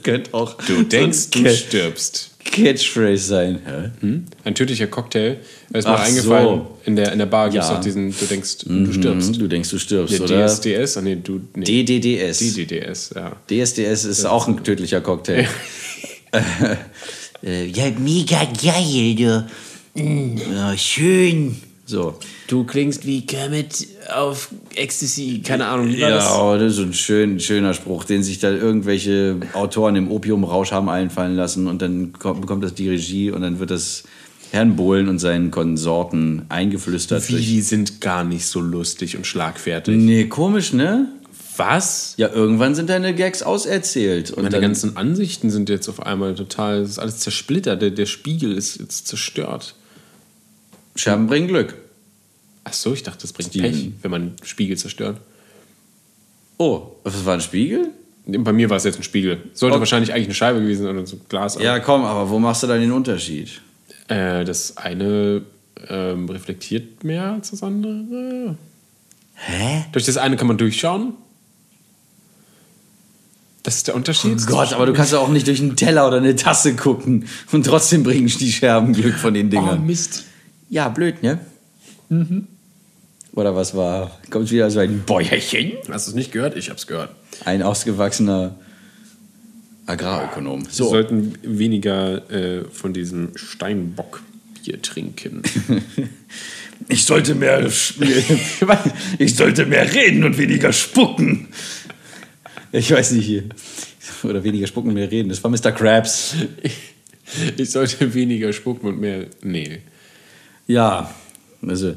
könnte 0.04 0.34
auch 0.34 0.56
Du 0.68 0.84
denkst, 0.84 1.30
du 1.32 1.50
stirbst. 1.50 2.32
Catchphrase 2.44 3.24
sein. 3.24 3.60
Hä? 3.66 4.22
Ein 4.44 4.56
tödlicher 4.56 4.88
Cocktail. 4.88 5.38
Ist 5.72 5.88
mir 5.88 6.00
eingefallen, 6.00 6.48
so. 6.60 6.78
in, 6.86 6.96
der, 6.96 7.12
in 7.14 7.20
der 7.20 7.28
Bar 7.28 7.50
gibt 7.50 7.64
es 7.64 7.70
Ja. 7.70 7.76
doch 7.76 7.82
diesen, 7.82 8.12
du 8.18 8.26
denkst, 8.26 8.58
du 8.66 8.92
stirbst. 8.92 9.40
Du 9.40 9.48
denkst, 9.48 9.70
du 9.70 9.78
stirbst, 9.78 10.14
Der 10.14 10.22
oder? 10.22 10.48
DSDS? 10.48 10.98
Ah, 10.98 11.02
nee, 11.02 11.16
du. 11.16 11.42
Nee. 11.56 11.84
DDDS. 11.84 12.40
DDDS, 12.40 13.12
ja. 13.16 13.34
DSDS 13.50 14.06
ist 14.06 14.26
auch 14.26 14.48
ein 14.48 14.64
tödlicher 14.64 15.02
Cocktail. 15.02 15.48
äh, 17.44 17.66
ja, 17.66 17.92
mega 18.00 18.40
geil, 18.62 19.16
du. 19.16 19.46
Ja, 19.96 20.78
schön. 20.78 21.58
So. 21.90 22.14
Du 22.48 22.66
klingst 22.66 23.08
wie 23.08 23.26
Kermit 23.26 23.88
auf 24.14 24.50
Ecstasy, 24.76 25.42
keine 25.44 25.66
Ahnung, 25.66 25.88
wie 25.88 26.00
war 26.00 26.10
Ja, 26.10 26.16
das? 26.18 26.32
oh, 26.40 26.54
das 26.54 26.72
ist 26.74 26.76
so 26.76 26.84
ein 26.84 26.94
schön, 26.94 27.40
schöner 27.40 27.74
Spruch, 27.74 28.04
den 28.04 28.22
sich 28.22 28.38
da 28.38 28.52
irgendwelche 28.52 29.38
Autoren 29.54 29.96
im 29.96 30.12
Opiumrausch 30.12 30.72
haben 30.72 30.88
einfallen 30.88 31.36
lassen 31.36 31.66
und 31.66 31.82
dann 31.82 32.14
kommt, 32.14 32.42
bekommt 32.42 32.64
das 32.64 32.76
die 32.76 32.90
Regie 32.90 33.32
und 33.32 33.42
dann 33.42 33.58
wird 33.58 33.72
das 33.72 34.04
Herrn 34.52 34.76
Bohlen 34.76 35.10
und 35.10 35.18
seinen 35.18 35.50
Konsorten 35.50 36.44
eingeflüstert. 36.50 37.28
Die 37.28 37.62
sind 37.62 38.02
gar 38.02 38.24
nicht 38.24 38.46
so 38.46 38.60
lustig 38.60 39.18
und 39.18 39.26
schlagfertig. 39.26 39.98
Nee, 39.98 40.26
komisch, 40.26 40.74
ne? 40.74 41.08
Was? 41.58 42.14
Ja, 42.18 42.30
irgendwann 42.32 42.76
sind 42.76 42.92
deine 42.92 43.16
Gags 43.16 43.42
auserzählt. 43.42 44.30
Und 44.30 44.44
Meine 44.44 44.50
dann, 44.50 44.62
ganzen 44.62 44.96
Ansichten 44.96 45.50
sind 45.50 45.70
jetzt 45.70 45.90
auf 45.90 46.06
einmal 46.06 46.36
total, 46.36 46.82
das 46.82 46.92
ist 46.92 47.00
alles 47.00 47.18
zersplittert, 47.18 47.82
der, 47.82 47.90
der 47.90 48.06
Spiegel 48.06 48.52
ist 48.52 48.80
jetzt 48.80 49.08
zerstört. 49.08 49.74
Scherben 51.00 51.28
bringen 51.28 51.48
Glück. 51.48 51.76
Ach 52.64 52.74
so, 52.74 52.94
ich 52.94 53.04
dachte, 53.04 53.22
das 53.22 53.34
bringt 53.34 53.50
Steven. 53.50 53.72
Pech, 53.72 53.92
wenn 54.02 54.12
man 54.12 54.34
Spiegel 54.44 54.78
zerstört. 54.78 55.20
Oh, 56.58 56.92
was 57.04 57.26
war 57.26 57.34
ein 57.36 57.42
Spiegel? 57.42 57.90
Bei 58.28 58.52
mir 58.54 58.70
war 58.70 58.78
es 58.78 58.84
jetzt 58.84 58.98
ein 59.00 59.04
Spiegel. 59.04 59.42
Sollte 59.54 59.78
Oh. 59.78 59.80
wahrscheinlich 59.80 60.14
eigentlich 60.14 60.28
eine 60.28 60.36
Scheibe 60.36 60.60
gewesen 60.62 60.84
sein 60.84 60.96
oder 60.98 61.08
so 61.08 61.16
ein 61.16 61.22
Glas. 61.30 61.58
Ja, 61.60 61.80
komm, 61.80 62.04
aber 62.06 62.30
wo 62.30 62.38
machst 62.38 62.62
du 62.64 62.68
dann 62.68 62.80
den 62.82 62.92
Unterschied? 62.92 63.62
Äh, 64.08 64.44
das 64.46 64.78
eine 64.78 65.42
ähm, 65.88 66.30
reflektiert 66.30 67.04
mehr 67.04 67.32
als 67.34 67.52
das 67.52 67.64
andere. 67.64 68.56
Hä? 69.36 69.86
Durch 69.94 70.06
das 70.06 70.18
eine 70.18 70.36
kann 70.36 70.48
man 70.48 70.58
durchschauen. 70.58 71.14
Das 73.64 73.76
ist 73.78 73.88
der 73.88 73.96
Unterschied. 73.96 74.38
Oh 74.44 74.46
Gott, 74.52 74.74
aber 74.74 74.86
du 74.86 74.94
kannst 74.94 75.12
ja 75.12 75.20
auch 75.20 75.30
nicht 75.30 75.48
durch 75.48 75.60
einen 75.62 75.76
Teller 75.76 76.08
oder 76.08 76.18
eine 76.18 76.36
Tasse 76.36 76.76
gucken 76.76 77.26
und 77.52 77.66
trotzdem 77.66 78.04
bringen 78.04 78.28
die 78.28 78.52
Scherben 78.52 78.94
Glück 78.94 79.16
von 79.16 79.34
den 79.34 79.48
Oh, 79.48 79.50
Dingern. 79.50 79.86
Mist. 79.86 80.26
Ja, 80.70 80.90
blöd, 80.90 81.24
ne? 81.24 81.40
Oder 83.34 83.56
was 83.56 83.76
war? 83.76 84.20
Kommt 84.30 84.52
wieder 84.52 84.70
so 84.72 84.80
ein 84.80 85.04
Bäuerchen? 85.06 85.74
Hast 85.90 86.08
du 86.08 86.12
es 86.12 86.16
nicht 86.16 86.32
gehört? 86.32 86.56
Ich 86.58 86.70
hab's 86.70 86.88
gehört. 86.88 87.16
Ein 87.46 87.62
ausgewachsener 87.62 88.56
Agrarökonom. 89.86 90.66
Wir 90.66 90.72
So, 90.72 90.90
sollten 90.90 91.34
weniger 91.44 92.30
äh, 92.32 92.64
von 92.72 92.94
diesem 92.94 93.36
Steinbock 93.36 94.22
Bier 94.64 94.82
trinken. 94.82 95.42
Ich 96.88 97.04
sollte 97.04 97.36
mehr, 97.36 97.60
ich 99.20 99.36
sollte 99.36 99.66
mehr 99.66 99.94
reden 99.94 100.24
und 100.24 100.38
weniger 100.38 100.72
spucken. 100.72 101.50
Ich 102.72 102.90
weiß 102.90 103.12
nicht 103.12 103.26
hier. 103.26 103.44
Oder 104.24 104.42
weniger 104.46 104.66
spucken 104.66 104.88
und 104.88 104.94
mehr 104.96 105.12
reden. 105.12 105.28
Das 105.28 105.44
war 105.44 105.52
Mr. 105.52 105.74
Krabs. 105.74 106.36
Ich 107.58 107.70
sollte 107.70 108.14
weniger 108.14 108.54
spucken 108.54 108.88
und 108.88 109.00
mehr. 109.02 109.26
Nee. 109.44 109.80
Ja, 110.70 111.10
also. 111.68 111.96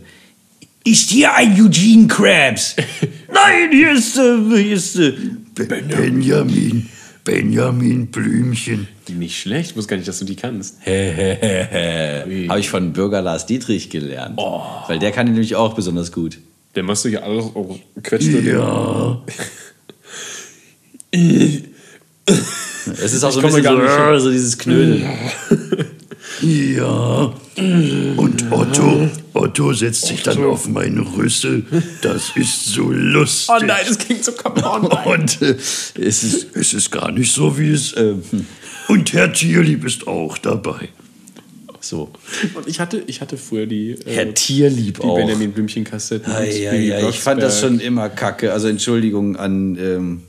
Ist 0.84 1.10
hier 1.10 1.34
ein 1.34 1.52
Eugene 1.60 2.08
Krabs? 2.08 2.74
Nein, 3.28 3.70
hier 3.70 3.92
ist, 3.92 4.16
äh, 4.16 4.38
hier 4.48 4.76
ist 4.76 4.96
äh, 4.96 5.12
Benjamin. 5.54 6.88
Benjamin 7.22 8.06
Blümchen. 8.06 8.88
Nicht 9.10 9.38
schlecht, 9.38 9.72
ich 9.72 9.76
wusste 9.76 9.90
gar 9.90 9.96
nicht, 9.98 10.08
dass 10.08 10.20
du 10.20 10.24
die 10.24 10.36
kannst. 10.36 10.78
Habe 10.86 12.60
ich 12.60 12.70
von 12.70 12.94
Bürger 12.94 13.20
Lars 13.20 13.44
Dietrich 13.44 13.90
gelernt. 13.90 14.38
Weil 14.88 14.98
der 14.98 15.12
kann 15.12 15.26
ihn 15.26 15.34
nämlich 15.34 15.54
auch 15.54 15.74
besonders 15.74 16.10
gut. 16.10 16.38
Der 16.74 16.82
machst 16.82 17.04
du 17.04 17.10
ja 17.10 17.20
alles 17.20 17.44
auch 17.44 17.78
quetscht. 18.02 18.28
Ja. 18.28 19.22
Es 22.86 23.12
ist 23.12 23.22
auch 23.22 23.32
so 23.32 23.40
ein 23.40 23.46
bisschen 23.46 23.62
so, 23.62 23.68
gar 23.68 24.12
nicht 24.12 24.22
so 24.22 24.30
dieses 24.30 24.56
Knödeln. 24.56 25.06
Ja. 26.42 27.32
Und 27.56 28.50
Otto, 28.50 29.08
Otto 29.32 29.72
setzt 29.72 30.06
sich 30.06 30.22
dann 30.22 30.42
auf 30.44 30.68
meinen 30.68 30.98
Rüssel. 30.98 31.64
Das 32.02 32.32
ist 32.34 32.66
so 32.66 32.90
lustig. 32.90 33.54
Oh 33.54 33.64
nein, 33.64 33.84
das 33.86 33.98
klingt 33.98 34.24
so 34.24 34.32
kaputt. 34.32 35.06
Und 35.06 35.42
äh, 35.42 35.56
es, 36.00 36.24
ist, 36.24 36.56
es 36.56 36.74
ist 36.74 36.90
gar 36.90 37.12
nicht 37.12 37.32
so, 37.32 37.58
wie 37.58 37.70
es. 37.70 37.92
Äh, 37.92 38.14
und 38.88 39.12
Herr 39.12 39.32
Tierlieb 39.32 39.84
ist 39.84 40.06
auch 40.06 40.36
dabei. 40.38 40.88
So. 41.80 42.10
Und 42.54 42.66
ich 42.66 42.80
hatte, 42.80 43.02
ich 43.06 43.20
hatte 43.20 43.36
früher 43.36 43.66
die, 43.66 43.92
äh, 43.92 44.14
Herr 44.14 44.34
Tierlieb 44.34 45.00
die 45.00 45.06
auch. 45.06 45.16
Benjamin 45.16 45.52
Blümchen-Kassetten. 45.52 46.32
Ei, 46.32 46.46
und 46.46 46.48
ei, 46.48 46.70
Bibi 46.70 46.92
ei, 46.94 47.08
ich 47.08 47.20
fand 47.20 47.42
das 47.42 47.60
schon 47.60 47.80
immer 47.80 48.08
kacke. 48.08 48.52
Also 48.52 48.68
Entschuldigung 48.68 49.36
an, 49.36 49.76
ähm, 49.76 50.22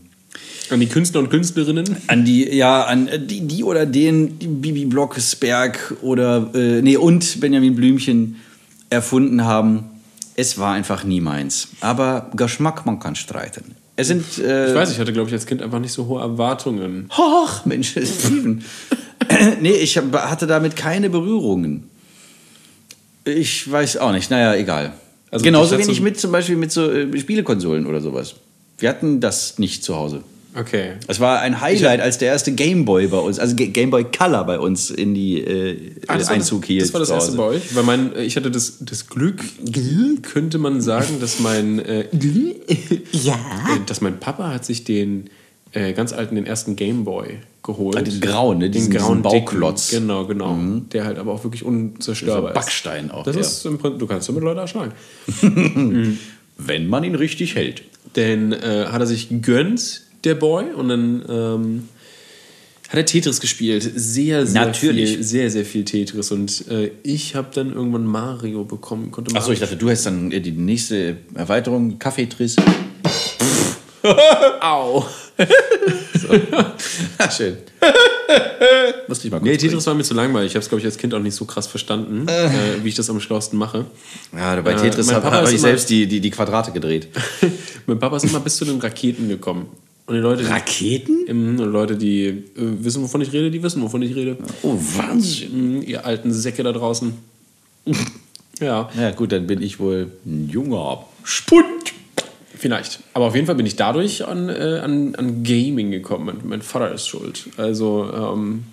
An 0.74 0.80
die 0.80 0.88
Künstler 0.88 1.20
und 1.20 1.30
Künstlerinnen. 1.30 1.98
an 2.08 2.26
die, 2.26 2.50
ja, 2.56 2.84
an 2.84 3.08
äh, 3.08 3.20
die, 3.20 3.42
die 3.42 3.64
oder 3.64 3.86
den, 3.86 4.40
die 4.40 4.48
Bibi 4.48 4.86
Blocksberg 4.86 5.96
oder, 6.02 6.50
äh, 6.54 6.82
nee, 6.82 6.98
und 6.98 7.40
Benjamin 7.40 7.76
Blümchen 7.76 8.38
erfunden 8.90 9.46
haben. 9.46 9.86
Es 10.36 10.58
war 10.58 10.74
einfach 10.74 11.04
nie 11.04 11.22
meins. 11.22 11.70
Aber 11.80 12.32
Geschmack, 12.36 12.86
man 12.86 13.00
kann 13.00 13.16
streiten. 13.16 13.76
Es 13.96 14.08
sind. 14.08 14.40
Äh, 14.40 14.70
Ich 14.70 14.76
weiß, 14.76 14.92
ich 14.92 15.00
hatte, 15.00 15.14
glaube 15.14 15.30
ich, 15.30 15.34
als 15.34 15.46
Kind 15.46 15.62
einfach 15.62 15.80
nicht 15.80 15.94
so 15.94 16.08
hohe 16.08 16.22
Erwartungen. 16.22 17.06
Ach, 17.10 17.66
Mensch, 17.66 17.90
Steven. 17.92 18.64
nee, 19.62 19.72
ich 19.74 19.98
hatte 19.98 20.48
damit 20.48 20.76
keine 20.76 21.10
Berührungen. 21.10 21.84
Ich 23.26 23.72
weiß 23.72 23.98
auch 23.98 24.12
nicht. 24.12 24.32
Naja, 24.32 24.56
egal. 24.56 24.94
Also 25.32 25.44
Genauso 25.46 25.78
wenig 25.78 26.02
mit 26.02 26.20
zum 26.20 26.32
Beispiel 26.32 26.56
mit 26.56 26.72
so 26.72 26.92
äh, 26.92 27.18
Spielekonsolen 27.20 27.86
oder 27.86 28.02
sowas. 28.02 28.36
Wir 28.80 28.90
hatten 28.90 29.20
das 29.22 29.60
nicht 29.60 29.84
zu 29.84 29.96
Hause. 29.96 30.24
Okay. 30.56 30.94
Es 31.08 31.20
war 31.20 31.40
ein 31.42 31.62
Highlight, 31.62 32.00
als 32.00 32.18
der 32.20 32.28
erste 32.30 32.52
Gameboy 32.52 33.08
bei 33.08 33.18
uns, 33.18 33.40
also 33.40 33.56
Ga- 33.56 33.66
Gameboy 33.66 34.06
Color 34.16 34.44
bei 34.46 34.60
uns 34.60 34.92
in 34.92 35.14
die 35.16 35.40
äh, 35.42 35.92
Ah, 36.08 36.18
das 36.18 36.28
war 36.28 36.36
Einzug 36.36 36.62
das, 36.62 36.68
hielt. 36.68 36.82
Das 36.84 36.94
war 36.94 37.00
das 37.00 37.10
erste 37.10 37.36
bei 37.38 37.44
euch? 37.44 37.76
Weil 37.76 37.84
mein, 37.84 38.12
ich 38.20 38.36
hatte 38.36 38.52
das, 38.52 38.78
das 38.82 39.08
Glück, 39.08 39.42
könnte 40.22 40.60
man 40.60 40.80
sagen, 40.82 41.20
dass 41.20 41.40
mein, 41.40 41.80
äh, 41.80 42.06
Ja. 43.12 43.34
äh, 43.34 43.80
dass 43.88 44.02
mein 44.02 44.20
Papa 44.20 44.54
hat 44.54 44.64
sich 44.66 44.84
den 44.84 45.30
äh, 45.72 45.94
ganz 45.94 46.14
alten, 46.14 46.36
den 46.36 46.46
ersten 46.46 46.76
Gameboy 46.76 47.40
geholt. 47.64 47.96
Ah, 47.98 48.02
den 48.04 48.20
grauen, 48.22 48.58
ne? 48.60 48.66
Den 48.66 48.74
Diesen- 48.74 48.94
grauen 48.94 49.24
diesen 49.24 49.32
dicken. 49.34 49.46
Bauklotz. 49.46 49.92
Mhm. 49.92 49.96
Genau, 50.02 50.26
genau. 50.28 50.58
Der 50.92 51.06
halt 51.06 51.18
aber 51.18 51.32
auch 51.34 51.44
wirklich 51.44 51.64
unzerstörbar 51.64 52.52
So 52.52 52.54
Backstein 52.54 53.10
auch, 53.10 53.24
Das 53.24 53.36
ja. 53.36 53.42
ist 53.42 53.66
im 53.66 53.80
Prinzip, 53.80 54.00
du 54.00 54.06
kannst 54.08 54.30
damit 54.30 54.44
Leute 54.44 54.60
erschlagen. 54.60 54.92
Wenn 56.58 56.88
man 56.88 57.04
ihn 57.04 57.16
richtig 57.16 57.56
hält. 57.56 57.82
Denn 58.16 58.54
äh, 58.54 58.86
hat 58.92 59.02
er 59.02 59.08
sich 59.08 59.30
gegönnt, 59.30 60.03
der 60.24 60.36
Boy, 60.36 60.66
und 60.76 60.90
dann 60.90 61.26
ähm, 61.30 61.90
hat 62.90 62.98
er 62.98 63.06
Tetris 63.06 63.40
gespielt. 63.40 63.90
Sehr, 63.96 64.46
sehr 64.46 64.66
Natürlich. 64.66 65.12
viel, 65.16 65.24
sehr, 65.24 65.50
sehr 65.50 65.66
viel 65.66 65.84
Tetris. 65.84 66.32
Und 66.32 66.68
äh, 66.70 66.92
ich 67.04 67.36
habe 67.36 67.48
dann 67.54 67.74
irgendwann 67.74 68.06
Mario 68.06 68.64
bekommen. 68.66 69.12
Konnte 69.12 69.36
Achso, 69.36 69.52
ich 69.52 69.60
dachte, 69.60 69.76
du 69.76 69.90
hättest 69.90 70.06
dann 70.06 70.32
äh, 70.32 70.40
die 70.42 70.52
nächste 70.52 71.18
Erweiterung, 71.34 71.98
Kaffeetris. 72.00 72.56
Au! 74.62 75.06
Ah, 77.18 77.30
schön. 77.30 77.58
Musste 79.08 79.28
ich 79.28 79.32
mal 79.32 79.42
Nee, 79.42 79.58
Tetris 79.58 79.86
war 79.86 79.94
mir 79.94 80.04
zu 80.04 80.14
langweilig. 80.14 80.52
Ich 80.52 80.56
habe 80.56 80.64
es, 80.64 80.70
glaube 80.70 80.80
ich, 80.80 80.86
als 80.86 80.98
Kind 80.98 81.14
auch 81.14 81.20
nicht 81.20 81.36
so 81.36 81.46
krass 81.46 81.68
verstanden, 81.68 82.28
äh, 82.28 82.50
wie 82.82 82.90
ich 82.90 82.96
das 82.96 83.10
am 83.10 83.20
schlausten 83.20 83.60
mache. 83.60 83.86
Ja, 84.36 84.60
bei 84.62 84.72
Äh, 84.72 84.76
Tetris 84.78 85.08
mein 85.08 85.18
habe 85.18 85.32
hab 85.32 85.52
ich 85.52 85.60
selbst 85.60 85.90
die, 85.90 86.08
die, 86.08 86.22
die 86.22 86.30
Quadrate 86.30 86.72
gedreht. 86.72 87.10
mein 87.88 88.00
Papa 88.00 88.18
ist 88.18 88.26
immer 88.26 88.40
bis 88.40 88.56
zu 88.56 88.64
den 88.66 88.80
Raketen 88.80 89.28
gekommen. 89.28 89.68
Und 90.06 90.16
die 90.16 90.22
Leute, 90.22 90.44
die, 90.44 90.50
Raketen? 90.50 91.26
Mhm, 91.28 91.60
und 91.60 91.72
Leute, 91.72 91.96
die 91.96 92.26
äh, 92.26 92.42
wissen, 92.56 93.04
wovon 93.04 93.22
ich 93.22 93.32
rede, 93.32 93.50
die 93.50 93.64
wissen, 93.64 93.82
wovon 93.82 94.02
ich 94.02 94.16
rede. 94.16 94.38
Oh, 94.62 94.76
Wahnsinn. 94.98 95.76
Mhm, 95.76 95.82
ihr 95.84 96.06
alten 96.06 96.34
Säcke 96.34 96.64
da 96.64 96.74
draußen. 96.74 97.14
ja, 98.60 98.90
ja, 99.00 99.12
gut, 99.12 99.32
dann 99.32 99.48
bin 99.48 99.62
ich 99.62 99.80
wohl 99.80 100.12
ein 100.26 100.50
junger 100.50 101.06
Spund. 101.24 101.94
vielleicht. 102.54 103.00
Aber 103.14 103.26
auf 103.26 103.36
jeden 103.36 103.46
Fall 103.48 103.56
bin 103.56 103.66
ich 103.66 103.76
dadurch 103.76 104.26
an, 104.26 104.50
äh, 104.50 104.82
an, 104.84 105.16
an 105.16 105.44
Gaming 105.44 105.92
gekommen. 105.92 106.26
Mein, 106.26 106.38
mein 106.44 106.62
Vater 106.62 106.92
ist 106.94 107.08
schuld. 107.08 107.48
Also, 107.58 108.10
ähm, 108.14 108.64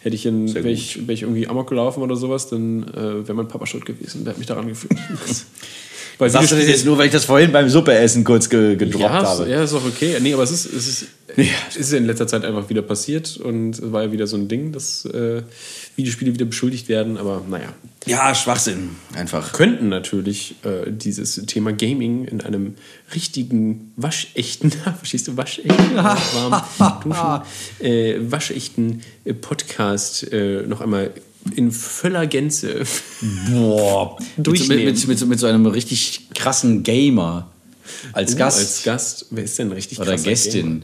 hätte 0.00 0.14
ich, 0.14 0.26
in, 0.26 0.54
wäre 0.54 0.70
ich, 0.70 1.06
wär 1.06 1.14
ich 1.14 1.22
irgendwie 1.22 1.48
Amok 1.48 1.68
gelaufen 1.68 2.02
oder 2.02 2.16
sowas, 2.16 2.48
dann 2.48 2.84
äh, 2.84 3.26
wäre 3.26 3.34
mein 3.34 3.48
Papa 3.48 3.66
schuld 3.66 3.86
gewesen. 3.86 4.24
Der 4.24 4.32
hat 4.32 4.38
mich 4.38 4.46
daran 4.46 4.68
geführt. 4.68 4.94
Weil 6.18 6.30
Sagst 6.30 6.50
du 6.50 6.56
das 6.56 6.66
jetzt 6.66 6.84
nur, 6.84 6.98
weil 6.98 7.06
ich 7.06 7.12
das 7.12 7.24
vorhin 7.24 7.52
beim 7.52 7.68
Suppeessen 7.68 8.24
kurz 8.24 8.48
ge 8.48 8.74
gedroppt 8.74 9.04
ja, 9.04 9.10
habe? 9.10 9.48
ja, 9.48 9.62
ist 9.62 9.72
auch 9.72 9.84
okay. 9.84 10.16
Nee, 10.20 10.34
aber 10.34 10.42
es 10.42 10.50
ist, 10.50 10.66
es 10.66 10.88
ist, 10.88 11.06
es 11.68 11.76
ist 11.76 11.92
ja 11.92 11.98
in 11.98 12.06
letzter 12.06 12.26
Zeit 12.26 12.44
einfach 12.44 12.68
wieder 12.68 12.82
passiert 12.82 13.36
und 13.36 13.92
war 13.92 14.04
ja 14.04 14.12
wieder 14.12 14.26
so 14.26 14.36
ein 14.36 14.48
Ding, 14.48 14.72
dass 14.72 15.04
äh, 15.04 15.42
Videospiele 15.96 16.34
wieder 16.34 16.44
beschuldigt 16.46 16.88
werden, 16.88 17.16
aber 17.16 17.42
naja. 17.48 17.72
Ja, 18.06 18.34
Schwachsinn. 18.34 18.90
Einfach. 19.14 19.52
Könnten 19.52 19.88
natürlich 19.88 20.56
äh, 20.64 20.90
dieses 20.90 21.34
Thema 21.46 21.72
Gaming 21.72 22.24
in 22.24 22.40
einem 22.40 22.74
richtigen, 23.14 23.92
waschechten, 23.96 24.70
verstehst 24.98 25.28
du, 25.28 25.36
waschechten, 25.36 25.96
warm 25.96 27.00
duschen, 27.02 27.86
äh, 27.86 28.16
waschechten 28.20 29.02
äh, 29.24 29.34
Podcast 29.34 30.32
äh, 30.32 30.62
noch 30.66 30.80
einmal 30.80 31.12
in 31.54 31.70
voller 31.72 32.26
Gänze 32.26 32.84
Boah. 33.50 34.16
Mit, 34.18 34.28
so- 34.36 34.42
Durchnehmen. 34.42 34.84
mit, 34.86 34.96
mit, 34.96 35.08
mit, 35.20 35.28
mit 35.28 35.38
so 35.38 35.46
einem 35.46 35.66
richtig 35.66 36.28
krassen 36.34 36.82
Gamer 36.82 37.50
als 38.12 38.36
Gast. 38.36 38.58
als 38.58 38.82
Gast. 38.82 39.26
Wer 39.30 39.44
ist 39.44 39.58
denn 39.58 39.72
richtig 39.72 39.98
oder 40.00 40.16
Gästin. 40.16 40.80
Gamer? 40.80 40.82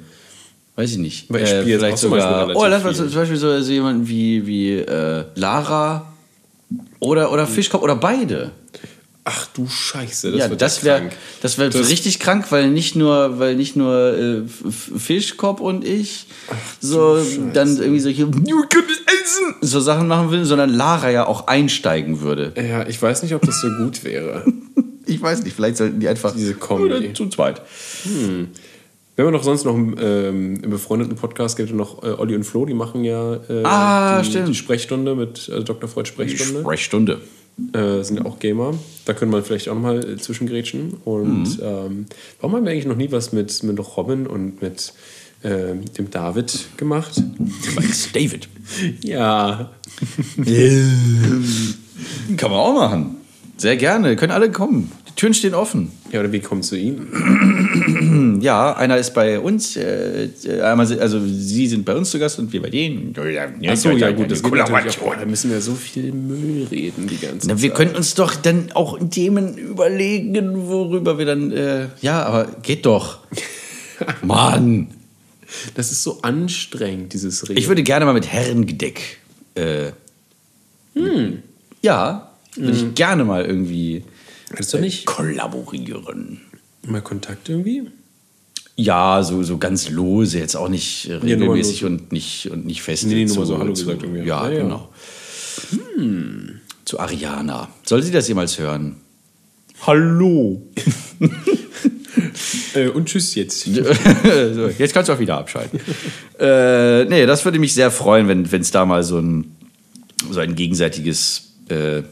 Weiß 0.77 0.91
ich 0.93 0.99
nicht. 0.99 1.27
Weil 1.33 1.43
ich 1.43 1.49
spiele 1.49 1.64
jetzt 1.66 1.81
vielleicht 1.81 1.99
zum 1.99 2.11
sogar. 2.11 2.51
Oh, 2.55 2.66
lass 2.66 2.83
mal 2.83 2.95
zum 2.95 3.11
Beispiel 3.12 3.37
so, 3.37 3.61
so 3.61 3.72
jemanden 3.72 4.09
wie, 4.09 4.47
wie 4.47 4.72
äh, 4.72 5.25
Lara 5.37 6.12
oder, 6.99 7.31
oder 7.33 7.47
Fischkopf 7.47 7.83
oder 7.83 7.97
beide. 7.97 8.51
Ach 9.27 9.47
du 9.55 9.66
Scheiße, 9.66 10.33
das 10.33 10.41
ja, 10.41 10.51
wird 10.51 10.61
das 10.61 10.81
ja 10.81 10.85
wäre 10.85 10.99
krank. 11.01 11.12
das 11.41 11.57
wär 11.57 11.70
Das- 11.70 11.89
richtig 11.89 12.18
krank, 12.18 12.47
weil 12.51 12.70
nicht 12.70 12.95
nur, 12.95 13.39
weil 13.39 13.57
nicht 13.57 13.75
nur 13.75 14.12
äh, 14.18 14.43
Fischkopf 14.99 15.61
und 15.61 15.83
ich 15.83 16.27
so 16.81 17.18
dann 17.55 17.79
irgendwie 17.79 18.01
solche 18.01 18.29
so 19.62 19.81
Sachen 19.81 20.09
machen 20.09 20.31
würden, 20.31 20.45
sondern 20.45 20.68
Lara 20.75 21.11
ja 21.11 21.27
auch 21.27 21.47
einsteigen 21.47 22.20
würde. 22.20 22.53
Ja, 22.57 22.87
ich 22.87 23.01
weiß 23.01 23.22
nicht, 23.22 23.35
ob 23.35 23.41
das 23.43 23.61
so 23.61 23.68
gut 23.79 24.05
wäre. 24.05 24.45
Ich 25.07 25.20
weiß 25.20 25.43
nicht, 25.45 25.55
vielleicht 25.55 25.77
sollten 25.77 26.01
die 26.01 26.09
einfach 26.09 26.33
Diese. 26.35 26.57
Oder 26.59 27.12
zu 27.12 27.29
zweit. 27.29 27.61
Wenn 29.16 29.26
man 29.26 29.34
noch 29.34 29.44
sonst 29.44 29.64
noch 29.64 29.76
ähm, 29.76 30.60
im 30.62 30.70
befreundeten 30.70 31.14
Podcast 31.16 31.56
gibt, 31.56 31.72
noch 31.72 32.02
äh, 32.02 32.08
Olli 32.08 32.34
und 32.34 32.42
Flo, 32.44 32.66
die 32.66 32.74
machen 32.74 33.04
ja 33.04 33.34
äh, 33.48 33.62
Ah, 33.62 34.20
die, 34.22 34.42
die 34.42 34.54
Sprechstunde 34.54 35.14
mit 35.14 35.48
äh, 35.48 35.62
Dr. 35.62 35.88
Freud 35.88 36.08
Sprechstunde. 36.08 36.60
Sprechstunde. 36.62 37.20
äh, 37.72 38.02
sind 38.02 38.16
ja 38.18 38.24
auch 38.24 38.40
Gamer. 38.40 38.74
Da 39.04 39.12
können 39.12 39.30
wir 39.32 39.42
vielleicht 39.44 39.68
auch 39.68 39.74
nochmal 39.74 40.04
äh, 40.04 40.16
zwischengrätschen. 40.16 40.94
Und 41.04 41.60
ähm, 41.62 42.06
warum 42.40 42.56
haben 42.56 42.64
wir 42.64 42.72
eigentlich 42.72 42.86
noch 42.86 42.96
nie 42.96 43.12
was 43.12 43.32
mit, 43.32 43.62
mit 43.62 43.78
Robin 43.96 44.26
und 44.26 44.60
mit 44.60 44.92
ähm, 45.44 45.82
dem 45.96 46.10
David 46.10 46.66
gemacht? 46.76 47.22
David. 48.12 48.48
Ja. 49.02 49.70
Kann 52.36 52.50
man 52.50 52.58
auch 52.58 52.74
machen. 52.74 53.16
Sehr 53.57 53.76
gerne. 53.76 54.16
Können 54.16 54.32
alle 54.32 54.50
kommen. 54.50 54.90
Die 55.09 55.14
Türen 55.14 55.32
stehen 55.34 55.55
offen. 55.55 55.92
Ja, 56.11 56.20
oder 56.20 56.32
wie 56.32 56.40
kommt 56.40 56.64
zu 56.64 56.76
Ihnen? 56.76 58.40
Ja, 58.40 58.76
einer 58.76 58.98
ist 58.98 59.14
bei 59.14 59.40
uns. 59.40 59.76
Äh, 59.76 60.28
äh, 60.44 60.61
also 60.61 61.20
Sie 61.26 61.66
sind 61.66 61.84
bei 61.84 61.94
uns 61.94 62.11
zu 62.11 62.18
Gast 62.18 62.38
und 62.38 62.52
wir 62.52 62.61
bei 62.61 62.68
denen. 62.70 63.14
Achso, 63.66 63.90
ja, 63.92 64.11
gut, 64.11 64.30
das. 64.30 64.42
Oh, 64.44 64.50
da 64.50 65.24
müssen 65.26 65.50
wir 65.50 65.61
so 65.61 65.74
viel 65.74 66.12
Müll 66.12 66.66
reden 66.70 67.07
die 67.07 67.16
ganze 67.18 67.48
Na, 67.48 67.55
Zeit. 67.55 67.62
wir 67.62 67.70
könnten 67.70 67.96
uns 67.96 68.14
doch 68.14 68.34
dann 68.34 68.70
auch 68.74 68.98
Themen 69.09 69.57
überlegen, 69.57 70.68
worüber 70.68 71.18
wir 71.18 71.26
dann. 71.26 71.52
Äh, 71.52 71.86
ja, 72.02 72.22
aber 72.24 72.48
geht 72.62 72.84
doch. 72.86 73.18
Mann. 74.22 74.88
Das 75.74 75.90
ist 75.92 76.02
so 76.02 76.20
anstrengend, 76.22 77.12
dieses 77.12 77.48
Reden. 77.48 77.59
Ich 77.59 77.68
würde 77.68 77.82
gerne 77.82 78.05
mal 78.05 78.14
mit 78.14 78.26
Herrengedeck. 78.26 79.18
Äh, 79.55 79.92
Ja, 81.82 82.34
würde 82.57 82.76
ich 82.76 82.94
gerne 82.94 83.24
mal 83.24 83.44
irgendwie 83.44 84.05
Hättest 84.50 84.74
du 84.74 84.78
nicht 84.78 85.07
kollaborieren. 85.07 86.40
mal 86.86 87.00
Kontakt 87.02 87.48
irgendwie? 87.48 87.84
Ja, 88.76 89.22
so, 89.22 89.42
so 89.44 89.59
ganz 89.59 89.88
lose, 89.90 90.38
jetzt 90.38 90.57
auch 90.57 90.68
nicht 90.68 91.09
äh, 91.09 91.14
regelmäßig 91.14 91.82
nur 91.82 91.90
und 91.92 92.12
nicht, 92.12 92.50
und 92.50 92.66
nicht 92.66 92.82
fest. 92.82 93.07
Nee, 93.07 93.14
nee, 93.14 93.24
nur 93.24 93.34
zu- 93.34 93.44
so 93.44 93.59
Hallo 93.59 93.72
zu- 93.72 93.84
gesagt 93.86 94.02
irgendwie. 94.02 94.22
Ja, 94.26 94.48
Ja, 94.48 94.52
ja. 94.52 94.62
genau. 94.62 94.88
Hm. 95.96 96.61
Zu 96.84 96.98
Ariana. 97.00 97.68
Soll 97.84 98.02
sie 98.02 98.11
das 98.11 98.26
jemals 98.28 98.59
hören? 98.59 98.96
Hallo. 99.86 100.62
Äh, 102.74 102.88
und 102.88 103.07
tschüss 103.07 103.34
jetzt. 103.36 103.64
so, 103.64 104.68
jetzt 104.78 104.92
kannst 104.94 105.09
du 105.09 105.12
auch 105.12 105.18
wieder 105.18 105.38
abschalten. 105.38 105.78
äh, 106.38 107.05
nee, 107.05 107.26
das 107.26 107.44
würde 107.44 107.59
mich 107.61 107.74
sehr 107.74 107.90
freuen, 107.90 108.28
wenn 108.28 108.61
es 108.61 108.70
da 108.72 108.84
mal 108.84 109.02
so 109.05 109.18
ein, 109.18 109.55
so 110.30 110.40
ein 110.40 110.55
gegenseitiges 110.57 111.52
äh, 111.68 112.02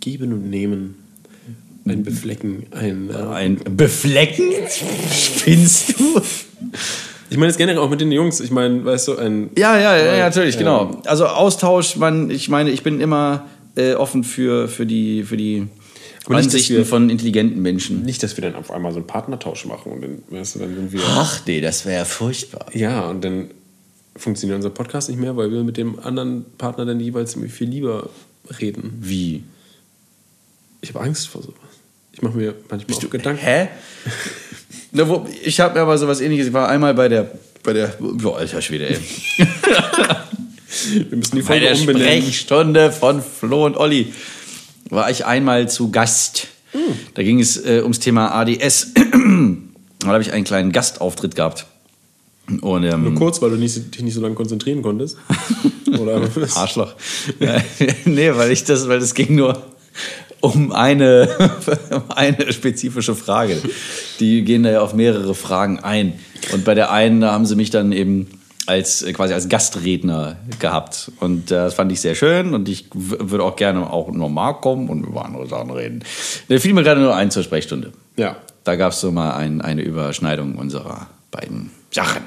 Geben 0.00 0.32
und 0.32 0.48
nehmen. 0.50 0.94
Ein 1.86 2.02
Beflecken, 2.04 2.66
ein. 2.72 3.10
Äh, 3.10 3.14
ein 3.16 3.60
Beflecken. 3.76 4.44
Spinnst 5.10 5.98
du? 5.98 6.20
ich 7.30 7.36
meine, 7.36 7.50
es 7.50 7.56
generell 7.56 7.78
auch 7.78 7.90
mit 7.90 8.00
den 8.00 8.12
Jungs. 8.12 8.40
Ich 8.40 8.50
meine, 8.50 8.84
weißt 8.84 9.08
du, 9.08 9.16
ein. 9.16 9.50
Ja, 9.56 9.78
ja, 9.78 9.96
ja, 9.96 10.16
ja 10.16 10.24
natürlich, 10.26 10.54
ähm, 10.56 10.60
genau. 10.60 11.00
Also 11.06 11.26
Austausch, 11.26 11.96
man, 11.96 12.30
ich 12.30 12.48
meine, 12.48 12.70
ich 12.70 12.82
bin 12.82 13.00
immer 13.00 13.46
äh, 13.76 13.94
offen 13.94 14.24
für, 14.24 14.68
für 14.68 14.86
die, 14.86 15.24
für 15.24 15.36
die 15.36 15.66
Ansichten 16.26 16.76
wir- 16.76 16.86
von 16.86 17.08
intelligenten 17.10 17.60
Menschen. 17.62 18.02
Nicht, 18.04 18.22
dass 18.22 18.36
wir 18.36 18.42
dann 18.42 18.54
auf 18.54 18.70
einmal 18.70 18.92
so 18.92 18.98
einen 18.98 19.06
Partnertausch 19.06 19.64
machen 19.64 19.92
und 19.92 20.02
dann, 20.02 20.22
weißt 20.28 20.56
du, 20.56 20.58
dann 20.60 20.74
sind 20.76 20.92
wir. 20.92 21.00
Ach 21.04 21.40
nee, 21.46 21.60
das 21.60 21.86
wäre 21.86 22.00
ja 22.00 22.04
furchtbar. 22.04 22.66
Ja, 22.74 23.08
und 23.08 23.24
dann 23.24 23.46
funktioniert 24.16 24.56
unser 24.56 24.70
Podcast 24.70 25.08
nicht 25.08 25.18
mehr, 25.18 25.36
weil 25.36 25.50
wir 25.50 25.64
mit 25.64 25.76
dem 25.76 25.98
anderen 25.98 26.44
Partner 26.58 26.84
dann 26.84 27.00
jeweils 27.00 27.36
viel 27.48 27.68
lieber 27.68 28.10
reden. 28.60 28.98
Wie? 29.00 29.42
Ich 30.80 30.94
habe 30.94 31.04
Angst 31.04 31.28
vor 31.28 31.42
sowas. 31.42 31.56
Ich 32.12 32.22
mache 32.22 32.36
mir 32.36 32.54
manchmal 32.68 32.96
auch 32.98 33.10
Gedanken. 33.10 33.40
Hä? 33.40 33.68
Na, 34.92 35.08
wo, 35.08 35.26
ich 35.42 35.60
habe 35.60 35.74
mir 35.74 35.80
aber 35.80 35.96
sowas 35.98 36.20
ähnliches, 36.20 36.48
ich 36.48 36.52
war 36.52 36.68
einmal 36.68 36.94
bei 36.94 37.08
der, 37.08 37.30
bei 37.62 37.72
der, 37.72 37.94
boah, 37.98 38.38
alter 38.38 38.60
Schwede, 38.60 38.90
ey. 38.90 38.98
Wir 41.08 41.16
müssen 41.16 41.36
die 41.36 41.42
Bei 41.42 41.46
Folge 41.46 41.66
der 41.66 41.76
umbenennen. 41.76 42.22
Sprechstunde 42.22 42.92
von 42.92 43.22
Flo 43.22 43.66
und 43.66 43.76
Olli 43.76 44.12
war 44.88 45.10
ich 45.10 45.26
einmal 45.26 45.68
zu 45.68 45.90
Gast. 45.90 46.48
Da 47.14 47.22
ging 47.22 47.40
es 47.40 47.56
äh, 47.64 47.80
ums 47.82 47.98
Thema 47.98 48.32
ADS. 48.34 48.92
da 50.00 50.06
habe 50.06 50.22
ich 50.22 50.32
einen 50.32 50.44
kleinen 50.44 50.72
Gastauftritt 50.72 51.34
gehabt. 51.34 51.66
Und, 52.60 52.84
ähm, 52.84 53.04
Nur 53.04 53.14
kurz, 53.14 53.40
weil 53.42 53.50
du 53.50 53.56
nicht, 53.56 53.94
dich 53.94 54.02
nicht 54.02 54.14
so 54.14 54.20
lange 54.20 54.34
konzentrieren 54.34 54.82
konntest. 54.82 55.16
Oder? 55.98 56.28
Arschloch. 56.54 56.94
nee, 58.04 58.34
weil 58.34 58.50
ich 58.50 58.64
das, 58.64 58.88
weil 58.88 58.98
es 58.98 59.14
ging 59.14 59.36
nur 59.36 59.62
um 60.40 60.72
eine, 60.72 61.28
um 61.90 62.02
eine 62.10 62.52
spezifische 62.52 63.14
Frage. 63.14 63.58
Die 64.18 64.42
gehen 64.42 64.62
da 64.62 64.70
ja 64.70 64.80
auf 64.80 64.94
mehrere 64.94 65.34
Fragen 65.34 65.80
ein. 65.80 66.14
Und 66.52 66.64
bei 66.64 66.74
der 66.74 66.90
einen, 66.90 67.20
da 67.20 67.32
haben 67.32 67.46
sie 67.46 67.56
mich 67.56 67.70
dann 67.70 67.92
eben 67.92 68.40
als 68.66 69.02
äh, 69.02 69.12
quasi 69.12 69.34
als 69.34 69.48
Gastredner 69.48 70.36
gehabt. 70.58 71.10
Und 71.20 71.50
äh, 71.50 71.56
das 71.56 71.74
fand 71.74 71.92
ich 71.92 72.00
sehr 72.00 72.14
schön 72.14 72.54
und 72.54 72.68
ich 72.68 72.86
würde 72.92 73.44
auch 73.44 73.56
gerne 73.56 73.90
auch 73.90 74.10
normal 74.10 74.60
kommen 74.60 74.88
und 74.88 75.04
über 75.04 75.24
andere 75.24 75.46
Sachen 75.46 75.70
reden. 75.70 76.04
Da 76.48 76.58
fiel 76.58 76.72
mir 76.72 76.82
gerade 76.82 77.00
nur 77.00 77.14
ein 77.14 77.30
zur 77.30 77.42
Sprechstunde. 77.42 77.92
Ja. 78.16 78.36
Da 78.64 78.76
gab 78.76 78.92
es 78.92 79.00
so 79.00 79.10
mal 79.10 79.32
ein, 79.32 79.60
eine 79.60 79.82
Überschneidung 79.82 80.56
unserer 80.56 81.08
beiden 81.30 81.70
Sachen. 81.90 82.22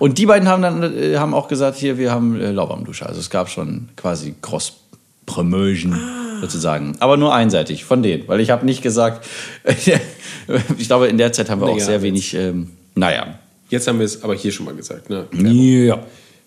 Und 0.00 0.18
die 0.18 0.26
beiden 0.26 0.48
haben 0.48 0.62
dann 0.62 0.82
äh, 0.82 1.16
haben 1.16 1.32
auch 1.32 1.48
gesagt, 1.48 1.78
hier, 1.78 1.96
wir 1.98 2.12
haben 2.12 2.38
äh, 2.38 2.50
Lauwarmdusche. 2.50 3.06
Also 3.06 3.20
es 3.20 3.30
gab 3.30 3.48
schon 3.48 3.88
quasi 3.96 4.34
Cross-Promotion 4.42 5.98
sozusagen. 6.40 6.96
Aber 7.00 7.16
nur 7.16 7.34
einseitig 7.34 7.84
von 7.84 8.02
denen. 8.02 8.26
Weil 8.28 8.40
ich 8.40 8.50
habe 8.50 8.64
nicht 8.66 8.82
gesagt, 8.82 9.26
ich 10.78 10.86
glaube, 10.86 11.08
in 11.08 11.18
der 11.18 11.32
Zeit 11.32 11.50
haben 11.50 11.60
wir 11.60 11.68
auch 11.68 11.74
Nee, 11.74 11.80
sehr 11.80 12.02
wenig, 12.02 12.34
ähm, 12.34 12.70
naja. 12.94 13.38
Jetzt 13.68 13.88
haben 13.88 13.98
wir 13.98 14.06
es 14.06 14.22
aber 14.22 14.34
hier 14.34 14.52
schon 14.52 14.66
mal 14.66 14.74
gesagt. 14.74 15.10
Ne? 15.10 15.26
Ja. 15.32 15.98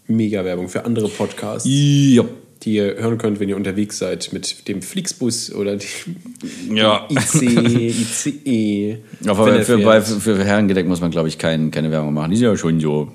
Mega 0.08 0.44
Werbung 0.46 0.70
für 0.70 0.86
andere 0.86 1.10
Podcasts, 1.10 1.68
Ja. 1.70 2.24
die 2.64 2.76
ihr 2.76 2.96
hören 2.96 3.18
könnt, 3.18 3.40
wenn 3.40 3.50
ihr 3.50 3.56
unterwegs 3.58 3.98
seid 4.00 4.32
mit 4.34 4.68
dem 4.68 4.82
Flixbus 4.82 5.54
oder 5.54 5.76
dem 6.68 6.76
Ja. 6.76 7.06
IC, 7.10 7.42
ICE. 7.44 8.98
Aber 9.28 9.52
er 9.52 9.60
für, 9.60 9.78
fährt. 9.78 9.84
bei, 9.86 10.02
für, 10.02 10.20
für 10.20 10.44
Herrengedeck 10.44 10.88
muss 10.88 11.02
man, 11.02 11.12
glaube 11.12 11.28
ich, 11.28 11.38
kein, 11.38 11.72
keine 11.72 11.92
Werbung 11.92 12.14
machen. 12.14 12.32
Die 12.32 12.38
sind 12.38 12.46
ja 12.48 12.56
schon 12.58 12.80
so 12.80 13.12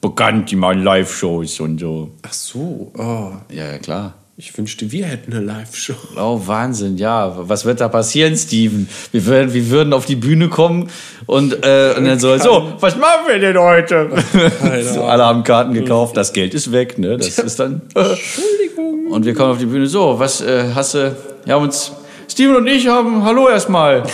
bekannt, 0.00 0.50
die 0.50 0.56
machen 0.56 0.82
Live-Shows 0.84 1.58
und 1.60 1.80
so. 1.80 2.10
Ach 2.22 2.32
so, 2.32 2.92
oh, 2.96 3.32
Ja, 3.52 3.72
ja, 3.72 3.78
klar. 3.78 4.14
Ich 4.40 4.56
wünschte, 4.56 4.92
wir 4.92 5.04
hätten 5.04 5.32
eine 5.32 5.44
Live-Show. 5.44 5.94
Oh, 6.16 6.40
Wahnsinn, 6.46 6.96
ja. 6.96 7.34
Was 7.48 7.64
wird 7.64 7.80
da 7.80 7.88
passieren, 7.88 8.36
Steven? 8.36 8.88
Wir 9.10 9.26
würden, 9.26 9.52
wir 9.52 9.68
würden 9.68 9.92
auf 9.92 10.06
die 10.06 10.14
Bühne 10.14 10.48
kommen 10.48 10.90
und, 11.26 11.54
äh, 11.64 11.94
und 11.98 12.04
dann 12.04 12.20
so, 12.20 12.38
so, 12.38 12.72
was 12.78 12.96
machen 12.96 13.26
wir 13.26 13.40
denn 13.40 13.58
heute? 13.58 14.08
so, 14.94 15.02
alle 15.02 15.24
haben 15.24 15.42
Karten 15.42 15.74
gekauft, 15.74 16.16
das 16.16 16.32
Geld 16.32 16.54
ist 16.54 16.70
weg, 16.70 16.98
ne? 16.98 17.16
Das 17.16 17.36
ist 17.36 17.58
dann. 17.58 17.82
Entschuldigung. 17.96 19.08
Und 19.10 19.26
wir 19.26 19.34
kommen 19.34 19.50
auf 19.50 19.58
die 19.58 19.66
Bühne, 19.66 19.88
so, 19.88 20.20
was 20.20 20.40
äh, 20.40 20.70
hast 20.72 20.94
du? 20.94 21.16
Wir 21.44 21.54
haben 21.54 21.64
uns, 21.64 21.90
Steven 22.28 22.54
und 22.54 22.68
ich 22.68 22.86
haben, 22.86 23.24
hallo 23.24 23.48
erstmal. 23.48 24.04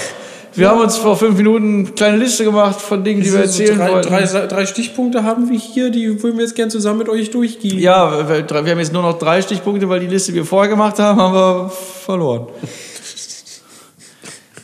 Wir 0.57 0.69
haben 0.69 0.81
uns 0.81 0.97
vor 0.97 1.17
fünf 1.17 1.37
Minuten 1.37 1.81
eine 1.87 1.95
kleine 1.95 2.17
Liste 2.19 2.45
gemacht 2.45 2.81
von 2.81 3.03
Dingen, 3.03 3.23
die 3.23 3.33
wir 3.33 3.41
erzählen 3.41 3.77
drei, 3.79 3.91
wollten. 3.93 4.09
drei, 4.09 4.47
drei 4.47 4.67
Stichpunkte 4.67 5.25
haben 5.25 5.51
wir 5.51 5.59
hier, 5.59 5.91
die 5.91 6.23
wollen 6.23 6.37
wir 6.37 6.45
jetzt 6.45 6.55
gern 6.55 6.71
zusammen 6.71 6.99
mit 6.99 7.09
euch 7.09 7.31
durchgehen. 7.31 7.79
Ja, 7.79 8.29
wir 8.29 8.49
wir 8.49 8.71
haben 8.73 8.79
jetzt 8.79 8.93
nur 8.93 9.03
noch 9.03 9.19
drei 9.19 9.43
Stichpunkte, 9.43 9.89
weil 9.89 10.01
die 10.01 10.07
Liste, 10.07 10.31
die 10.33 10.39
wir 10.39 10.45
vorher 10.45 10.71
gemacht 10.71 10.99
haben, 11.01 11.21
haben 11.21 11.35
wir 11.35 11.71
verloren. 11.71 12.47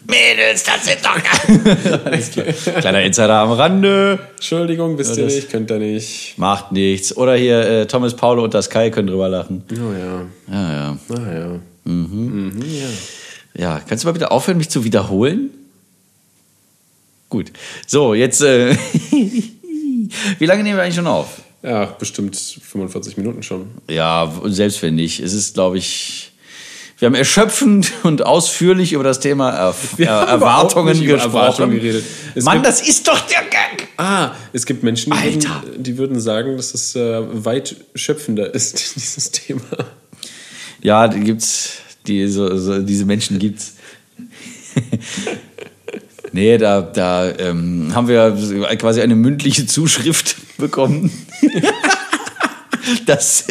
Mädels, 0.07 0.65
das 0.65 0.85
sind 0.87 0.99
doch 1.05 2.05
Alles 2.05 2.31
klar. 2.33 2.47
Kleiner 2.81 3.03
Insider 3.03 3.35
am 3.35 3.53
Rande. 3.53 4.19
Entschuldigung, 4.37 4.99
wisst 4.99 5.17
ihr 5.17 5.25
das- 5.25 5.35
nicht, 5.35 5.51
könnt 5.51 5.71
ihr 5.71 5.79
nicht. 5.79 6.35
Macht 6.37 6.73
nichts. 6.73 7.17
Oder 7.17 7.35
hier 7.37 7.61
äh, 7.61 7.87
Thomas 7.87 8.15
Paulo 8.15 8.43
und 8.43 8.53
das 8.55 8.69
Kai 8.71 8.91
können 8.91 9.07
drüber 9.09 9.29
lachen. 9.29 9.63
Oh 9.73 9.93
ja, 9.93 10.23
Ja, 10.53 10.73
ja. 10.73 10.97
ah 11.11 11.33
ja. 11.33 11.61
Ja, 13.57 13.81
kannst 13.89 14.03
du 14.05 14.09
mal 14.09 14.13
bitte 14.13 14.31
aufhören, 14.33 14.57
mich 14.59 14.69
zu 14.69 14.83
wiederholen? 14.85 15.51
Gut. 17.31 17.53
So, 17.87 18.13
jetzt. 18.15 18.43
Äh, 18.43 18.77
wie 20.39 20.47
lange 20.47 20.65
nehmen 20.65 20.77
wir 20.77 20.83
eigentlich 20.83 20.97
schon 20.97 21.07
auf? 21.07 21.41
Ja, 21.63 21.87
bestimmt 21.87 22.37
45 22.37 23.17
Minuten 23.17 23.43
schon. 23.43 23.71
Ja, 23.89 24.31
selbst 24.47 24.83
wenn 24.83 24.97
nicht. 24.97 25.21
Es 25.21 25.33
ist, 25.33 25.55
glaube 25.55 25.79
ich. 25.79 26.33
Wir 26.99 27.07
haben 27.07 27.15
erschöpfend 27.15 27.93
und 28.03 28.23
ausführlich 28.27 28.93
über 28.93 29.05
das 29.05 29.21
Thema 29.21 29.51
Erf 29.51 29.97
Wir 29.97 30.09
äh, 30.09 30.11
Erwartungen 30.11 31.01
gesprochen. 31.01 31.21
Erwartungen 31.21 31.71
geredet. 31.77 32.05
Es 32.35 32.45
Mann, 32.45 32.63
das 32.63 32.87
ist 32.87 33.09
doch 33.09 33.21
der 33.21 33.43
Gag! 33.45 33.89
Ah, 33.97 34.33
es 34.53 34.67
gibt 34.67 34.83
Menschen, 34.83 35.13
die, 35.13 35.35
würden, 35.35 35.83
die 35.83 35.97
würden 35.97 36.21
sagen, 36.21 36.57
dass 36.59 36.75
es 36.75 36.97
äh, 36.97 37.23
weit 37.45 37.77
schöpfender 37.95 38.55
ist, 38.55 38.97
dieses 38.97 39.31
Thema. 39.31 39.63
Ja, 40.83 41.09
die 41.09 41.21
gibt's, 41.21 41.79
die, 42.07 42.27
so, 42.29 42.55
so, 42.59 42.81
diese 42.81 43.07
Menschen 43.07 43.39
gibt's. 43.39 43.75
Nee, 46.33 46.59
da, 46.59 46.83
da 46.83 47.31
ähm, 47.39 47.95
haben 47.95 48.09
wir 48.09 48.37
quasi 48.79 49.01
eine 49.01 49.15
mündliche 49.15 49.67
Zuschrift 49.67 50.37
bekommen. 50.59 51.11
dass, 53.07 53.47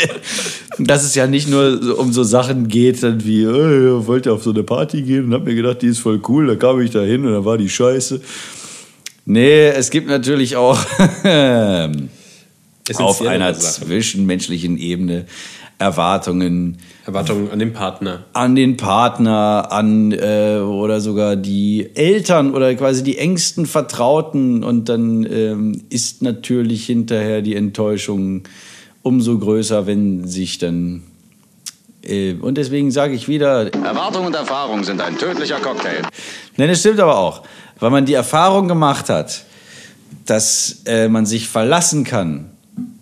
dass 0.78 1.04
es 1.04 1.16
ja 1.16 1.28
nicht 1.28 1.50
nur 1.50 1.98
um 1.98 2.12
so 2.12 2.24
Sachen 2.24 2.68
geht, 2.68 3.04
dann 3.04 3.24
wie, 3.24 3.44
äh, 3.44 4.00
ich 4.00 4.08
wollte 4.08 4.34
auf 4.34 4.44
so 4.44 4.52
eine 4.52 4.64
Party 4.64 5.02
gehen 5.02 5.26
und 5.26 5.34
hab 5.34 5.46
mir 5.46 5.56
gedacht, 5.56 5.82
die 5.82 5.88
ist 5.88 6.00
voll 6.00 6.22
cool, 6.28 6.48
da 6.48 6.56
kam 6.56 6.82
ich 6.82 6.92
da 6.92 7.02
hin 7.02 7.26
und 7.26 7.34
dann 7.34 7.46
war 7.46 7.58
die 7.58 7.70
scheiße. 7.70 8.22
Nee, 9.26 9.68
es 9.68 9.90
gibt 9.92 10.08
natürlich 10.08 10.56
auch 10.56 10.80
auf 12.96 13.22
einer 13.22 13.54
Sachen. 13.54 13.88
zwischenmenschlichen 13.88 14.78
Ebene 14.78 15.26
Erwartungen 15.80 16.78
Erwartungen 17.06 17.50
an 17.52 17.60
den 17.60 17.72
Partner. 17.72 18.26
an 18.34 18.56
den 18.56 18.76
Partner, 18.76 19.72
an 19.72 20.12
äh, 20.12 20.60
oder 20.60 21.00
sogar 21.00 21.38
die 21.38 21.90
Eltern 21.96 22.54
oder 22.54 22.76
quasi 22.76 23.02
die 23.02 23.18
engsten 23.18 23.66
Vertrauten 23.66 24.64
und 24.66 24.90
dann 24.90 25.26
ähm, 25.32 25.82
ist 25.90 26.22
natürlich 26.22 26.86
hinterher 26.86 27.42
die 27.42 27.56
Enttäuschung 27.56 28.44
umso 29.04 29.40
größer, 29.40 29.88
wenn 29.88 30.28
sich 30.28 30.58
dann 30.58 31.04
äh, 32.04 32.34
und 32.34 32.58
deswegen 32.58 32.92
sage 32.92 33.14
ich 33.14 33.30
wieder, 33.30 33.74
Erwartung 33.74 34.26
und 34.26 34.36
Erfahrung 34.36 34.84
sind 34.84 35.00
ein 35.00 35.18
tödlicher 35.18 35.62
Cocktail. 35.62 36.02
Nein, 36.58 36.70
es 36.70 36.82
stimmt 36.82 37.00
aber 37.00 37.18
auch, 37.18 37.44
weil 37.80 37.90
man 37.90 38.06
die 38.06 38.16
Erfahrung 38.16 38.68
gemacht 38.68 39.08
hat, 39.08 39.46
dass 40.26 40.82
äh, 40.86 41.08
man 41.08 41.26
sich 41.26 41.48
verlassen 41.48 42.04
kann 42.04 42.52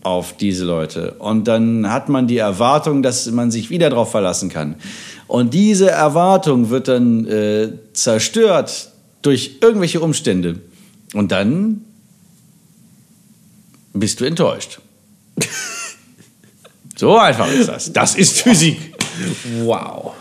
auf 0.08 0.36
diese 0.36 0.66
Leute. 0.66 1.16
Und 1.20 1.48
dann 1.48 1.92
hat 1.92 2.10
man 2.10 2.28
die 2.28 2.38
Erwartung, 2.38 3.04
dass 3.04 3.30
man 3.32 3.52
sich 3.52 3.70
wieder 3.70 3.90
darauf 3.90 4.12
verlassen 4.12 4.50
kann. 4.50 4.76
Und 5.28 5.54
diese 5.54 5.92
Erwartung 5.92 6.70
wird 6.70 6.88
dann 6.88 7.26
äh, 7.28 7.74
zerstört 7.94 8.92
durch 9.22 9.58
irgendwelche 9.62 10.00
Umstände. 10.00 10.60
Und 11.14 11.32
dann 11.32 11.82
bist 13.94 14.20
du 14.20 14.26
enttäuscht. 14.26 14.80
So 17.00 17.16
einfach 17.16 17.48
ist 17.52 17.70
das. 17.70 17.94
Das 17.94 18.16
ist 18.16 18.42
Physik. 18.42 18.96
Wow. 19.62 20.14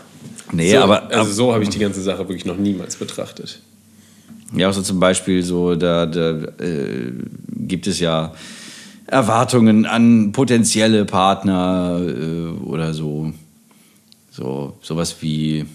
Nee, 0.51 0.73
so, 0.73 0.77
aber, 0.77 1.11
Also 1.11 1.33
so 1.33 1.51
habe 1.53 1.63
ich 1.63 1.69
die 1.69 1.79
ganze 1.79 2.01
Sache 2.03 2.19
wirklich 2.19 2.45
noch 2.45 2.57
niemals 2.57 2.95
betrachtet. 2.95 3.61
Ja, 4.55 4.69
auch 4.69 4.73
so 4.73 4.81
zum 4.81 4.99
Beispiel 4.99 5.43
so, 5.43 5.75
da, 5.75 6.05
da 6.05 6.37
äh, 6.63 7.11
gibt 7.49 7.87
es 7.87 7.99
ja 7.99 8.31
Erwartungen 9.07 9.85
an 9.85 10.31
potenzielle 10.31 11.05
Partner 11.05 11.99
äh, 12.05 12.65
oder 12.65 12.93
so. 12.93 13.31
So 14.31 14.73
sowas 14.81 15.15
wie 15.21 15.65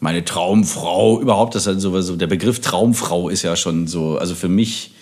meine 0.00 0.24
Traumfrau. 0.24 1.20
Überhaupt 1.20 1.54
das 1.54 1.66
halt 1.66 1.80
sowas, 1.80 2.06
so 2.06 2.16
der 2.16 2.26
Begriff 2.26 2.60
Traumfrau 2.60 3.28
ist 3.28 3.42
ja 3.42 3.56
schon 3.56 3.86
so, 3.86 4.18
also 4.18 4.34
für 4.34 4.48
mich 4.48 4.92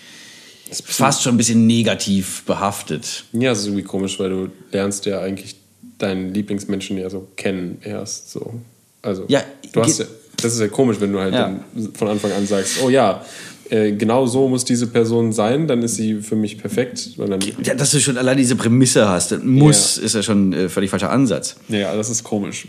fast 0.71 1.23
schon 1.23 1.33
ein 1.33 1.37
bisschen 1.37 1.67
negativ 1.67 2.43
behaftet. 2.45 3.25
Ja, 3.33 3.51
es 3.51 3.59
ist 3.59 3.65
irgendwie 3.65 3.83
komisch, 3.83 4.19
weil 4.19 4.29
du 4.29 4.47
lernst 4.71 5.05
ja 5.05 5.19
eigentlich 5.19 5.55
deinen 5.97 6.33
Lieblingsmenschen 6.33 6.97
ja 6.97 7.09
so 7.09 7.27
kennen 7.35 7.79
erst 7.83 8.31
so. 8.31 8.53
Also 9.01 9.25
Ja, 9.27 9.43
du 9.73 9.81
hast 9.81 9.99
ja, 9.99 10.05
das 10.37 10.53
ist 10.53 10.59
ja 10.61 10.67
komisch, 10.67 10.97
wenn 10.99 11.11
du 11.11 11.19
halt 11.19 11.33
Ja. 11.33 11.59
von 11.93 12.07
Anfang 12.07 12.31
an 12.31 12.47
sagst, 12.47 12.77
oh 12.83 12.89
ja, 12.89 13.23
äh, 13.71 13.91
genau 13.93 14.27
so 14.27 14.47
muss 14.47 14.63
diese 14.65 14.85
Person 14.87 15.33
sein, 15.33 15.67
dann 15.67 15.81
ist 15.81 15.95
sie 15.95 16.15
für 16.21 16.35
mich 16.35 16.57
perfekt. 16.59 17.09
Ja, 17.63 17.73
dass 17.73 17.91
du 17.91 17.99
schon 17.99 18.17
allein 18.17 18.37
diese 18.37 18.55
Prämisse 18.55 19.07
hast, 19.09 19.43
muss, 19.43 19.97
ist 19.97 20.13
ja 20.15 20.21
schon 20.23 20.53
äh, 20.53 20.69
völlig 20.69 20.89
falscher 20.91 21.09
Ansatz. 21.11 21.55
ja, 21.69 21.95
das 21.95 22.09
ist 22.09 22.23
komisch. 22.23 22.67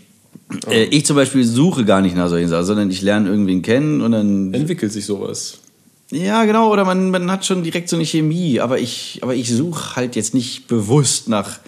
Äh, 0.71 0.85
ich 0.85 1.05
zum 1.07 1.17
Beispiel 1.17 1.45
suche 1.45 1.85
gar 1.85 2.01
nicht 2.01 2.17
nach 2.17 2.29
solchen 2.29 2.49
Sachen, 2.49 2.65
sondern 2.67 2.91
ich 2.91 3.03
lerne 3.03 3.29
irgendwen 3.29 3.63
kennen 3.63 4.01
und 4.01 4.13
dann 4.13 4.55
Entwickelt 4.55 4.93
sich 4.93 5.05
sowas. 5.05 5.59
Ja, 6.11 6.45
genau, 6.45 6.71
oder 6.71 6.85
man, 6.85 7.11
man 7.11 7.31
hat 7.31 7.45
schon 7.47 7.63
direkt 7.63 7.89
so 7.89 7.97
eine 7.97 8.05
Chemie, 8.05 8.61
aber 8.61 8.79
ich, 8.79 9.19
aber 9.23 9.35
ich 9.35 9.51
suche 9.51 9.97
halt 9.97 10.15
jetzt 10.15 10.35
nicht 10.35 10.67
bewusst 10.69 11.27
nach, 11.29 11.59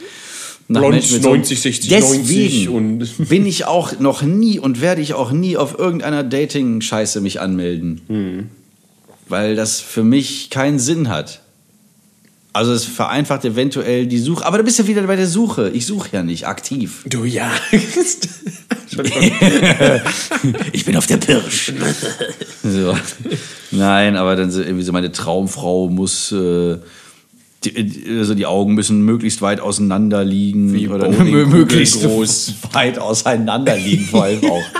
nach 0.68 0.80
Blond, 0.82 0.94
Menschen 0.96 1.14
mit 1.14 1.22
so- 1.22 1.28
90, 1.30 1.60
60, 1.62 1.90
Deswegen 1.90 2.18
90 2.22 2.68
und- 2.68 3.28
bin 3.30 3.46
ich 3.46 3.64
auch 3.64 3.98
noch 4.00 4.20
nie 4.22 4.58
und 4.58 4.82
werde 4.82 5.00
ich 5.00 5.14
auch 5.14 5.32
nie 5.32 5.56
auf 5.56 5.78
irgendeiner 5.78 6.22
Dating-Scheiße 6.22 7.20
mich 7.22 7.40
anmelden. 7.40 8.02
Hm. 8.08 8.46
Weil 9.28 9.56
das 9.56 9.80
für 9.80 10.04
mich 10.04 10.50
keinen 10.50 10.78
Sinn 10.78 11.08
hat. 11.08 11.40
Also 12.52 12.72
es 12.72 12.84
vereinfacht 12.84 13.44
eventuell 13.44 14.06
die 14.06 14.20
Suche. 14.20 14.46
Aber 14.46 14.58
du 14.58 14.64
bist 14.64 14.78
ja 14.78 14.86
wieder 14.86 15.02
bei 15.02 15.16
der 15.16 15.26
Suche. 15.26 15.70
Ich 15.70 15.86
suche 15.86 16.10
ja 16.12 16.22
nicht 16.22 16.46
aktiv. 16.46 17.04
Du 17.06 17.24
ja. 17.24 17.50
Ich 20.72 20.84
bin 20.84 20.96
auf 20.96 21.08
der 21.08 21.16
Pirsch. 21.16 21.72
so. 22.62 22.96
Nein, 23.72 24.16
aber 24.16 24.36
dann 24.36 24.52
so 24.52 24.62
irgendwie 24.62 24.84
so 24.84 24.92
meine 24.92 25.10
Traumfrau 25.10 25.88
muss. 25.88 26.30
Äh, 26.30 26.76
die, 27.64 28.18
also 28.18 28.34
die 28.34 28.46
Augen 28.46 28.74
müssen 28.74 29.02
möglichst 29.02 29.42
weit 29.42 29.60
auseinander 29.60 30.24
liegen 30.24 30.72
Wie 30.72 30.88
oder 30.88 31.08
möglichst 31.08 32.02
groß. 32.02 32.54
weit 32.72 32.98
auseinander 32.98 33.76
liegen 33.76 34.04
vor 34.04 34.24
allem 34.24 34.44
auch. 34.44 34.62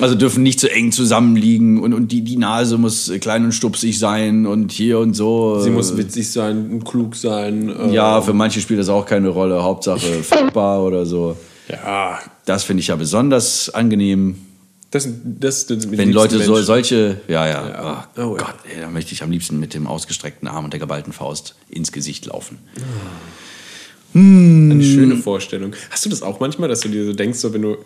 Also 0.00 0.14
dürfen 0.14 0.42
nicht 0.42 0.60
zu 0.60 0.70
eng 0.70 0.92
zusammenliegen 0.92 1.82
und, 1.82 1.92
und 1.92 2.10
die, 2.10 2.22
die 2.22 2.38
Nase 2.38 2.78
muss 2.78 3.12
klein 3.20 3.44
und 3.44 3.52
stupsig 3.52 3.98
sein 3.98 4.46
und 4.46 4.72
hier 4.72 4.98
und 4.98 5.12
so. 5.14 5.60
Sie 5.60 5.68
muss 5.68 5.94
witzig 5.96 6.30
sein, 6.30 6.70
und 6.70 6.84
klug 6.84 7.16
sein. 7.16 7.68
äh, 7.68 7.92
ja, 7.92 8.22
für 8.22 8.32
manche 8.32 8.60
spielt 8.60 8.80
das 8.80 8.88
auch 8.88 9.04
keine 9.04 9.28
Rolle. 9.28 9.62
Hauptsache 9.62 9.98
fickbar 10.22 10.82
oder 10.84 11.04
so. 11.04 11.36
ja. 11.68 12.18
Das 12.46 12.64
finde 12.64 12.80
ich 12.80 12.86
ja 12.86 12.96
besonders 12.96 13.68
angenehm. 13.68 14.36
Das, 14.90 15.08
das, 15.24 15.66
das 15.66 15.90
Wenn 15.90 16.10
Leute 16.12 16.42
so, 16.42 16.60
solche, 16.62 17.20
ja, 17.28 17.46
ja, 17.46 17.68
Ja. 17.68 18.08
Oh, 18.16 18.20
Oh, 18.22 18.36
ja. 18.36 18.44
Gott, 18.44 18.56
ey, 18.74 18.80
da 18.80 18.90
möchte 18.90 19.12
ich 19.12 19.22
am 19.22 19.30
liebsten 19.30 19.60
mit 19.60 19.72
dem 19.72 19.86
ausgestreckten 19.86 20.48
Arm 20.48 20.64
und 20.64 20.72
der 20.72 20.80
geballten 20.80 21.12
Faust 21.12 21.54
ins 21.68 21.92
Gesicht 21.92 22.26
laufen. 22.26 22.58
Eine 24.12 24.82
schöne 24.82 25.16
Vorstellung. 25.16 25.74
Hast 25.90 26.04
du 26.04 26.08
das 26.10 26.22
auch 26.22 26.40
manchmal, 26.40 26.68
dass 26.68 26.80
du 26.80 26.88
dir 26.88 27.04
so 27.04 27.12
denkst, 27.12 27.38
so 27.38 27.52
wenn 27.52 27.62
du. 27.62 27.76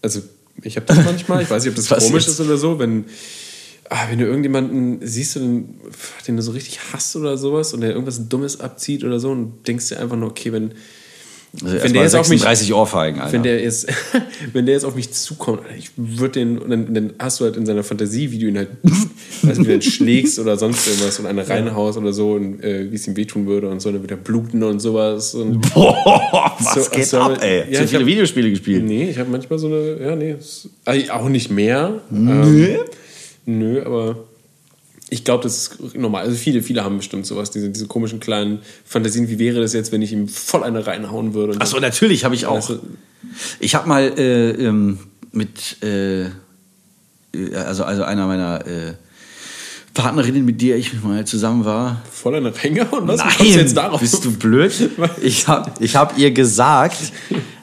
Also, 0.00 0.22
ich 0.62 0.76
habe 0.76 0.86
das 0.86 0.96
manchmal, 1.04 1.42
ich 1.42 1.50
weiß 1.50 1.64
nicht, 1.64 1.72
ob 1.72 1.76
das 1.76 1.90
Was 1.90 2.06
komisch 2.06 2.24
jetzt? 2.24 2.32
ist 2.32 2.40
oder 2.40 2.56
so, 2.56 2.78
wenn. 2.78 3.04
Ah, 3.90 4.06
wenn 4.08 4.18
du 4.18 4.24
irgendjemanden 4.24 5.00
siehst, 5.06 5.34
den, 5.36 5.74
den 6.26 6.36
du 6.36 6.42
so 6.42 6.52
richtig 6.52 6.78
hasst 6.92 7.14
oder 7.14 7.36
sowas 7.36 7.74
und 7.74 7.82
der 7.82 7.90
irgendwas 7.90 8.26
Dummes 8.26 8.58
abzieht 8.58 9.04
oder 9.04 9.20
so 9.20 9.30
und 9.32 9.68
denkst 9.68 9.90
dir 9.90 10.00
einfach 10.00 10.16
nur, 10.16 10.30
okay, 10.30 10.50
wenn, 10.50 10.72
Also 11.62 11.66
Wenn 11.82 11.92
der 11.92 12.02
jetzt 12.04 12.14
auf 12.14 12.28
mich- 12.30 12.40
36 12.40 12.72
Ohrfeigen, 12.72 13.20
Alter. 13.20 13.32
wenn 13.34 13.42
der 13.42 13.60
jetzt, 13.62 13.86
wenn 14.54 14.64
der 14.64 14.74
jetzt 14.74 14.84
auf 14.84 14.94
mich 14.94 15.12
zukommt, 15.12 15.60
ich 15.78 15.90
würde 15.96 16.32
den, 16.40 16.60
dann, 16.66 16.94
dann 16.94 17.12
hast 17.18 17.40
du 17.40 17.44
halt 17.44 17.58
in 17.58 17.66
seiner 17.66 17.82
Fantasie, 17.84 18.30
wie 18.30 18.38
du 18.38 18.46
ihn 18.48 18.56
halt, 18.56 18.68
weißt 19.42 19.60
wie 19.60 19.64
du 19.64 19.74
ihn 19.74 19.82
schlägst 19.82 20.38
oder 20.38 20.56
sonst 20.56 20.86
irgendwas 20.88 21.18
und 21.18 21.26
eine 21.26 21.46
reinhaust 21.46 21.98
oder 21.98 22.14
so 22.14 22.32
und 22.32 22.64
äh, 22.64 22.90
wie 22.90 22.94
es 22.96 23.06
ihm 23.06 23.16
wehtun 23.18 23.46
würde 23.46 23.68
und 23.68 23.80
so, 23.82 23.92
dann 23.92 24.00
wird 24.00 24.10
er 24.12 24.16
bluten 24.16 24.62
und 24.62 24.80
sowas 24.80 25.34
und 25.34 25.60
Boah, 25.74 26.56
was 26.58 26.86
So, 26.86 26.90
geht 26.90 27.04
so, 27.06 27.18
ab, 27.18 27.38
ey? 27.42 27.64
ja, 27.70 27.80
Zu 27.82 27.88
viele 27.88 28.00
hab- 28.00 28.06
Videospiele 28.06 28.48
gespielt. 28.48 28.84
Nee, 28.84 29.10
ich 29.10 29.18
habe 29.18 29.30
manchmal 29.30 29.58
so 29.58 29.66
eine, 29.66 29.98
ja, 30.00 30.16
nee, 30.16 30.36
also 30.86 31.12
auch 31.12 31.28
nicht 31.28 31.50
mehr. 31.50 32.00
Nö. 32.10 32.64
Ähm, 32.64 32.78
nö, 33.44 33.82
aber 33.84 34.24
ich 35.12 35.24
glaube, 35.24 35.42
das 35.42 35.68
ist 35.68 35.94
normal. 35.96 36.24
Also 36.24 36.36
viele, 36.36 36.62
viele 36.62 36.82
haben 36.84 36.96
bestimmt 36.96 37.26
sowas, 37.26 37.50
diese, 37.50 37.68
diese 37.68 37.86
komischen 37.86 38.18
kleinen 38.18 38.60
Fantasien. 38.86 39.28
Wie 39.28 39.38
wäre 39.38 39.60
das 39.60 39.74
jetzt, 39.74 39.92
wenn 39.92 40.00
ich 40.00 40.10
ihm 40.12 40.26
voll 40.26 40.62
eine 40.64 40.86
reinhauen 40.86 41.34
würde? 41.34 41.60
Achso, 41.60 41.78
natürlich 41.78 42.24
habe 42.24 42.34
ich 42.34 42.46
auch. 42.46 42.56
Also- 42.56 42.80
Ich 43.60 43.74
habe 43.74 43.86
mal 43.88 44.18
äh, 44.18 44.50
ähm, 44.52 44.98
mit, 45.32 45.82
äh, 45.82 46.26
also, 47.54 47.84
also 47.84 48.04
einer 48.04 48.26
meiner 48.26 48.66
äh, 48.66 48.94
Partnerinnen, 49.92 50.44
mit 50.46 50.62
der 50.62 50.76
ich 50.78 51.02
mal 51.02 51.26
zusammen 51.26 51.66
war, 51.66 52.00
voll 52.10 52.34
eine 52.34 52.52
reingehauen? 52.56 53.06
Was? 53.06 53.18
Nein, 53.18 53.32
du 53.38 53.44
jetzt 53.44 53.76
darauf? 53.76 54.00
bist 54.00 54.24
du 54.24 54.32
blöd? 54.32 54.72
Ich 55.22 55.46
habe 55.46 55.70
ich 55.80 55.94
hab 55.94 56.16
ihr 56.16 56.30
gesagt, 56.30 56.96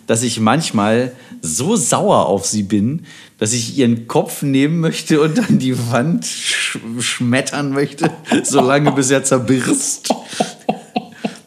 dass 0.05 0.21
ich 0.21 0.39
manchmal 0.39 1.13
so 1.41 1.75
sauer 1.75 2.27
auf 2.27 2.45
sie 2.45 2.63
bin, 2.63 3.05
dass 3.39 3.53
ich 3.53 3.77
ihren 3.77 4.07
Kopf 4.07 4.41
nehmen 4.41 4.79
möchte 4.79 5.21
und 5.21 5.39
an 5.39 5.59
die 5.59 5.77
Wand 5.91 6.25
sch 6.25 6.77
schmettern 6.99 7.71
möchte, 7.71 8.11
solange 8.43 8.91
bis 8.91 9.09
er 9.09 9.23
zerbirst. 9.23 10.09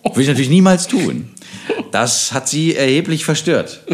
Würde 0.05 0.23
ich 0.23 0.29
natürlich 0.29 0.51
niemals 0.51 0.89
tun. 0.89 1.31
Das 1.91 2.33
hat 2.33 2.49
sie 2.49 2.75
erheblich 2.75 3.25
verstört. 3.25 3.85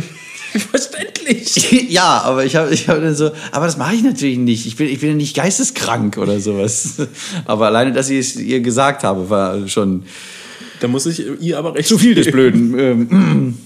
Verständlich. 0.70 1.70
ja, 1.90 2.22
aber 2.22 2.44
ich 2.44 2.56
habe 2.56 2.72
ich 2.72 2.88
hab 2.88 3.00
dann 3.00 3.14
so, 3.14 3.30
aber 3.52 3.66
das 3.66 3.76
mache 3.76 3.94
ich 3.94 4.02
natürlich 4.02 4.38
nicht. 4.38 4.66
Ich 4.66 4.76
bin, 4.76 4.88
ich 4.88 5.00
bin 5.00 5.16
nicht 5.16 5.36
geisteskrank 5.36 6.16
oder 6.16 6.40
sowas. 6.40 6.94
Aber 7.44 7.66
alleine, 7.66 7.92
dass 7.92 8.08
ich 8.08 8.18
es 8.18 8.36
ihr 8.36 8.60
gesagt 8.60 9.04
habe, 9.04 9.28
war 9.28 9.68
schon 9.68 10.04
Da 10.80 10.88
muss 10.88 11.04
ich 11.06 11.22
ihr 11.40 11.58
aber 11.58 11.74
recht 11.74 11.88
zu 11.88 11.98
viel 11.98 12.14
des 12.14 12.30
Blöden. 12.30 13.58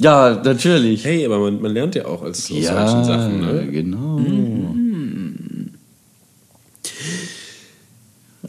Ja, 0.00 0.40
natürlich. 0.42 1.04
Hey, 1.04 1.26
aber 1.26 1.38
man, 1.38 1.60
man 1.60 1.72
lernt 1.72 1.94
ja 1.94 2.06
auch 2.06 2.22
als 2.22 2.46
so 2.46 2.54
solchen 2.54 3.04
Sachen. 3.04 3.40
Ne? 3.40 3.66
genau. 3.70 4.16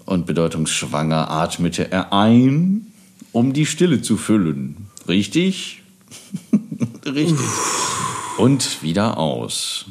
Und 0.06 0.26
bedeutungsschwanger 0.26 1.30
atmete 1.30 1.92
er 1.92 2.14
ein, 2.14 2.88
um 3.34 3.52
die 3.52 3.66
Stille 3.66 4.02
zu 4.02 4.16
füllen. 4.16 4.88
Richtig? 5.08 5.84
Richtig. 7.06 7.38
Und 8.38 8.82
wieder 8.82 9.18
aus. 9.18 9.86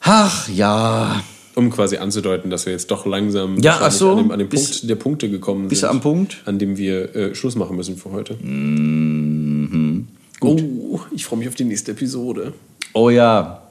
Ach 0.00 0.48
ja. 0.48 1.22
Um 1.56 1.70
quasi 1.70 1.98
anzudeuten, 1.98 2.50
dass 2.50 2.66
wir 2.66 2.72
jetzt 2.72 2.90
doch 2.90 3.06
langsam 3.06 3.58
Ja, 3.60 3.88
so. 3.90 4.10
an 4.12 4.16
dem, 4.18 4.30
an 4.32 4.38
dem 4.40 4.48
Bist- 4.48 4.80
Punkt 4.80 4.90
der 4.90 4.94
Punkte 4.96 5.30
gekommen 5.30 5.68
bist 5.68 5.82
sind. 5.82 5.88
du 5.88 5.94
am 5.94 6.00
Punkt? 6.00 6.42
An 6.46 6.58
dem 6.58 6.76
wir 6.76 7.14
äh, 7.14 7.34
Schluss 7.34 7.54
machen 7.54 7.76
müssen 7.76 7.96
für 7.96 8.10
heute. 8.10 8.34
Mhm. 8.42 10.08
Oh, 10.40 11.00
ich 11.12 11.24
freue 11.24 11.38
mich 11.38 11.48
auf 11.48 11.54
die 11.54 11.64
nächste 11.64 11.92
Episode. 11.92 12.52
Oh 12.92 13.08
ja. 13.10 13.62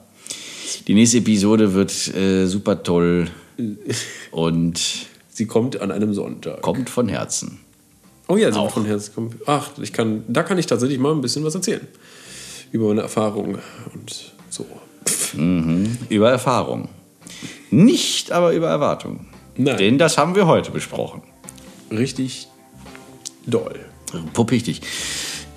Die 0.88 0.94
nächste 0.94 1.18
Episode 1.18 1.74
wird 1.74 2.14
äh, 2.14 2.46
super 2.46 2.82
toll 2.82 3.28
und 4.30 4.80
Sie 5.28 5.46
kommt 5.46 5.80
an 5.80 5.90
einem 5.90 6.14
Sonntag. 6.14 6.62
kommt 6.62 6.88
von 6.90 7.08
Herzen. 7.08 7.58
Oh 8.28 8.36
ja, 8.36 8.50
sie 8.50 8.58
Auch. 8.58 8.64
wird 8.64 8.72
von 8.72 8.86
Herzen 8.86 9.14
kommen. 9.14 9.34
Ach, 9.46 9.70
ich 9.82 9.92
kann, 9.92 10.22
da 10.28 10.42
kann 10.42 10.56
ich 10.58 10.66
tatsächlich 10.66 10.98
mal 10.98 11.12
ein 11.12 11.20
bisschen 11.20 11.44
was 11.44 11.54
erzählen. 11.54 11.82
Über 12.72 12.88
meine 12.88 13.02
Erfahrungen 13.02 13.58
und 13.94 14.32
so. 14.48 14.64
Über 16.08 16.30
Erfahrung. 16.30 16.88
Nicht 17.74 18.30
aber 18.30 18.52
über 18.52 18.68
Erwartung. 18.68 19.26
Nein. 19.56 19.76
Denn 19.76 19.98
das 19.98 20.16
haben 20.16 20.34
wir 20.34 20.46
heute 20.46 20.70
besprochen. 20.70 21.22
Richtig 21.90 22.48
doll. 23.46 23.74
Puppichtig. 24.32 24.80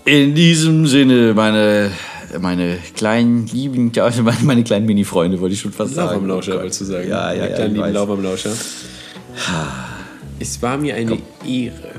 In 0.05 0.33
diesem 0.33 0.87
Sinne, 0.87 1.33
meine, 1.35 1.91
meine 2.39 2.77
kleinen 2.95 3.45
lieben, 3.47 3.91
also 3.99 4.23
meine, 4.23 4.37
meine 4.43 4.63
kleinen 4.63 4.85
Mini-Freunde, 4.87 5.39
wollte 5.39 5.53
ich 5.53 5.61
schon 5.61 5.73
fast 5.73 5.95
Lauf 5.95 6.09
sagen. 6.09 6.21
am 6.21 6.27
Lauscher, 6.27 6.55
Oh 6.55 6.59
wolltest 6.59 6.81
du 6.81 6.85
sagen. 6.85 7.07
Ja, 7.07 7.31
ja, 7.33 7.39
Meine 7.39 7.49
ja. 7.49 7.55
kleinen 7.55 7.75
lieben. 7.75 7.93
Lauf 7.93 8.09
am 8.09 8.23
Lauscher. 8.23 8.51
Es 10.39 10.61
war 10.61 10.77
mir 10.77 10.95
eine 10.95 11.17
Ehre. 11.47 11.91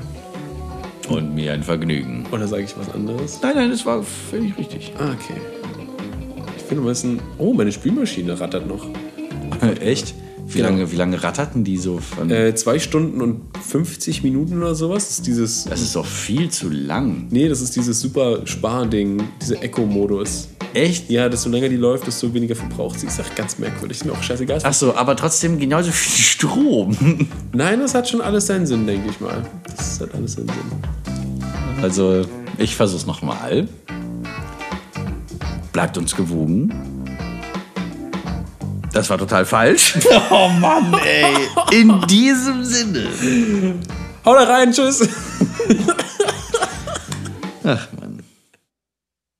Und 1.07 1.33
mir 1.33 1.53
ein 1.53 1.63
Vergnügen. 1.63 2.25
Oder 2.31 2.47
sage 2.47 2.63
ich 2.63 2.77
was 2.77 2.93
anderes? 2.93 3.39
Nein, 3.41 3.55
nein, 3.55 3.69
das 3.71 3.85
war 3.85 4.03
völlig 4.03 4.57
richtig. 4.57 4.91
Ah, 4.99 5.11
okay. 5.13 5.39
Ich 6.57 6.63
finde, 6.63 6.83
wir 6.83 6.89
müssen. 6.89 7.19
Oh, 7.37 7.53
meine 7.53 7.71
Spülmaschine 7.71 8.39
rattert 8.39 8.67
noch. 8.67 8.85
Echt? 9.81 10.13
Wie, 10.47 10.61
lange, 10.61 10.91
wie 10.91 10.95
lange 10.95 11.21
ratterten 11.21 11.63
die 11.63 11.77
so? 11.77 11.99
Von, 11.99 12.31
Äh, 12.31 12.55
zwei 12.55 12.79
Stunden 12.79 13.21
und 13.21 13.41
50 13.67 14.23
Minuten 14.23 14.57
oder 14.57 14.73
sowas. 14.73 15.07
Das 15.07 15.17
ist 15.19 15.27
dieses. 15.27 15.65
das 15.65 15.81
ist 15.81 15.95
doch 15.95 16.05
viel 16.05 16.49
zu 16.49 16.69
lang. 16.69 17.27
Nee, 17.29 17.47
das 17.47 17.61
ist 17.61 17.75
dieses 17.75 17.99
super 17.99 18.41
Sparding, 18.45 19.21
dieser 19.41 19.61
Eco-Modus. 19.61 20.47
Echt? 20.73 21.09
Ja, 21.09 21.29
desto 21.29 21.49
länger 21.49 21.69
die 21.69 21.75
läuft, 21.77 22.07
desto 22.07 22.33
weniger 22.33 22.55
verbraucht 22.55 22.99
sie. 22.99 23.07
Ich 23.07 23.13
sag 23.13 23.35
ganz 23.35 23.57
merkwürdig, 23.59 23.97
ist 23.97 24.05
mir 24.05 24.11
auch 24.11 24.21
scheißegal. 24.23 24.59
Ach 24.63 24.73
so, 24.73 24.95
aber 24.95 25.15
trotzdem 25.15 25.59
genauso 25.59 25.91
viel 25.91 26.23
Strom. 26.23 27.27
Nein, 27.53 27.79
das 27.79 27.93
hat 27.93 28.09
schon 28.09 28.21
alles 28.21 28.47
seinen 28.47 28.65
Sinn, 28.65 28.85
denke 28.87 29.09
ich 29.09 29.19
mal. 29.19 29.43
Das 29.75 29.99
hat 29.99 30.13
alles 30.15 30.33
seinen 30.33 30.47
Sinn. 30.47 31.81
Also, 31.81 32.23
ich 32.57 32.75
versuch's 32.75 33.05
nochmal. 33.05 33.67
Bleibt 35.73 35.97
uns 35.97 36.15
gewogen. 36.15 36.73
Das 38.93 39.09
war 39.09 39.17
total 39.17 39.45
falsch. 39.45 39.97
Oh 40.31 40.49
Mann, 40.49 40.93
ey. 41.03 41.79
In 41.79 42.01
diesem 42.07 42.63
Sinne. 42.63 43.07
Hau 44.25 44.33
da 44.33 44.43
rein, 44.43 44.71
tschüss! 44.71 45.07
Ach 47.63 47.87
Mann. 47.99 48.08